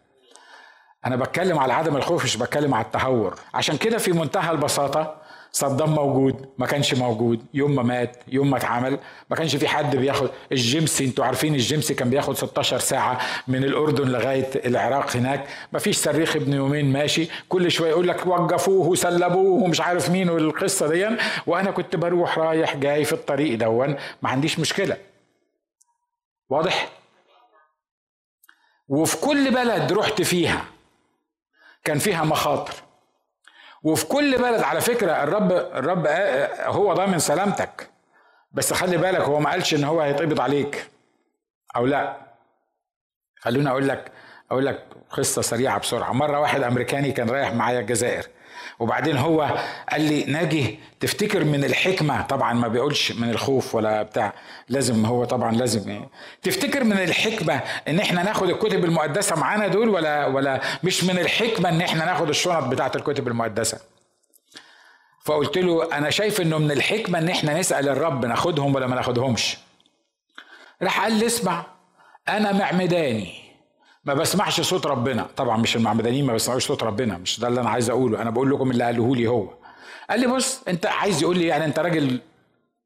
أنا 1.06 1.16
بتكلم 1.16 1.58
على 1.58 1.72
عدم 1.72 1.96
الخوف 1.96 2.24
مش 2.24 2.36
بتكلم 2.36 2.74
على 2.74 2.84
التهور. 2.84 3.34
عشان 3.54 3.76
كده 3.76 3.98
في 3.98 4.12
منتهى 4.12 4.50
البساطة 4.50 5.14
صدام 5.52 5.94
موجود 5.94 6.48
ما 6.58 6.66
كانش 6.66 6.94
موجود. 6.94 7.44
يوم 7.54 7.74
ما 7.74 7.82
مات 7.82 8.16
يوم 8.28 8.50
ما 8.50 8.56
اتعمل 8.56 8.98
ما 9.30 9.36
كانش 9.36 9.56
في 9.56 9.68
حد 9.68 9.96
بياخد 9.96 10.30
الجيمسي 10.52 11.04
أنتوا 11.04 11.24
عارفين 11.24 11.54
الجيمسي 11.54 11.94
كان 11.94 12.10
بياخد 12.10 12.36
16 12.36 12.78
ساعة 12.78 13.20
من 13.48 13.64
الأردن 13.64 14.08
لغاية 14.08 14.50
العراق 14.66 15.16
هناك. 15.16 15.46
ما 15.72 15.78
فيش 15.78 15.96
صريخ 15.96 16.36
ابن 16.36 16.52
يومين 16.52 16.92
ماشي. 16.92 17.28
كل 17.48 17.70
شوية 17.70 17.90
يقول 17.90 18.08
لك 18.08 18.26
وقفوه 18.26 18.86
وسلبوه 18.88 19.62
ومش 19.64 19.80
عارف 19.80 20.10
مين 20.10 20.30
والقصة 20.30 20.88
دي. 20.88 21.08
وأنا 21.46 21.70
كنت 21.70 21.96
بروح 21.96 22.38
رايح 22.38 22.76
جاي 22.76 23.04
في 23.04 23.12
الطريق 23.12 23.58
دون. 23.58 23.96
ما 24.22 24.28
عنديش 24.30 24.58
مشكلة. 24.58 24.96
واضح؟ 26.48 26.88
وفي 28.88 29.16
كل 29.16 29.50
بلد 29.50 29.92
رحت 29.92 30.22
فيها 30.22 30.64
كان 31.86 31.98
فيها 31.98 32.24
مخاطر. 32.24 32.74
وفي 33.82 34.06
كل 34.06 34.38
بلد 34.38 34.62
على 34.62 34.80
فكرة 34.80 35.22
الرب 35.22 35.52
الرب 35.52 36.06
هو 36.60 36.92
ضامن 36.94 37.18
سلامتك. 37.18 37.90
بس 38.52 38.72
خلي 38.72 38.96
بالك 38.96 39.20
هو 39.20 39.40
ما 39.40 39.50
قالش 39.50 39.74
إن 39.74 39.84
هو 39.84 40.00
هيتقبض 40.00 40.40
عليك. 40.40 40.90
أو 41.76 41.86
لا. 41.86 42.16
خلوني 43.40 43.70
أقول 43.70 43.88
لك 43.88 44.12
أقول 44.50 44.66
لك 44.66 44.84
قصة 45.10 45.42
سريعة 45.42 45.78
بسرعة. 45.78 46.12
مرة 46.12 46.40
واحد 46.40 46.62
أمريكاني 46.62 47.12
كان 47.12 47.30
رايح 47.30 47.52
معايا 47.52 47.80
الجزائر. 47.80 48.26
وبعدين 48.78 49.16
هو 49.16 49.58
قال 49.90 50.00
لي 50.00 50.24
ناجي 50.24 50.78
تفتكر 51.00 51.44
من 51.44 51.64
الحكمة؟ 51.64 52.22
طبعا 52.22 52.52
ما 52.52 52.68
بيقولش 52.68 53.12
من 53.12 53.30
الخوف 53.30 53.74
ولا 53.74 54.02
بتاع. 54.02 54.32
لازم 54.68 55.06
هو 55.06 55.24
طبعا 55.24 55.52
لازم 55.52 55.90
إيه. 55.90 56.08
تفتكر 56.42 56.84
من 56.84 56.92
الحكمة 56.92 57.60
إن 57.88 58.00
إحنا 58.00 58.22
ناخد 58.22 58.50
الكتب 58.50 58.84
المقدسة 58.84 59.36
معانا 59.36 59.68
دول 59.68 59.88
ولا 59.88 60.26
ولا 60.26 60.60
مش 60.84 61.04
من 61.04 61.18
الحكمة 61.18 61.68
إن 61.68 61.80
إحنا 61.80 62.04
ناخد 62.04 62.28
الشنط 62.28 62.64
بتاعت 62.64 62.96
الكتب 62.96 63.28
المقدسة؟ 63.28 63.80
فقلت 65.24 65.58
له 65.58 65.96
أنا 65.96 66.10
شايف 66.10 66.40
إنه 66.40 66.58
من 66.58 66.70
الحكمة 66.70 67.18
إن 67.18 67.28
إحنا 67.28 67.58
نسأل 67.58 67.88
الرب 67.88 68.24
ناخدهم 68.24 68.74
ولا 68.74 68.86
ما 68.86 68.94
ناخدهمش. 68.96 69.56
راح 70.82 71.00
قال 71.00 71.12
لي 71.12 71.26
اسمع 71.26 71.64
أنا 72.28 72.52
معمداني. 72.52 73.45
ما 74.06 74.14
بسمعش 74.14 74.60
صوت 74.60 74.86
ربنا. 74.86 75.26
طبعا 75.36 75.56
مش 75.56 75.76
المعمدانيين 75.76 76.26
ما 76.26 76.32
بيسمعوش 76.32 76.66
صوت 76.66 76.82
ربنا 76.82 77.18
مش 77.18 77.40
ده 77.40 77.48
اللي 77.48 77.60
أنا 77.60 77.70
عايز 77.70 77.90
أقوله. 77.90 78.22
أنا 78.22 78.30
بقول 78.30 78.50
لكم 78.50 78.70
اللي 78.70 78.84
قاله 78.84 79.16
لي 79.16 79.26
هو. 79.26 79.48
قال 80.10 80.20
لي 80.20 80.26
بص 80.26 80.62
أنت 80.68 80.86
عايز 80.86 81.22
يقول 81.22 81.38
لي 81.38 81.46
يعني 81.46 81.64
أنت 81.64 81.78
راجل 81.78 82.20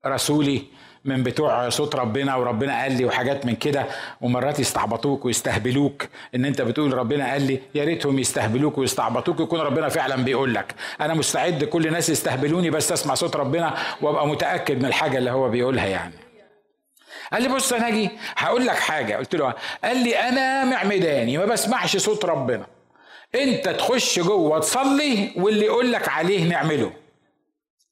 رسولي 0.07 0.63
من 1.05 1.23
بتوع 1.23 1.69
صوت 1.69 1.95
ربنا 1.97 2.37
وربنا 2.37 2.81
قال 2.83 2.93
لي 2.97 3.05
وحاجات 3.05 3.47
من 3.47 3.55
كده 3.57 3.87
ومرات 4.21 4.61
يستعبطوك 4.61 5.25
ويستهبلوك 5.25 6.07
إن 6.35 6.45
أنت 6.45 6.63
بتقول 6.63 6.95
ربنا 6.95 7.31
قال 7.31 7.43
لي 7.43 7.61
يا 7.75 7.85
ريتهم 7.85 8.19
يستهبلوك 8.19 8.79
ويستعبطوك 8.79 9.41
يكون 9.41 9.61
ربنا 9.61 9.89
فعلا 9.89 10.17
بيقول 10.25 10.55
لك. 10.55 10.75
أنا 11.01 11.15
مستعد 11.15 11.65
كل 11.65 11.87
الناس 11.87 12.09
يستهبلوني 12.11 12.71
بس 12.71 12.93
أسمع 12.93 13.15
صوت 13.15 13.37
ربنا 13.37 13.75
وأبقى 14.03 14.27
متأكد 14.27 14.79
من 14.79 14.85
الحاجة 14.85 15.19
اللي 15.19 15.31
هو 15.31 15.49
بيقولها 15.49 15.87
يعني. 15.87 16.15
قال 17.33 17.43
لي 17.43 17.49
بص 17.49 17.73
أنا 17.73 17.89
أجي 17.89 18.11
هقول 18.37 18.67
لك 18.67 18.77
حاجة. 18.77 19.17
قلت 19.17 19.35
له 19.35 19.55
قال 19.85 19.97
لي 19.97 20.19
أنا 20.19 20.65
معمداني 20.65 21.39
ما 21.39 21.45
بسمعش 21.45 21.97
صوت 21.97 22.25
ربنا. 22.25 22.67
أنت 23.35 23.69
تخش 23.69 24.19
جوه 24.19 24.59
تصلي 24.59 25.33
واللي 25.37 25.65
يقول 25.65 25.93
لك 25.93 26.09
عليه 26.09 26.45
نعمله. 26.45 26.87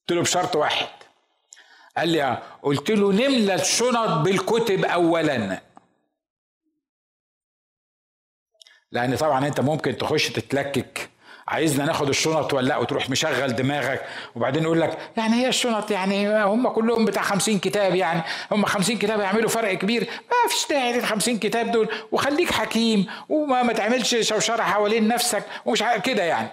قلت 0.01 0.11
له 0.11 0.21
بشرط 0.23 0.57
واحد. 0.57 0.89
قال 1.97 2.09
لي 2.09 2.43
قلت 2.63 2.91
له 2.91 3.13
نملى 3.13 3.55
الشنط 3.55 4.11
بالكتب 4.25 4.85
اولا. 4.85 5.61
لأن 8.93 9.17
طبعا 9.17 9.47
أنت 9.47 9.61
ممكن 9.61 9.97
تخش 9.97 10.29
تتلكك. 10.29 11.11
عايزنا 11.49 11.85
ناخد 11.85 12.09
الشنط 12.09 12.53
ولا 12.53 12.69
لا؟ 12.69 12.77
وتروح 12.77 13.11
مشغل 13.11 13.57
دماغك 13.57 14.05
وبعدين 14.35 14.63
يقول 14.63 14.81
لك 14.81 14.99
يعني 15.17 15.35
هي 15.35 15.49
الشنط؟ 15.49 15.91
يعني 15.91 16.43
هم 16.45 16.69
كلهم 16.69 17.05
بتاع 17.05 17.23
خمسين 17.23 17.59
كتاب 17.59 17.95
يعني. 17.95 18.23
هم 18.53 18.65
خمسين 18.65 18.99
كتاب 18.99 19.21
يعملوا 19.21 19.49
فرق 19.49 19.75
كبير. 19.75 20.09
ما 20.31 20.51
فيش 20.51 20.67
داعي 20.71 20.93
للخمسين 20.93 21.39
كتاب 21.39 21.71
دول. 21.71 21.89
وخليك 22.13 22.53
حكيم 22.53 23.07
وما 23.29 23.63
ما 23.63 23.73
تعملش 23.73 24.17
شوشرة 24.29 24.63
حوالين 24.63 25.09
نفسك 25.09 25.43
ومش 25.65 25.85
كده 26.05 26.23
يعني. 26.23 26.49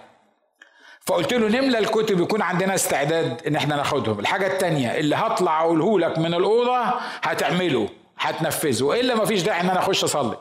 فقلت 1.05 1.33
له 1.33 1.47
نملى 1.47 1.77
الكتب 1.77 2.19
يكون 2.19 2.41
عندنا 2.41 2.75
استعداد 2.75 3.41
إن 3.47 3.55
إحنا 3.55 3.75
ناخدهم؟ 3.75 4.19
الحاجة 4.19 4.47
التانية 4.47 4.97
اللي 4.97 5.15
هطلع 5.15 5.61
أقوله 5.61 5.99
لك 5.99 6.17
من 6.17 6.33
الأوضة 6.33 6.83
هتعمله 7.23 7.89
هتنفذه. 8.19 8.83
والا 8.83 9.15
ما 9.15 9.25
فيش 9.25 9.41
داعي 9.41 9.61
إن 9.61 9.69
أنا 9.69 9.79
أخش 9.79 10.03
أصلي. 10.03 10.37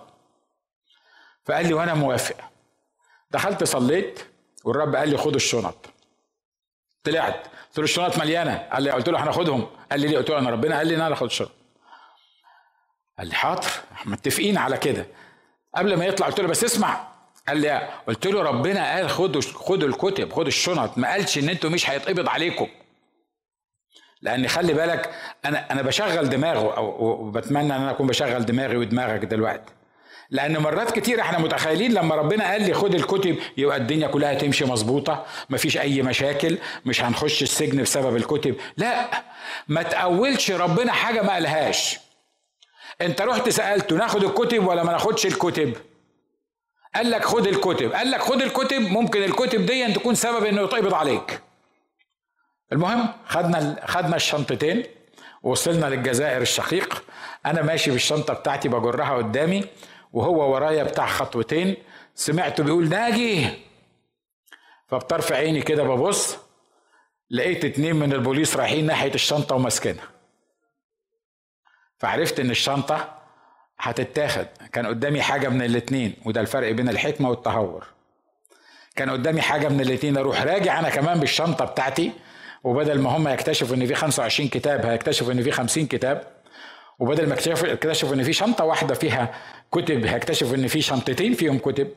فقال 1.44 1.66
لي 1.66 1.74
وأنا 1.74 1.94
موافق. 1.94 2.36
دخلت 3.30 3.64
صليت 3.64 4.20
والرب 4.64 4.96
قال 4.96 5.08
لي 5.08 5.16
خد 5.16 5.34
الشنط. 5.34 5.86
طلعت 7.04 7.46
قلت 7.68 7.78
له 7.78 7.84
الشنط 7.84 8.18
مليانة. 8.18 8.68
قال 8.72 8.82
لي 8.82 8.90
قلت 8.90 9.08
له 9.08 9.24
هناخدهم 9.24 9.66
قال 9.90 10.00
لي 10.00 10.08
ليه؟ 10.08 10.18
قلت 10.18 10.30
له 10.30 10.38
أنا 10.38 10.50
ربنا 10.50 10.76
قال 10.78 10.86
لي 10.86 10.94
إن 10.94 11.00
أنا 11.00 11.14
آخد 11.14 11.26
الشنط. 11.26 11.50
قال 13.18 13.28
لي 13.28 13.34
حاضر. 13.34 13.70
متفقين 14.04 14.58
على 14.58 14.76
كده. 14.76 15.06
قبل 15.74 15.96
ما 15.96 16.04
يطلع 16.04 16.26
قلت 16.26 16.40
له 16.40 16.48
بس 16.48 16.64
اسمع. 16.64 17.08
قال 17.48 17.56
لي 17.56 17.88
قلت 18.08 18.26
له 18.26 18.42
ربنا 18.42 18.94
قال 18.94 19.10
خدوا 19.10 19.42
خدوا 19.42 19.88
الكتب 19.88 20.32
خدوا 20.32 20.48
الشنط. 20.48 20.98
ما 20.98 21.10
قالش 21.10 21.38
إن 21.38 21.48
أنتوا 21.48 21.70
مش 21.70 21.90
هيتقبض 21.90 22.28
عليكم. 22.28 22.68
لأن 24.22 24.48
خلي 24.48 24.74
بالك 24.74 25.14
أنا 25.44 25.72
أنا 25.72 25.82
بشغل 25.82 26.28
دماغه 26.28 26.76
أو 26.76 27.30
بتمنى 27.30 27.66
إن 27.66 27.70
أنا 27.70 27.90
أكون 27.90 28.06
بشغل 28.06 28.44
دماغي 28.44 28.76
ودماغك 28.76 29.24
دلوقتي. 29.24 29.72
لأن 30.34 30.58
مرات 30.58 30.90
كتير 30.90 31.20
إحنا 31.20 31.38
متخيلين 31.38 31.92
لما 31.94 32.14
ربنا 32.14 32.50
قال 32.50 32.62
لي 32.62 32.74
خد 32.74 32.94
الكتب 32.94 33.38
يبقى 33.56 33.76
الدنيا 33.76 34.08
كلها 34.08 34.34
تمشي 34.34 34.64
مظبوطة 34.64 35.26
مفيش 35.50 35.78
أي 35.78 36.02
مشاكل 36.02 36.58
مش 36.84 37.02
هنخش 37.02 37.42
السجن 37.42 37.82
بسبب 37.82 38.16
الكتب. 38.16 38.56
لا 38.76 39.08
ما 39.68 39.82
تاولش 39.82 40.50
ربنا 40.50 40.92
حاجة 40.92 41.22
ما 41.22 41.32
قالهاش. 41.32 41.98
أنت 43.00 43.20
رحت 43.22 43.48
سألته 43.48 43.96
ناخد 43.96 44.24
الكتب 44.24 44.66
ولا 44.66 44.82
ما 44.82 44.92
ناخدش 44.92 45.26
الكتب؟ 45.26 45.72
قال 46.94 47.10
لك 47.10 47.24
خد 47.24 47.46
الكتب. 47.46 47.92
قال 47.92 48.10
لك 48.10 48.20
خد 48.20 48.42
الكتب 48.42 48.80
ممكن 48.82 49.22
الكتب 49.22 49.66
دي 49.66 49.92
تكون 49.92 50.14
سبب 50.14 50.44
إنه 50.44 50.62
يتقبض 50.62 50.94
عليك. 50.94 51.40
المهم 52.72 53.08
خدنا 53.26 53.76
خدنا 53.86 54.16
الشنطتين 54.16 54.82
وصلنا 55.42 55.86
للجزائر 55.86 56.42
الشقيق. 56.42 57.04
أنا 57.46 57.62
ماشي 57.62 57.90
بالشنطة 57.90 58.34
بتاعتي 58.34 58.68
بجرها 58.68 59.16
قدامي. 59.16 59.64
وهو 60.14 60.54
ورايا 60.54 60.82
بتاع 60.82 61.06
خطوتين 61.06 61.76
سمعته 62.14 62.64
بيقول 62.64 62.88
ناجي. 62.88 63.48
فبطرف 64.88 65.32
عيني 65.32 65.62
كده 65.62 65.82
ببص 65.82 66.36
لقيت 67.30 67.64
اتنين 67.64 67.96
من 67.96 68.12
البوليس 68.12 68.56
رايحين 68.56 68.86
ناحية 68.86 69.14
الشنطة 69.14 69.54
وماسكينها. 69.54 70.08
فعرفت 71.98 72.40
إن 72.40 72.50
الشنطة 72.50 73.18
هتتاخد. 73.78 74.46
كان 74.72 74.86
قدامي 74.86 75.22
حاجة 75.22 75.48
من 75.48 75.62
الاتنين 75.62 76.14
وده 76.24 76.40
الفرق 76.40 76.70
بين 76.72 76.88
الحكمة 76.88 77.30
والتهور. 77.30 77.86
كان 78.96 79.10
قدامي 79.10 79.40
حاجة 79.40 79.68
من 79.68 79.80
الاتنين 79.80 80.16
أروح 80.16 80.42
راجع 80.42 80.78
أنا 80.78 80.90
كمان 80.90 81.20
بالشنطة 81.20 81.64
بتاعتي 81.64 82.12
وبدل 82.64 83.00
ما 83.00 83.16
هم 83.16 83.28
يكتشفوا 83.28 83.76
إن 83.76 83.86
في 83.86 83.94
25 83.94 84.48
كتاب 84.48 84.86
هيكتشفوا 84.86 85.32
إن 85.32 85.42
في 85.42 85.50
50 85.50 85.86
كتاب. 85.86 86.34
وبدل 86.98 87.28
ما 87.28 87.34
يكتشفوا 87.64 88.14
إن 88.14 88.22
في 88.22 88.32
شنطة 88.32 88.64
واحدة 88.64 88.94
فيها 88.94 89.34
كتب 89.74 90.06
هيكتشفوا 90.06 90.56
إن 90.56 90.66
في 90.66 90.82
شنطتين 90.82 91.34
فيهم 91.34 91.58
كتب. 91.58 91.88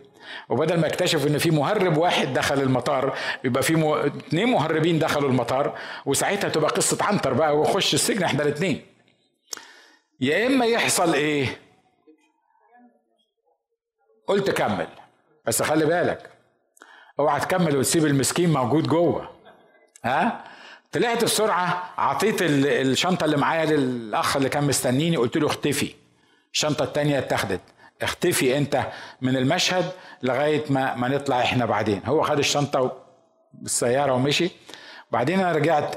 وبدل 0.49 0.79
ما 0.79 0.87
يكتشفوا 0.87 1.29
إن 1.29 1.37
في 1.37 1.51
مهرب 1.51 1.97
واحد 1.97 2.33
دخل 2.33 2.61
المطار 2.61 3.17
يبقى 3.43 3.63
في 3.63 3.75
مو... 3.75 3.95
اتنين 3.95 4.47
مهربين 4.47 4.99
دخلوا 4.99 5.29
المطار 5.29 5.77
وساعتها 6.05 6.49
تبقى 6.49 6.69
قصة 6.69 6.97
عنتر 7.01 7.33
بقى 7.33 7.57
وخش 7.57 7.93
السجن 7.93 8.23
إحنا 8.23 8.43
الاثنين 8.43 8.85
يا 10.21 10.47
إما 10.47 10.65
يحصل 10.65 11.13
إيه؟ 11.13 11.57
قلت 14.27 14.51
كمل. 14.51 14.87
بس 15.45 15.61
خلي 15.61 15.85
بالك 15.85 16.29
اوعى 17.19 17.39
تكمل 17.39 17.77
وتسيب 17.77 18.05
المسكين 18.05 18.53
موجود 18.53 18.87
جوه. 18.87 19.29
ها؟ 20.05 20.43
طلعت 20.91 21.23
بسرعة 21.23 21.93
عطيت 21.97 22.37
الشنطة 22.41 23.25
اللي 23.25 23.37
معايا 23.37 23.65
للأخ 23.65 24.37
اللي 24.37 24.49
كان 24.49 24.63
مستنيني 24.63 25.17
قلت 25.17 25.37
له 25.37 25.47
اختفي. 25.47 25.93
الشنطة 26.57 26.83
التانية 26.83 27.19
اتاخدت. 27.19 27.61
اختفي 28.01 28.57
انت 28.57 28.87
من 29.21 29.37
المشهد 29.37 29.91
لغاية 30.23 30.63
ما 30.69 30.95
ما 30.95 31.07
نطلع 31.07 31.41
إحنا 31.41 31.65
بعدين. 31.65 32.01
هو 32.05 32.23
خد 32.23 32.37
الشنطة 32.37 33.03
بالسياره 33.53 34.13
ومشي. 34.13 34.49
بعدين 35.11 35.39
أنا 35.39 35.51
رجعت 35.51 35.95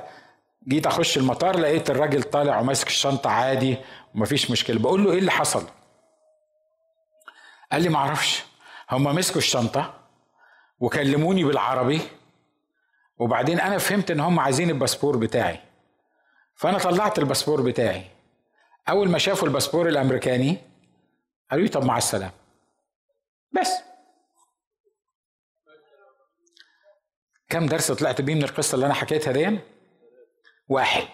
جيت 0.68 0.86
اخش 0.86 1.16
المطار 1.16 1.58
لقيت 1.58 1.90
الراجل 1.90 2.22
طالع 2.22 2.60
وماسك 2.60 2.86
الشنطة 2.86 3.30
عادي 3.30 3.76
ومفيش 4.14 4.50
مشكلة. 4.50 4.78
بقول 4.78 5.04
له 5.04 5.12
إيه 5.12 5.18
اللي 5.18 5.30
حصل؟ 5.30 5.66
قال 7.72 7.82
لي 7.82 7.88
معرفش 7.88 8.44
هما 8.90 9.12
مسكوا 9.12 9.38
الشنطة 9.38 9.94
وكلموني 10.80 11.44
بالعربي 11.44 12.00
وبعدين 13.18 13.60
أنا 13.60 13.78
فهمت 13.78 14.10
إن 14.10 14.20
هم 14.20 14.40
عايزين 14.40 14.70
الباسبور 14.70 15.16
بتاعي. 15.16 15.60
فأنا 16.54 16.78
طلعت 16.78 17.18
الباسبور 17.18 17.62
بتاعي. 17.62 18.19
أول 18.88 19.08
ما 19.08 19.18
شافوا 19.18 19.48
الباسبور 19.48 19.88
الأمريكاني 19.88 20.58
قالوا 21.50 21.64
لي 21.64 21.70
طب 21.70 21.84
مع 21.84 21.98
السلامة. 21.98 22.32
بس. 23.52 23.70
كم 27.48 27.66
درس 27.66 27.92
طلعت 27.92 28.20
بيه 28.20 28.34
من 28.34 28.42
القصة 28.42 28.74
اللي 28.74 28.86
أنا 28.86 28.94
حكيتها 28.94 29.32
دي 29.32 29.58
واحد. 30.68 31.08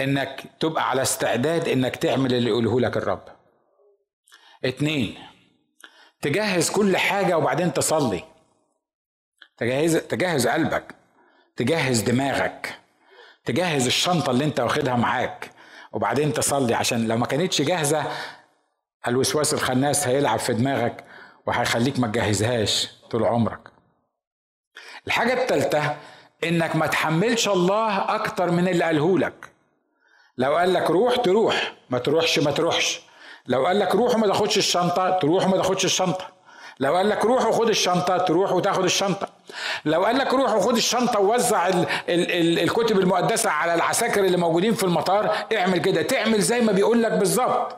إنك 0.00 0.44
تبقى 0.60 0.90
على 0.90 1.02
استعداد 1.02 1.68
إنك 1.68 1.96
تعمل 1.96 2.34
اللي 2.34 2.50
يقوله 2.50 2.80
لك 2.80 2.96
الرب. 2.96 3.24
اتنين. 4.64 5.18
تجهز 6.22 6.70
كل 6.70 6.96
حاجة 6.96 7.38
وبعدين 7.38 7.72
تصلي. 7.72 8.24
تجهز 9.56 9.96
تجهز 9.96 10.48
قلبك. 10.48 10.94
تجهز 11.56 12.00
دماغك. 12.00 12.78
تجهز 13.44 13.86
الشنطة 13.86 14.30
اللي 14.30 14.44
أنت 14.44 14.60
واخدها 14.60 14.96
معاك. 14.96 15.50
وبعدين 15.92 16.32
تصلي 16.32 16.74
عشان 16.74 17.08
لو 17.08 17.16
ما 17.16 17.26
كانتش 17.26 17.62
جاهزة 17.62 18.04
الوسواس 19.08 19.54
الخناس 19.54 20.08
هيلعب 20.08 20.38
في 20.38 20.52
دماغك 20.54 21.04
وهيخليك 21.46 21.98
ما 21.98 22.06
تجهزهاش 22.06 22.88
طول 23.10 23.24
عمرك. 23.24 23.68
الحاجة 25.06 25.42
الثالثه 25.42 25.96
إنك 26.44 26.76
ما 26.76 26.86
تحملش 26.86 27.48
الله 27.48 28.14
أكتر 28.14 28.50
من 28.50 28.68
اللي 28.68 28.84
قاله 28.84 29.18
لك. 29.18 29.52
لو 30.38 30.56
قال 30.56 30.72
لك 30.74 30.90
روح 30.90 31.16
تروح 31.16 31.72
ما 31.90 31.98
تروحش 31.98 32.38
ما 32.38 32.50
تروحش. 32.50 33.00
لو 33.46 33.66
قال 33.66 33.78
لك 33.78 33.94
روح 33.94 34.14
وما 34.14 34.26
تاخدش 34.26 34.58
الشنطة 34.58 35.18
تروح 35.18 35.46
وما 35.46 35.56
تاخدش 35.56 35.84
الشنطة. 35.84 36.37
لو 36.80 36.96
قال 36.96 37.08
لك 37.08 37.24
روح 37.24 37.46
وخد 37.46 37.68
الشنطة 37.68 38.18
تروح 38.18 38.52
وتاخد 38.52 38.84
الشنطة. 38.84 39.28
لو 39.84 40.04
قال 40.04 40.18
لك 40.18 40.34
روح 40.34 40.54
وخد 40.54 40.76
الشنطة 40.76 41.20
ووزع 41.20 41.68
ال 41.68 41.74
ال 42.08 42.30
ال 42.30 42.58
الكتب 42.58 42.98
المقدسة 42.98 43.50
على 43.50 43.74
العساكر 43.74 44.24
اللي 44.24 44.36
موجودين 44.36 44.74
في 44.74 44.84
المطار 44.84 45.46
اعمل 45.56 45.78
كده. 45.78 46.02
تعمل 46.02 46.40
زي 46.40 46.60
ما 46.60 46.72
بيقول 46.72 47.02
لك 47.02 47.12
بالظبط. 47.12 47.76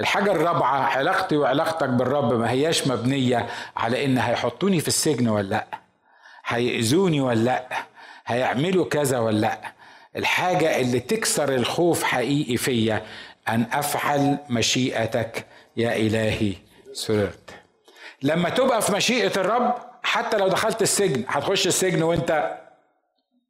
الحاجة 0.00 0.32
الرابعة 0.32 0.80
علاقتي 0.80 1.36
وعلاقتك 1.36 1.88
بالرب 1.88 2.32
ما 2.32 2.50
هياش 2.50 2.86
مبنية 2.88 3.46
على 3.76 4.04
إن 4.04 4.18
هيحطوني 4.18 4.80
في 4.80 4.88
السجن 4.88 5.28
ولا 5.28 5.48
لأ 5.48 5.66
هيأذوني 6.46 7.20
ولا 7.20 7.40
لأ 7.40 7.68
هيعملوا 8.26 8.84
كذا 8.84 9.18
ولا 9.18 9.38
لأ. 9.38 9.58
الحاجة 10.16 10.80
اللي 10.80 11.00
تكسر 11.00 11.54
الخوف 11.54 12.02
حقيقي 12.02 12.56
فيا 12.56 13.02
أن 13.48 13.66
أفعل 13.72 14.38
مشيئتك 14.50 15.46
يا 15.76 15.96
إلهي. 15.96 16.52
سررت 16.92 17.50
لما 18.22 18.48
تبقى 18.48 18.82
في 18.82 18.92
مشيئة 18.92 19.40
الرب 19.40 19.74
حتى 20.02 20.36
لو 20.36 20.48
دخلت 20.48 20.82
السجن 20.82 21.24
هتخش 21.28 21.66
السجن 21.66 22.02
وانت 22.02 22.58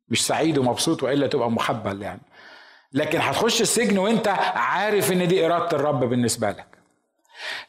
مش 0.09 0.26
سعيد 0.26 0.59
ومبسوط 0.59 1.03
وإلا 1.03 1.26
تبقى 1.26 1.51
محبل 1.51 2.03
يعني. 2.03 2.20
لكن 2.93 3.20
هتخش 3.20 3.61
السجن 3.61 3.99
وانت 3.99 4.28
عارف 4.55 5.12
إن 5.12 5.28
دي 5.28 5.47
إرادة 5.47 5.76
الرب 5.76 6.05
بالنسبة 6.05 6.51
لك. 6.51 6.66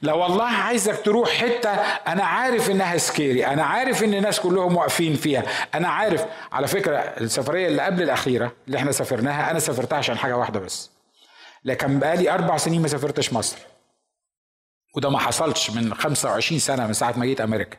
لو 0.01 0.25
الله 0.25 0.45
عايزك 0.45 1.01
تروح 1.05 1.29
حتة 1.29 1.69
أنا 2.07 2.23
عارف 2.23 2.69
إنها 2.71 2.97
سكيري 2.97 3.45
أنا 3.45 3.63
عارف 3.63 4.03
إن 4.03 4.13
الناس 4.13 4.39
كلهم 4.39 4.75
واقفين 4.77 5.13
فيها 5.15 5.43
أنا 5.75 5.87
عارف. 5.87 6.25
على 6.51 6.67
فكرة 6.67 6.97
السفرية 6.97 7.67
اللي 7.67 7.81
قبل 7.81 8.03
الأخيرة 8.03 8.51
اللي 8.67 8.77
إحنا 8.77 8.91
سافرناها 8.91 9.51
أنا 9.51 9.59
سافرتها 9.59 9.97
عشان 9.97 10.17
حاجة 10.17 10.37
واحدة 10.37 10.59
بس. 10.59 10.91
لكن 11.65 11.99
بقالي 11.99 12.29
أربع 12.33 12.57
سنين 12.57 12.81
ما 12.81 12.87
سافرتش 12.87 13.33
مصر. 13.33 13.57
وده 14.93 15.09
ما 15.09 15.19
حصلش 15.19 15.69
من 15.69 15.93
25 15.93 16.59
سنة 16.59 16.87
من 16.87 16.93
ساعة 16.93 17.13
ما 17.17 17.25
جيت 17.25 17.41
أمريكا 17.41 17.77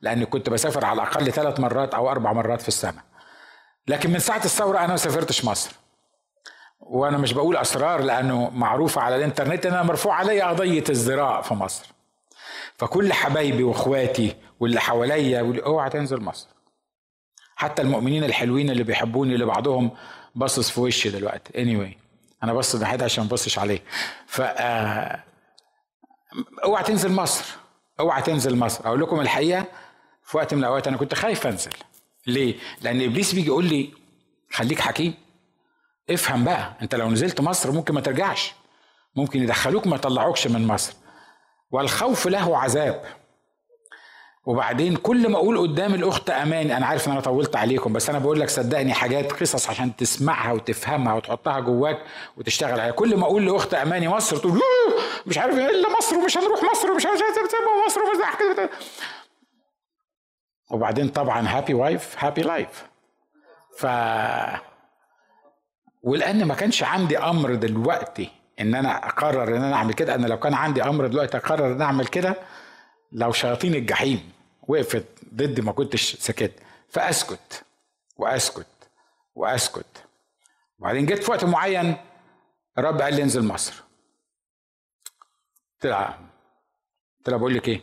لأني 0.00 0.26
كنت 0.26 0.50
بسافر 0.50 0.84
على 0.84 1.02
الأقل 1.02 1.32
ثلاث 1.32 1.60
مرات 1.60 1.94
أو 1.94 2.10
أربع 2.10 2.32
مرات 2.32 2.62
في 2.62 2.68
السنة. 2.68 3.02
لكن 3.88 4.10
من 4.10 4.18
ساعة 4.18 4.44
الثورة 4.44 4.78
أنا 4.78 4.86
ما 4.86 4.96
سافرتش 4.96 5.44
مصر. 5.44 5.70
وأنا 6.80 7.18
مش 7.18 7.32
بقول 7.32 7.56
أسرار 7.56 8.00
لأنه 8.02 8.50
معروفه 8.50 9.00
على 9.00 9.16
الإنترنت 9.16 9.66
ان 9.66 9.72
أنا 9.72 9.82
مرفوع 9.82 10.14
عليا 10.14 10.44
قضية 10.44 10.84
ازدراء 10.90 11.42
في 11.42 11.54
مصر. 11.54 11.86
فكل 12.78 13.12
حبايبي 13.12 13.62
وإخواتي 13.62 14.36
واللي 14.60 14.80
حواليا 14.80 15.62
أوعى 15.66 15.90
تنزل 15.90 16.20
مصر. 16.20 16.48
حتى 17.56 17.82
المؤمنين 17.82 18.24
الحلوين 18.24 18.70
اللي 18.70 18.82
بيحبوني 18.84 19.34
اللي 19.34 19.44
بعضهم 19.44 19.90
باصص 20.34 20.70
في 20.70 20.80
وشي 20.80 21.10
دلوقتي. 21.10 21.52
Anyway 21.52 21.98
أنا 22.44 22.52
بص 22.52 22.76
ناحيتها 22.76 23.04
عشان 23.04 23.24
ما 23.24 23.30
بصش 23.30 23.58
عليه. 23.58 23.82
ف 24.26 24.40
آه، 24.40 25.24
اوعى 26.64 26.84
تنزل 26.84 27.12
مصر. 27.12 27.44
اوعى 28.00 28.22
تنزل 28.22 28.56
مصر. 28.56 28.86
أقول 28.86 29.00
لكم 29.00 29.20
الحقيقة 29.20 29.66
في 30.24 30.36
وقت 30.36 30.54
من 30.54 30.60
الأوقات 30.60 30.88
أنا 30.88 30.96
كنت 30.96 31.14
خايف 31.14 31.46
أنزل. 31.46 31.70
ليه؟ 32.26 32.54
لأن 32.80 33.02
إبليس 33.02 33.34
بيجي 33.34 33.46
يقول 33.46 33.64
لي 33.64 33.92
خليك 34.50 34.80
حكيم. 34.80 35.14
افهم 36.10 36.44
بقى 36.44 36.72
أنت 36.82 36.94
لو 36.94 37.10
نزلت 37.10 37.40
مصر 37.40 37.72
ممكن 37.72 37.94
ما 37.94 38.00
ترجعش. 38.00 38.52
ممكن 39.16 39.42
يدخلوك 39.42 39.86
ما 39.86 39.96
يطلعوكش 39.96 40.46
من 40.46 40.66
مصر. 40.66 40.92
والخوف 41.70 42.26
له 42.26 42.58
عذاب. 42.58 43.04
وبعدين 44.46 44.96
كل 44.96 45.28
ما 45.28 45.36
أقول 45.36 45.58
قدام 45.58 45.94
الأخت 45.94 46.30
أماني 46.30 46.76
أنا 46.76 46.86
عارف 46.86 47.06
إن 47.06 47.12
أنا 47.12 47.20
طولت 47.20 47.56
عليكم 47.56 47.92
بس 47.92 48.10
أنا 48.10 48.18
بقول 48.18 48.40
لك 48.40 48.48
صدقني 48.50 48.92
حاجات 48.94 49.32
قصص 49.32 49.70
عشان 49.70 49.96
تسمعها 49.96 50.52
وتفهمها 50.52 51.14
وتحطها 51.14 51.60
جواك 51.60 51.98
وتشتغل 52.36 52.80
عليها. 52.80 52.90
كل 52.90 53.16
ما 53.16 53.24
أقول 53.26 53.46
لأخت 53.46 53.74
أماني 53.74 54.08
مصر 54.08 54.36
تقول 54.36 54.60
مش 55.26 55.38
عارف 55.38 55.58
إيه 55.58 55.70
إلا 55.70 55.88
مصر 55.98 56.16
ومش 56.16 56.38
هنروح 56.38 56.60
مصر 56.72 56.90
ومش 56.90 57.06
عارف 57.06 57.20
مصر 57.86 58.00
ومش 58.00 58.70
وبعدين 60.70 61.08
طبعا 61.08 61.48
happy 61.48 61.74
wife 61.74 62.16
happy 62.18 62.42
life 62.42 62.84
ف 63.78 63.86
ولأن 66.02 66.44
ما 66.44 66.54
كانش 66.54 66.82
عندي 66.82 67.18
أمر 67.18 67.54
دلوقتي 67.54 68.30
إن 68.60 68.74
أنا 68.74 69.06
أقرر 69.06 69.56
إن 69.56 69.62
أنا 69.62 69.74
أعمل 69.74 69.92
كده 69.94 70.14
أنا 70.14 70.26
لو 70.26 70.38
كان 70.38 70.54
عندي 70.54 70.82
أمر 70.82 71.06
دلوقتي 71.06 71.36
أقرر 71.36 71.66
إن 71.72 71.82
أعمل 71.82 72.06
كده 72.06 72.36
لو 73.12 73.32
شياطين 73.32 73.74
الجحيم. 73.74 74.33
وقفت 74.68 75.04
ضدي 75.34 75.62
ما 75.62 75.72
كنتش 75.72 76.16
سكت 76.16 76.52
فأسكت 76.88 77.64
وأسكت 78.16 78.66
وأسكت. 79.34 80.04
وبعدين 80.78 81.06
جيت 81.06 81.22
في 81.24 81.30
وقت 81.30 81.44
معين 81.44 81.96
الرب 82.78 83.00
قال 83.00 83.14
لي 83.14 83.22
انزل 83.22 83.44
مصر. 83.44 83.74
قلت 85.74 85.86
لها 85.86 86.18
قلت 87.18 87.28
لها 87.28 87.38
بقول 87.38 87.54
لك 87.54 87.68
إيه؟ 87.68 87.80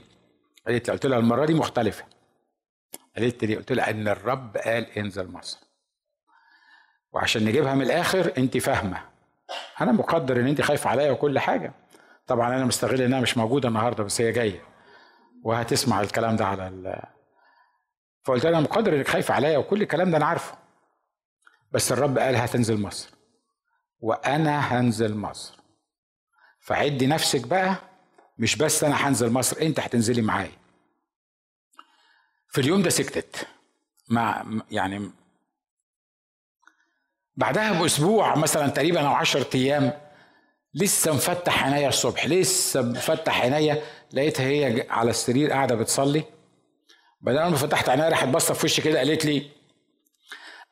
قالت 0.67 0.88
لي 0.88 0.93
قلت 0.93 1.05
لها 1.05 1.19
المرة 1.19 1.45
دي 1.45 1.53
مختلفة. 1.53 2.05
قالت 3.17 3.43
لي 3.43 3.55
قلت 3.55 3.71
لها 3.71 3.89
إن 3.89 4.07
الرب 4.07 4.57
قال 4.57 4.86
انزل 4.97 5.32
مصر. 5.32 5.59
وعشان 7.11 7.45
نجيبها 7.45 7.75
من 7.75 7.82
الآخر 7.82 8.34
انت 8.38 8.57
فاهمة. 8.57 9.03
أنا 9.82 9.91
مقدر 9.91 10.39
إن 10.39 10.47
انت 10.47 10.61
خايفة 10.61 10.89
عليا 10.89 11.11
وكل 11.11 11.39
حاجة. 11.39 11.73
طبعا 12.27 12.55
أنا 12.55 12.65
مستغل 12.65 13.01
إنها 13.01 13.21
مش 13.21 13.38
موجودة 13.38 13.67
النهارده 13.69 14.03
بس 14.03 14.21
هي 14.21 14.32
جاية. 14.32 14.70
وهتسمع 15.44 16.02
الكلام 16.02 16.36
ده 16.36 16.46
على 16.46 16.68
ال. 16.68 17.02
فقلت 18.24 18.44
لها 18.44 18.52
أنا 18.52 18.60
مقدر 18.60 18.96
إنك 18.96 19.08
خايفه 19.08 19.34
عليا 19.34 19.58
وكل 19.58 19.82
الكلام 19.82 20.12
ده 20.12 20.18
أنا 20.18 20.26
عارفه. 20.26 20.58
بس 21.72 21.92
الرب 21.92 22.18
قال 22.18 22.36
هتنزل 22.36 22.82
مصر. 22.82 23.10
وأنا 24.00 24.60
هنزل 24.60 25.16
مصر. 25.16 25.60
فعدي 26.60 27.08
نفسك 27.08 27.48
بقى 27.48 27.76
مش 28.38 28.56
بس 28.56 28.84
أنا 28.84 29.08
هنزل 29.08 29.30
مصر 29.32 29.62
أنت 29.62 29.80
هتنزلي 29.80 30.22
معايا. 30.22 30.52
في 32.50 32.62
اليوم 32.62 32.82
ده 32.82 32.89
سكتت. 32.89 33.48
مع 34.10 34.46
يعني 34.72 35.12
بعدها 37.36 37.82
بأسبوع 37.82 38.36
مثلا 38.36 38.68
تقريبا 38.68 39.08
أو 39.08 39.14
10 39.14 39.48
أيام 39.56 40.02
لسه 40.74 41.14
مفتح 41.14 41.64
عينيا 41.64 41.89
الصبح 41.89 42.26
لسه 42.26 42.82
مفتح 42.82 43.42
عينيا 43.42 43.84
لقيتها 44.14 44.45
هي 44.45 44.86
على 44.89 45.09
السرير 45.09 45.51
قاعدة 45.51 45.76
بتصلي 45.76 46.24
بعدين 47.22 47.41
ما 47.41 47.55
فتحت 47.55 47.89
عينيا 47.89 48.09
راحت 48.09 48.28
باصة 48.28 48.53
في 48.53 48.66
وشي 48.66 48.82
كده 48.82 48.97
قالت 48.99 49.26
لي 49.26 49.49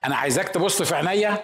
أنا 0.06 0.16
عايزاك 0.16 0.50
تبص 0.50 0.82
في 0.82 0.96
عينيا 0.96 1.44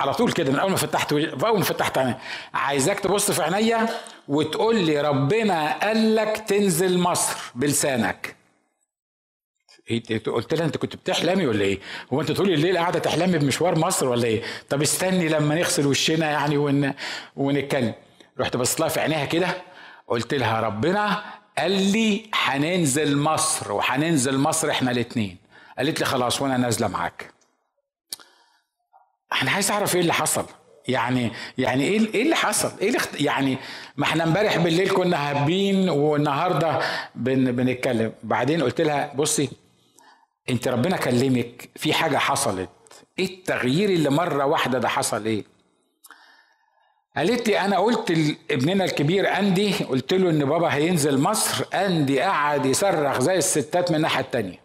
على 0.00 0.14
طول 0.14 0.32
كده 0.32 0.52
من 0.52 0.58
أول 0.58 0.70
ما 0.70 0.76
فتحت 0.76 1.12
أول 1.12 1.58
ما 1.58 1.64
فتحت 1.64 1.98
عينيا 1.98 2.18
عايزاك 2.54 3.00
تبص 3.00 3.30
في 3.30 3.42
عينيا 3.42 3.88
وتقول 4.28 4.76
لي 4.80 5.00
ربنا 5.00 5.78
قال 5.78 6.14
لك 6.16 6.38
تنزل 6.48 6.98
مصر 6.98 7.36
بلسانك 7.54 8.36
قلت 10.26 10.54
لها 10.54 10.66
أنت 10.66 10.76
كنت 10.76 10.96
بتحلمي 10.96 11.46
ولا 11.46 11.64
إيه؟ 11.64 11.78
هو 12.12 12.20
أنت 12.20 12.32
طول 12.32 12.52
الليل 12.52 12.78
قاعدة 12.78 12.98
تحلمي 12.98 13.38
بمشوار 13.38 13.78
مصر 13.78 14.08
ولا 14.08 14.24
إيه؟ 14.24 14.42
طب 14.68 14.82
استني 14.82 15.28
لما 15.28 15.54
نغسل 15.54 15.86
وشنا 15.86 16.30
يعني 16.30 16.56
ون... 16.56 16.92
ونتكلم. 17.36 17.94
رحت 18.40 18.56
بصيت 18.56 18.80
لها 18.80 18.88
في 18.88 19.00
عينيها 19.00 19.24
كده 19.24 19.48
قلت 20.08 20.34
لها 20.34 20.60
ربنا 20.60 21.22
قال 21.58 21.92
لي 21.92 22.30
هننزل 22.34 23.18
مصر 23.18 23.72
وهننزل 23.72 24.38
مصر 24.38 24.70
إحنا 24.70 24.90
الاثنين. 24.90 25.36
قالت 25.78 26.00
لي 26.00 26.06
خلاص 26.06 26.42
وأنا 26.42 26.56
نازلة 26.56 26.88
معاك. 26.88 27.30
أنا 29.42 29.50
عايز 29.50 29.70
اعرف 29.70 29.94
إيه 29.94 30.00
اللي 30.00 30.12
حصل. 30.12 30.46
يعني 30.88 31.32
يعني 31.58 31.84
إيه 31.84 32.14
إيه 32.14 32.22
اللي 32.22 32.36
حصل؟ 32.36 32.72
إيه 32.80 32.88
اللي 32.88 32.98
يعني 33.20 33.58
ما 33.96 34.04
إحنا 34.04 34.24
امبارح 34.24 34.56
بالليل 34.56 34.90
كنا 34.90 35.30
هابين 35.30 35.88
والنهاردة 35.88 36.80
بن 37.14 37.52
بنتكلم، 37.52 38.12
بعدين 38.22 38.62
قلت 38.62 38.80
لها 38.80 39.12
بصي 39.14 39.48
انت 40.50 40.68
ربنا 40.68 40.96
كلمك 40.96 41.68
في 41.76 41.94
حاجة 41.94 42.16
حصلت 42.16 42.70
إيه 43.18 43.24
التغيير 43.38 43.90
اللي 43.90 44.10
مرة 44.10 44.44
واحدة 44.44 44.78
ده 44.78 44.88
حصل 44.88 45.24
إيه 45.26 45.44
قالت 47.16 47.48
لي 47.48 47.60
أنا 47.60 47.78
قلت 47.78 48.10
لابننا 48.12 48.84
الكبير 48.84 49.38
أندي 49.38 49.72
قلت 49.74 50.14
له 50.14 50.30
إن 50.30 50.44
بابا 50.44 50.74
هينزل 50.74 51.18
مصر 51.20 51.64
أندي 51.74 52.20
قعد 52.20 52.66
يصرخ 52.66 53.20
زي 53.20 53.36
الستات 53.36 53.90
من 53.90 53.96
الناحية 53.96 54.20
التانية. 54.20 54.58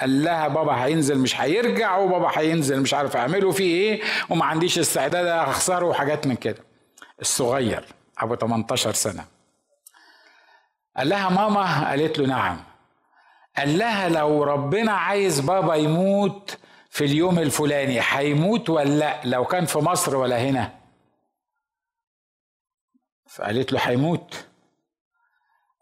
قال 0.00 0.24
لها 0.24 0.48
بابا 0.48 0.72
هينزل 0.84 1.18
مش 1.18 1.40
هيرجع 1.40 1.98
وبابا 1.98 2.30
هينزل 2.34 2.80
مش 2.80 2.94
عارف 2.94 3.16
أعمله 3.16 3.50
فيه 3.50 3.74
إيه 3.74 4.00
وما 4.30 4.44
عنديش 4.44 4.78
استعداد 4.78 5.26
أخسره 5.26 5.86
وحاجات 5.86 6.26
من 6.26 6.34
كده. 6.36 6.58
الصغير 7.20 7.84
أبو 8.18 8.34
18 8.34 8.92
سنة. 8.92 9.24
قال 10.96 11.08
لها 11.08 11.28
ماما؟ 11.28 11.90
قالت 11.90 12.18
له 12.18 12.26
نعم. 12.26 12.56
قال 13.58 13.78
لها 13.78 14.08
لو 14.08 14.42
ربنا 14.42 14.92
عايز 14.92 15.40
بابا 15.40 15.74
يموت 15.74 16.58
في 16.90 17.04
اليوم 17.04 17.38
الفلاني 17.38 18.00
هيموت 18.10 18.70
ولا 18.70 18.88
لأ؟ 18.88 19.20
لو 19.24 19.44
كان 19.44 19.64
في 19.66 19.78
مصر 19.78 20.16
ولا 20.16 20.40
هنا. 20.40 20.81
فقالت 23.36 23.72
له 23.72 23.80
هيموت. 23.82 24.44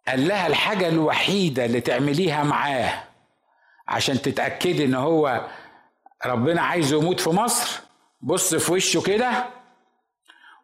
قال 0.08 0.28
لها 0.28 0.46
الحاجة 0.46 0.88
الوحيدة 0.88 1.64
اللي 1.64 1.80
تعمليها 1.80 2.42
معاه 2.44 3.02
عشان 3.88 4.22
تتأكدي 4.22 4.84
إن 4.84 4.94
هو 4.94 5.48
ربنا 6.26 6.62
عايزه 6.62 6.96
يموت 6.96 7.20
في 7.20 7.30
مصر 7.30 7.80
بص 8.20 8.54
في 8.54 8.72
وشه 8.72 9.02
كده 9.02 9.44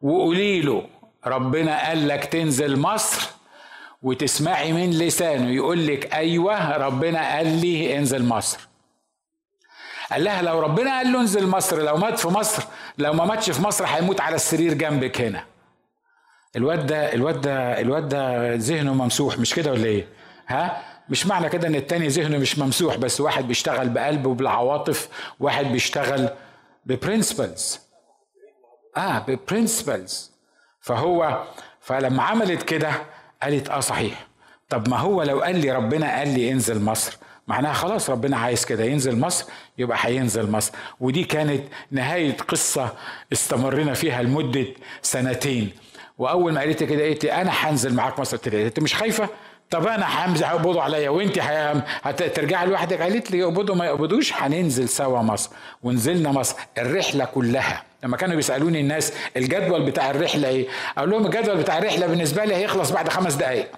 وقولي 0.02 0.60
له 0.60 0.88
ربنا 1.26 1.88
قال 1.88 2.08
لك 2.08 2.24
تنزل 2.24 2.78
مصر 2.80 3.28
وتسمعي 4.02 4.72
من 4.72 4.90
لسانه 4.90 5.50
يقول 5.50 5.86
لك 5.86 6.14
أيوه 6.14 6.76
ربنا 6.76 7.36
قال 7.36 7.60
لي 7.60 7.98
انزل 7.98 8.24
مصر. 8.24 8.68
قال 10.12 10.24
لها 10.24 10.42
لو 10.42 10.60
ربنا 10.60 10.96
قال 10.96 11.12
له 11.12 11.20
انزل 11.20 11.46
مصر 11.46 11.82
لو 11.82 11.96
مات 11.96 12.18
في 12.18 12.28
مصر 12.28 12.62
لو 12.98 13.12
ما 13.12 13.24
ماتش 13.24 13.50
في 13.50 13.62
مصر 13.62 13.84
هيموت 13.86 14.20
على 14.20 14.34
السرير 14.34 14.74
جنبك 14.74 15.20
هنا. 15.20 15.44
الواد 16.56 16.86
ده 16.86 17.14
الواد 17.14 17.40
ده 17.40 17.80
الواد 17.80 18.08
ده 18.08 18.54
ذهنه 18.54 18.94
ممسوح 18.94 19.38
مش 19.38 19.54
كده 19.54 19.72
ولا 19.72 19.84
إيه؟ 19.84 20.06
ها؟ 20.48 20.82
مش 21.08 21.26
معنى 21.26 21.48
كده 21.48 21.68
ان 21.68 21.74
التاني 21.74 22.08
ذهنه 22.08 22.38
مش 22.38 22.58
ممسوح 22.58 22.96
بس 22.96 23.20
واحد 23.20 23.48
بيشتغل 23.48 23.88
بقلبه 23.88 24.30
وبالعواطف 24.30 25.08
واحد 25.40 25.66
بيشتغل 25.66 26.28
ب 26.86 26.95
principles 26.95 27.80
آه 28.96 29.18
ب 29.18 29.28
principles 29.28 30.30
فهو 30.80 31.42
فلما 31.80 32.22
عملت 32.22 32.62
كده 32.62 32.90
قالت 33.42 33.68
آه 33.70 33.80
صحيح. 33.80 34.26
طب 34.68 34.88
ما 34.88 34.98
هو 34.98 35.22
لو 35.22 35.40
قال 35.40 35.60
لي 35.60 35.70
ربنا 35.72 36.18
قال 36.18 36.28
لي 36.28 36.50
انزل 36.52 36.82
مصر 36.84 37.16
معناها 37.46 37.72
خلاص 37.72 38.10
ربنا 38.10 38.36
عايز 38.36 38.64
كده 38.64 38.84
ينزل 38.84 39.18
مصر 39.20 39.44
يبقى 39.78 39.98
هينزل 40.00 40.50
مصر. 40.50 40.72
ودي 41.00 41.24
كانت 41.24 41.62
نهاية 41.90 42.36
قصة 42.36 42.92
استمرنا 43.32 43.94
فيها 43.94 44.22
لمدة 44.22 44.66
سنتين. 45.02 45.70
وأول 46.18 46.52
ما 46.52 46.60
قالت 46.60 46.82
كده 46.82 47.02
قالت 47.02 47.24
لي 47.24 47.32
أنا 47.32 47.50
هنزل 47.54 47.94
معاك 47.94 48.20
مصر 48.20 48.36
قلت 48.36 48.54
أنت 48.54 48.80
مش 48.80 48.94
خايفة؟ 48.94 49.28
طب 49.70 49.86
أنا 49.86 50.06
همزح 50.26 50.50
يقبضوا 50.50 50.82
عليا 50.82 51.10
وانت 51.10 51.38
هترجعي 52.02 52.66
لوحدك؟ 52.66 53.00
قالت 53.02 53.30
لي 53.30 53.38
يقبضوا 53.38 53.74
ما 53.74 53.86
يقبضوش 53.86 54.32
هننزل 54.32 54.88
سوا 54.88 55.22
مصر. 55.22 55.50
ونزلنا 55.82 56.32
مصر. 56.32 56.56
الرحلة 56.78 57.24
كلها. 57.24 57.82
لما 58.04 58.16
كانوا 58.16 58.36
بيسألوني 58.36 58.80
الناس 58.80 59.12
الجدول 59.36 59.82
بتاع 59.82 60.10
الرحلة 60.10 60.48
إيه 60.48 60.66
أقول 60.98 61.10
لهم 61.10 61.26
الجدول 61.26 61.56
بتاع 61.56 61.78
الرحلة 61.78 62.06
بالنسبة 62.06 62.44
لي 62.44 62.54
هيخلص 62.54 62.90
بعد 62.90 63.08
خمس 63.08 63.34
دقائق 63.34 63.68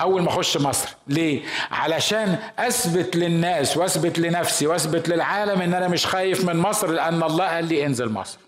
أول 0.00 0.22
ما 0.22 0.28
أخش 0.28 0.56
مصر. 0.56 0.88
ليه؟ 1.06 1.42
علشان 1.70 2.38
أثبت 2.58 3.16
للناس 3.16 3.76
وأثبت 3.76 4.18
لنفسي 4.18 4.66
وأثبت 4.66 5.08
للعالم 5.08 5.62
إن 5.62 5.74
أنا 5.74 5.88
مش 5.88 6.06
خايف 6.06 6.44
من 6.44 6.56
مصر 6.56 6.90
لأن 6.90 7.22
الله 7.22 7.44
قال 7.46 7.64
لي 7.64 7.86
انزل 7.86 8.08
مصر. 8.08 8.38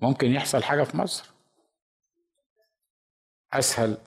ممكن 0.00 0.32
يحصل 0.32 0.62
حاجة 0.62 0.82
في 0.82 0.96
مصر. 0.96 1.30
أسهل 3.52 3.98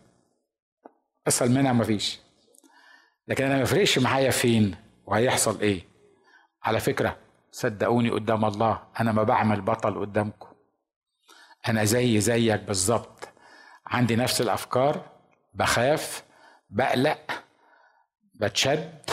أسهل 1.28 1.52
منها 1.52 1.74
مفيش 1.74 2.20
لكن 3.28 3.44
أنا 3.46 3.56
ما 3.56 3.62
يفرقش 3.62 4.00
معايا 4.00 4.32
فين 4.32 4.76
وهيحصل 5.06 5.62
إيه. 5.62 5.82
على 6.64 6.80
فكرة 6.80 7.18
صدقوني 7.52 8.10
قدام 8.10 8.46
الله 8.46 8.84
أنا 9.00 9.12
ما 9.12 9.24
بعمل 9.24 9.62
بطل 9.62 10.00
قدامكم. 10.00 10.48
أنا 11.68 11.84
زي 11.84 12.20
زيك 12.20 12.62
بالظبط. 12.62 13.28
عندي 13.88 14.16
نفس 14.16 14.42
الأفكار 14.42 15.10
بخاف 15.54 16.24
بقلق 16.70 17.44
بتشد. 18.34 19.11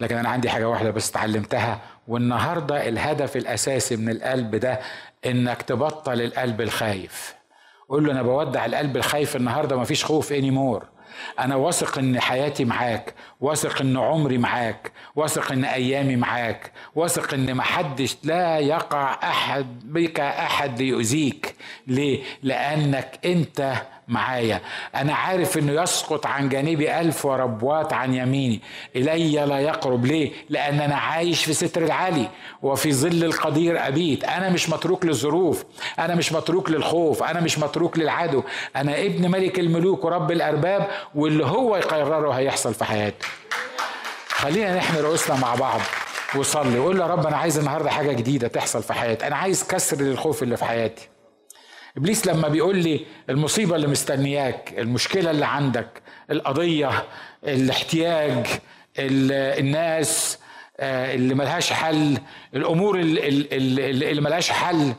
لكن 0.00 0.16
أنا 0.16 0.28
عندي 0.28 0.50
حاجة 0.50 0.68
واحدة 0.68 0.90
بس 0.90 1.10
اتعلمتها 1.10 1.80
والنهاردة 2.08 2.88
الهدف 2.88 3.36
الأساسي 3.36 3.96
من 3.96 4.08
القلب 4.10 4.56
ده 4.56 4.80
إنك 5.26 5.62
تبطل 5.62 6.20
القلب 6.20 6.60
الخايف. 6.60 7.34
قول 7.88 8.06
له 8.06 8.12
أنا 8.12 8.22
بودع 8.22 8.64
القلب 8.66 8.96
الخايف 8.96 9.36
النهارده 9.36 9.76
مفيش 9.76 10.04
خوف 10.04 10.32
اني 10.32 10.50
مور 10.50 10.84
أنا 11.38 11.56
واثق 11.56 11.98
إن 11.98 12.20
حياتي 12.20 12.64
معاك 12.64 13.14
واثق 13.40 13.80
إن 13.80 13.96
عمري 13.96 14.38
معاك 14.38 14.92
واثق 15.14 15.52
إن 15.52 15.64
أيامي 15.64 16.16
معاك 16.16 16.72
واثق 16.94 17.34
إن 17.34 17.54
محدش 17.54 18.16
لا 18.24 18.58
يقع 18.58 19.18
أحد 19.22 19.66
بك 19.92 20.20
أحد 20.20 20.82
ليؤذيك. 20.82 21.54
ليه؟ 21.86 22.22
لأنك 22.42 23.18
أنت 23.24 23.74
معايا. 24.08 24.60
أنا 24.94 25.14
عارف 25.14 25.58
أنه 25.58 25.82
يسقط 25.82 26.26
عن 26.26 26.48
جانبي 26.48 27.00
ألف 27.00 27.24
وربوات 27.24 27.92
عن 27.92 28.14
يميني. 28.14 28.60
إلي 28.96 29.46
لا 29.46 29.58
يقرب. 29.58 30.06
ليه؟ 30.06 30.32
لأن 30.48 30.80
أنا 30.80 30.96
عايش 30.96 31.44
في 31.44 31.52
ستر 31.52 31.84
العلي 31.84 32.28
وفي 32.62 32.92
ظل 32.92 33.24
القدير 33.24 33.88
أبيت. 33.88 34.24
أنا 34.24 34.50
مش 34.50 34.70
متروك 34.70 35.04
للظروف. 35.04 35.64
أنا 35.98 36.14
مش 36.14 36.32
متروك 36.32 36.70
للخوف. 36.70 37.22
أنا 37.22 37.40
مش 37.40 37.58
متروك 37.58 37.98
للعدو. 37.98 38.42
أنا 38.76 38.98
ابن 39.00 39.30
ملك 39.30 39.58
الملوك 39.58 40.04
ورب 40.04 40.32
الأرباب 40.32 40.86
واللي 41.14 41.46
هو 41.46 41.76
يقرره 41.76 42.30
هيحصل 42.32 42.74
في 42.74 42.84
حياته. 42.84 43.26
خلينا 44.28 44.76
نحمي 44.76 45.00
رؤوسنا 45.00 45.36
مع 45.36 45.54
بعض 45.54 45.80
وصلي. 46.36 46.78
وقول 46.78 47.00
يا 47.00 47.06
رب 47.06 47.26
أنا 47.26 47.36
عايز 47.36 47.58
النهارده 47.58 47.90
حاجة 47.90 48.12
جديدة 48.12 48.48
تحصل 48.48 48.82
في 48.82 48.92
حياتي. 48.92 49.26
أنا 49.26 49.36
عايز 49.36 49.64
كسر 49.66 49.96
للخوف 49.96 50.42
اللي 50.42 50.56
في 50.56 50.64
حياتي. 50.64 51.08
إبليس 51.96 52.26
لما 52.26 52.48
بيقول 52.48 52.76
لي 52.76 53.06
المصيبة 53.30 53.76
اللي 53.76 53.86
مستنياك 53.86 54.78
المشكلة 54.78 55.30
اللي 55.30 55.46
عندك 55.46 56.02
القضية 56.30 57.04
الاحتياج 57.44 58.46
الناس 58.98 60.38
آه، 60.80 61.14
اللي 61.14 61.34
ملهاش 61.34 61.72
حل 61.72 62.18
الأمور 62.54 63.00
اللي 63.00 64.20
ملهاش 64.20 64.50
حل. 64.50 64.94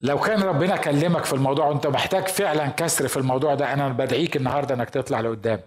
لو 0.00 0.20
كان 0.20 0.42
ربنا 0.42 0.76
كلمك 0.76 1.24
في 1.24 1.32
الموضوع 1.32 1.66
وانت 1.66 1.86
محتاج 1.86 2.28
فعلا 2.28 2.66
كسر 2.68 3.08
في 3.08 3.16
الموضوع 3.16 3.54
ده 3.54 3.72
أنا 3.72 3.88
بدعيك 3.88 4.36
النهارده 4.36 4.74
إنك 4.74 4.90
تطلع 4.90 5.20
لقدام. 5.20 5.60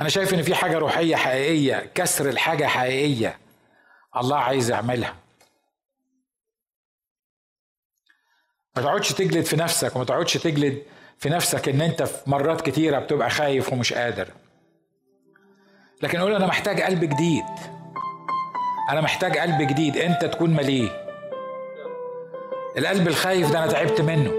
أنا 0.00 0.08
شايف 0.08 0.34
إن 0.34 0.42
في 0.42 0.54
حاجة 0.54 0.78
روحية 0.78 1.16
حقيقية 1.16 1.90
كسر 1.94 2.28
الحاجة 2.28 2.66
حقيقية. 2.66 3.38
الله 4.16 4.36
عايز 4.36 4.70
يعملها. 4.70 5.14
ما 8.76 8.82
تقعدش 8.82 9.12
تجلد 9.12 9.44
في 9.44 9.56
نفسك 9.56 9.96
وما 9.96 10.04
تقعدش 10.04 10.34
تجلد 10.34 10.82
في 11.18 11.28
نفسك 11.28 11.68
إن 11.68 11.80
أنت 11.80 12.02
في 12.02 12.30
مرات 12.30 12.60
كتيرة 12.60 12.98
بتبقى 12.98 13.30
خايف 13.30 13.72
ومش 13.72 13.92
قادر. 13.92 14.28
لكن 16.02 16.18
قول 16.18 16.34
أنا 16.34 16.46
محتاج 16.46 16.80
قلب 16.80 17.04
جديد. 17.04 17.44
أنا 18.90 19.00
محتاج 19.00 19.38
قلب 19.38 19.62
جديد 19.62 19.96
أنت 19.96 20.24
تكون 20.24 20.50
مليه. 20.50 21.06
القلب 22.78 23.08
الخايف 23.08 23.52
ده 23.52 23.58
أنا 23.58 23.72
تعبت 23.72 24.00
منه. 24.00 24.32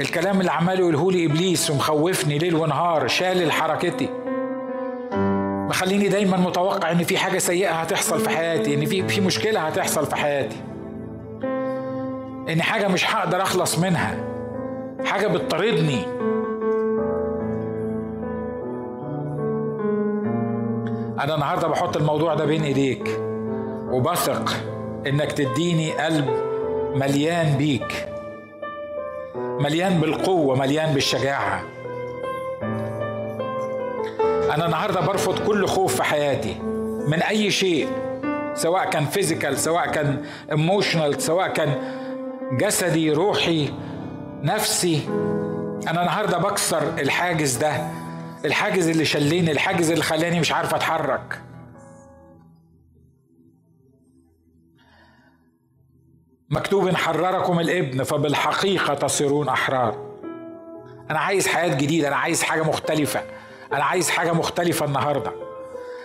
الكلام 0.00 0.40
اللي 0.40 0.52
عمال 0.52 0.80
يقوله 0.80 1.12
لي 1.12 1.26
إبليس 1.26 1.70
ومخوفني 1.70 2.38
ليل 2.38 2.54
ونهار 2.54 3.08
شال 3.08 3.52
حركتي. 3.52 4.27
مخليني 5.68 6.08
دايما 6.08 6.36
متوقع 6.36 6.92
إن 6.92 7.02
في 7.02 7.18
حاجة 7.18 7.38
سيئة 7.38 7.70
هتحصل 7.72 8.20
في 8.20 8.28
حياتي 8.30 8.74
إن 8.74 8.84
في 8.86 9.08
في 9.08 9.20
مشكلة 9.20 9.60
هتحصل 9.60 10.06
في 10.06 10.16
حياتي. 10.16 10.56
إن 12.52 12.62
حاجة 12.62 12.88
مش 12.88 13.14
هقدر 13.14 13.42
أخلص 13.42 13.78
منها. 13.78 14.16
حاجة 15.04 15.26
بتطاردني. 15.26 16.04
أنا 21.20 21.34
النهارده 21.34 21.68
بحط 21.68 21.96
الموضوع 21.96 22.34
ده 22.34 22.44
بين 22.44 22.62
إيديك 22.62 23.20
وبثق 23.90 24.52
إنك 25.06 25.32
تديني 25.32 25.92
قلب 25.92 26.28
مليان 26.94 27.56
بيك. 27.56 28.08
مليان 29.36 30.00
بالقوة 30.00 30.56
مليان 30.56 30.94
بالشجاعة. 30.94 31.62
أنا 34.54 34.66
النهارده 34.66 35.00
برفض 35.00 35.46
كل 35.46 35.66
خوف 35.66 35.96
في 35.96 36.02
حياتي 36.02 36.54
من 37.08 37.22
أي 37.22 37.50
شيء 37.50 37.88
سواء 38.54 38.90
كان 38.90 39.06
physical 39.06 39.58
سواء 39.58 39.90
كان 39.90 40.24
emotional 40.50 41.22
سواء 41.22 41.48
كان 41.48 41.74
جسدي 42.52 43.12
روحي 43.12 43.72
نفسي. 44.42 45.00
أنا 45.88 46.00
النهارده 46.00 46.38
بكسر 46.38 46.82
الحاجز 46.98 47.56
ده 47.56 47.90
الحاجز 48.44 48.88
اللي 48.88 49.04
شليني 49.04 49.50
الحاجز 49.50 49.90
اللي 49.90 50.04
خلاني 50.04 50.40
مش 50.40 50.52
عارف 50.52 50.74
أتحرك. 50.74 51.42
مكتوب 56.50 56.90
حرركم 56.94 57.60
الإبن 57.60 58.02
فبالحقيقة 58.02 58.94
تصيرون 58.94 59.48
أحرار. 59.48 60.08
أنا 61.10 61.18
عايز 61.18 61.46
حياة 61.48 61.74
جديدة 61.74 62.08
أنا 62.08 62.16
عايز 62.16 62.42
حاجة 62.42 62.62
مختلفة. 62.62 63.22
أنا 63.72 63.84
عايز 63.84 64.10
حاجة 64.10 64.32
مختلفة 64.32 64.86
النهارده. 64.86 65.32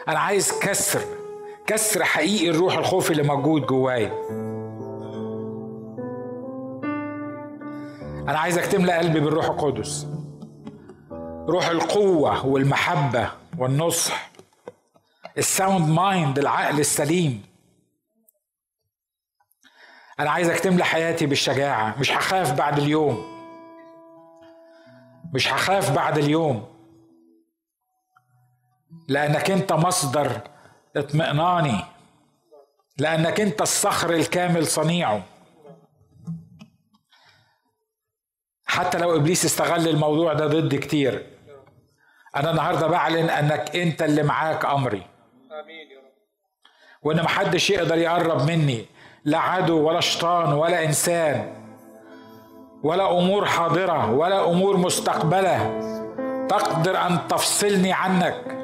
أنا 0.07 0.19
عايز 0.19 0.59
كسر 0.59 1.01
كسر 1.67 2.03
حقيقي 2.03 2.49
الروح 2.49 2.77
الخوف 2.77 3.11
اللي 3.11 3.23
موجود 3.23 3.65
جوايا. 3.65 4.13
أنا 8.27 8.39
عايزك 8.39 8.65
تملى 8.65 8.93
قلبي 8.93 9.19
بالروح 9.19 9.45
القدس. 9.45 10.07
روح 11.49 11.67
القوة 11.67 12.45
والمحبة 12.45 13.31
والنصح. 13.57 14.31
ال 15.37 15.46
sound 15.46 15.89
mind 15.89 16.39
العقل 16.39 16.79
السليم. 16.79 17.43
أنا 20.19 20.31
عايزك 20.31 20.59
تملى 20.59 20.83
حياتي 20.85 21.25
بالشجاعة. 21.25 21.99
مش 21.99 22.11
هخاف 22.11 22.53
بعد 22.53 22.77
اليوم. 22.77 23.25
مش 25.33 25.53
هخاف 25.53 25.95
بعد 25.95 26.17
اليوم. 26.17 26.72
لأنك 29.07 29.51
أنت 29.51 29.73
مصدر 29.73 30.41
اطمئناني. 30.97 31.85
لأنك 32.97 33.39
أنت 33.41 33.61
الصخر 33.61 34.09
الكامل 34.13 34.67
صنيعه. 34.67 35.23
حتى 38.65 38.97
لو 38.97 39.15
إبليس 39.15 39.45
استغل 39.45 39.87
الموضوع 39.87 40.33
ده 40.33 40.47
ضد 40.47 40.75
كتير 40.75 41.25
أنا 42.35 42.51
النهارده 42.51 42.87
بعلن 42.87 43.29
أنك 43.29 43.75
أنت 43.75 44.01
اللي 44.01 44.23
معاك 44.23 44.65
أمري. 44.65 45.03
آمين 45.63 45.91
يا 45.91 45.97
رب. 45.99 46.03
وإن 47.03 47.23
محدش 47.23 47.69
يقدر 47.69 47.97
يقرب 47.97 48.41
مني 48.51 48.85
لا 49.25 49.37
عدو 49.37 49.87
ولا 49.87 49.99
شيطان 49.99 50.53
ولا 50.53 50.85
إنسان 50.85 51.63
ولا 52.83 53.11
أمور 53.11 53.45
حاضرة 53.45 54.11
ولا 54.11 54.45
أمور 54.51 54.77
مستقبلة 54.77 55.79
تقدر 56.49 56.97
أن 56.97 57.27
تفصلني 57.27 57.93
عنك. 57.93 58.62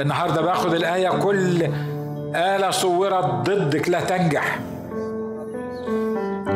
النهارده 0.00 0.42
باخد 0.42 0.74
الآية 0.74 1.08
كل 1.08 1.62
آلة 2.34 2.70
صورت 2.70 3.24
ضدك 3.24 3.88
لا 3.88 4.00
تنجح. 4.00 4.58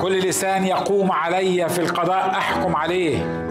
كل 0.00 0.18
لسان 0.18 0.64
يقوم 0.64 1.12
علي 1.12 1.68
في 1.68 1.78
القضاء 1.78 2.30
أحكم 2.30 2.76
عليه. 2.76 3.42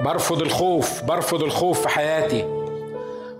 برفض 0.00 0.40
الخوف 0.42 1.04
برفض 1.04 1.42
الخوف 1.42 1.80
في 1.80 1.88
حياتي. 1.88 2.44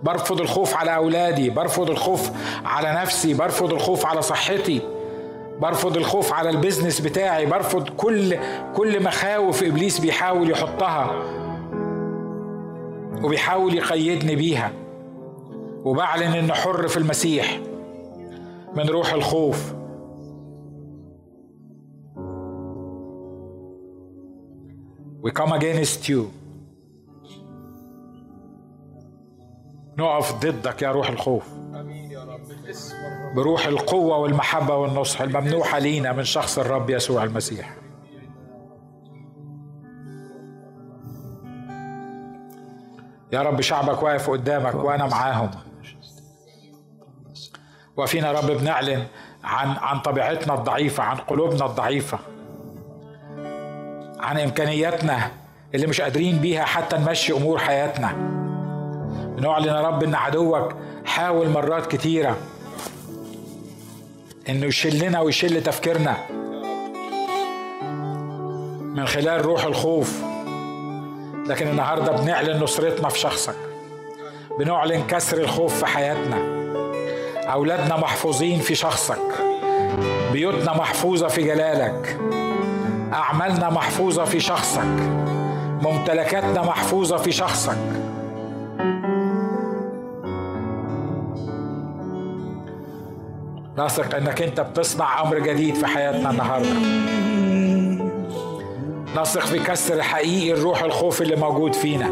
برفض 0.02 0.40
الخوف 0.40 0.76
على 0.76 0.96
أولادي 0.96 1.50
برفض 1.50 1.90
الخوف 1.90 2.30
على 2.64 2.92
نفسي 3.02 3.34
برفض 3.34 3.72
الخوف 3.72 4.06
على 4.06 4.22
صحتي. 4.22 4.80
برفض 5.60 5.96
الخوف 5.96 6.32
على 6.32 6.50
البيزنس 6.50 7.00
بتاعي 7.00 7.46
برفض 7.46 7.88
كل 7.88 8.38
كل 8.76 9.02
مخاوف 9.02 9.62
إبليس 9.62 9.98
بيحاول 9.98 10.50
يحطها. 10.50 11.10
وبيحاول 13.24 13.74
يقيدني 13.74 14.36
بيها 14.36 14.72
وبعلن 15.84 16.32
اني 16.32 16.52
حر 16.52 16.88
في 16.88 16.96
المسيح 16.96 17.60
من 18.74 18.88
روح 18.88 19.12
الخوف. 19.12 19.74
We 25.22 25.30
come 25.30 25.52
against 25.52 26.08
you. 26.08 26.20
نقف 29.98 30.34
ضدك 30.34 30.82
يا 30.82 30.92
روح 30.92 31.08
الخوف. 31.08 31.46
بروح 33.36 33.66
القوة 33.66 34.18
والمحبة 34.18 34.76
والنصح 34.76 35.20
الممنوحة 35.20 35.78
لينا 35.78 36.12
من 36.12 36.24
شخص 36.24 36.58
الرب 36.58 36.90
يسوع 36.90 37.24
المسيح. 37.24 37.76
يا 43.34 43.42
رب 43.42 43.60
شعبك 43.60 44.02
واقف 44.02 44.30
قدامك 44.30 44.74
وأنا 44.74 45.06
معاهم. 45.06 45.50
وفينا 47.96 48.32
رب 48.32 48.46
بنعلن 48.46 49.06
عن 49.44 49.68
عن 49.68 50.00
طبيعتنا 50.00 50.54
الضعيفة 50.54 51.02
عن 51.02 51.16
قلوبنا 51.16 51.66
الضعيفة 51.66 52.18
عن 54.20 54.38
إمكانياتنا 54.38 55.30
اللي 55.74 55.86
مش 55.86 56.00
قادرين 56.00 56.38
بيها 56.38 56.64
حتى 56.64 56.96
نمشي 56.96 57.32
أمور 57.32 57.58
حياتنا. 57.58 58.12
بنعلن 59.36 59.66
يا 59.66 59.80
رب 59.80 60.02
إن 60.02 60.14
عدوك 60.14 60.74
حاول 61.04 61.48
مرات 61.48 61.86
كتيرة 61.86 62.36
إنه 64.48 64.66
يشلنا 64.66 65.20
ويشل 65.20 65.62
تفكيرنا 65.62 66.16
من 68.80 69.06
خلال 69.06 69.44
روح 69.44 69.64
الخوف. 69.64 70.33
لكن 71.46 71.68
النهارده 71.68 72.12
بنعلن 72.12 72.62
نصرتنا 72.62 73.08
في 73.08 73.18
شخصك. 73.18 73.56
بنعلن 74.58 75.06
كسر 75.06 75.38
الخوف 75.38 75.78
في 75.78 75.86
حياتنا. 75.86 76.36
أولادنا 77.52 77.96
محفوظين 77.96 78.60
في 78.60 78.74
شخصك. 78.74 79.22
بيوتنا 80.32 80.76
محفوظة 80.76 81.28
في 81.28 81.42
جلالك. 81.42 82.18
أعمالنا 83.12 83.70
محفوظة 83.70 84.24
في 84.24 84.40
شخصك. 84.40 84.84
ممتلكاتنا 85.82 86.62
محفوظة 86.62 87.16
في 87.16 87.32
شخصك. 87.32 87.78
نثق 93.78 94.16
إنك 94.16 94.42
أنت 94.42 94.60
بتصنع 94.60 95.22
أمر 95.22 95.38
جديد 95.38 95.74
في 95.74 95.86
حياتنا 95.86 96.30
النهارده. 96.30 96.74
نثق 99.16 99.46
في 99.46 99.58
كسر 99.58 100.02
حقيقي 100.02 100.52
الروح 100.52 100.82
الخوف 100.82 101.22
اللي 101.22 101.36
موجود 101.36 101.74
فينا. 101.74 102.10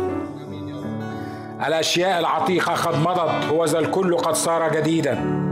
الأشياء 1.67 2.21
العتيقة 2.21 2.75
قد 2.75 2.99
مضت 2.99 3.53
وذا 3.53 3.79
الكل 3.79 4.17
قد 4.17 4.35
صار 4.35 4.75
جديدا. 4.75 5.52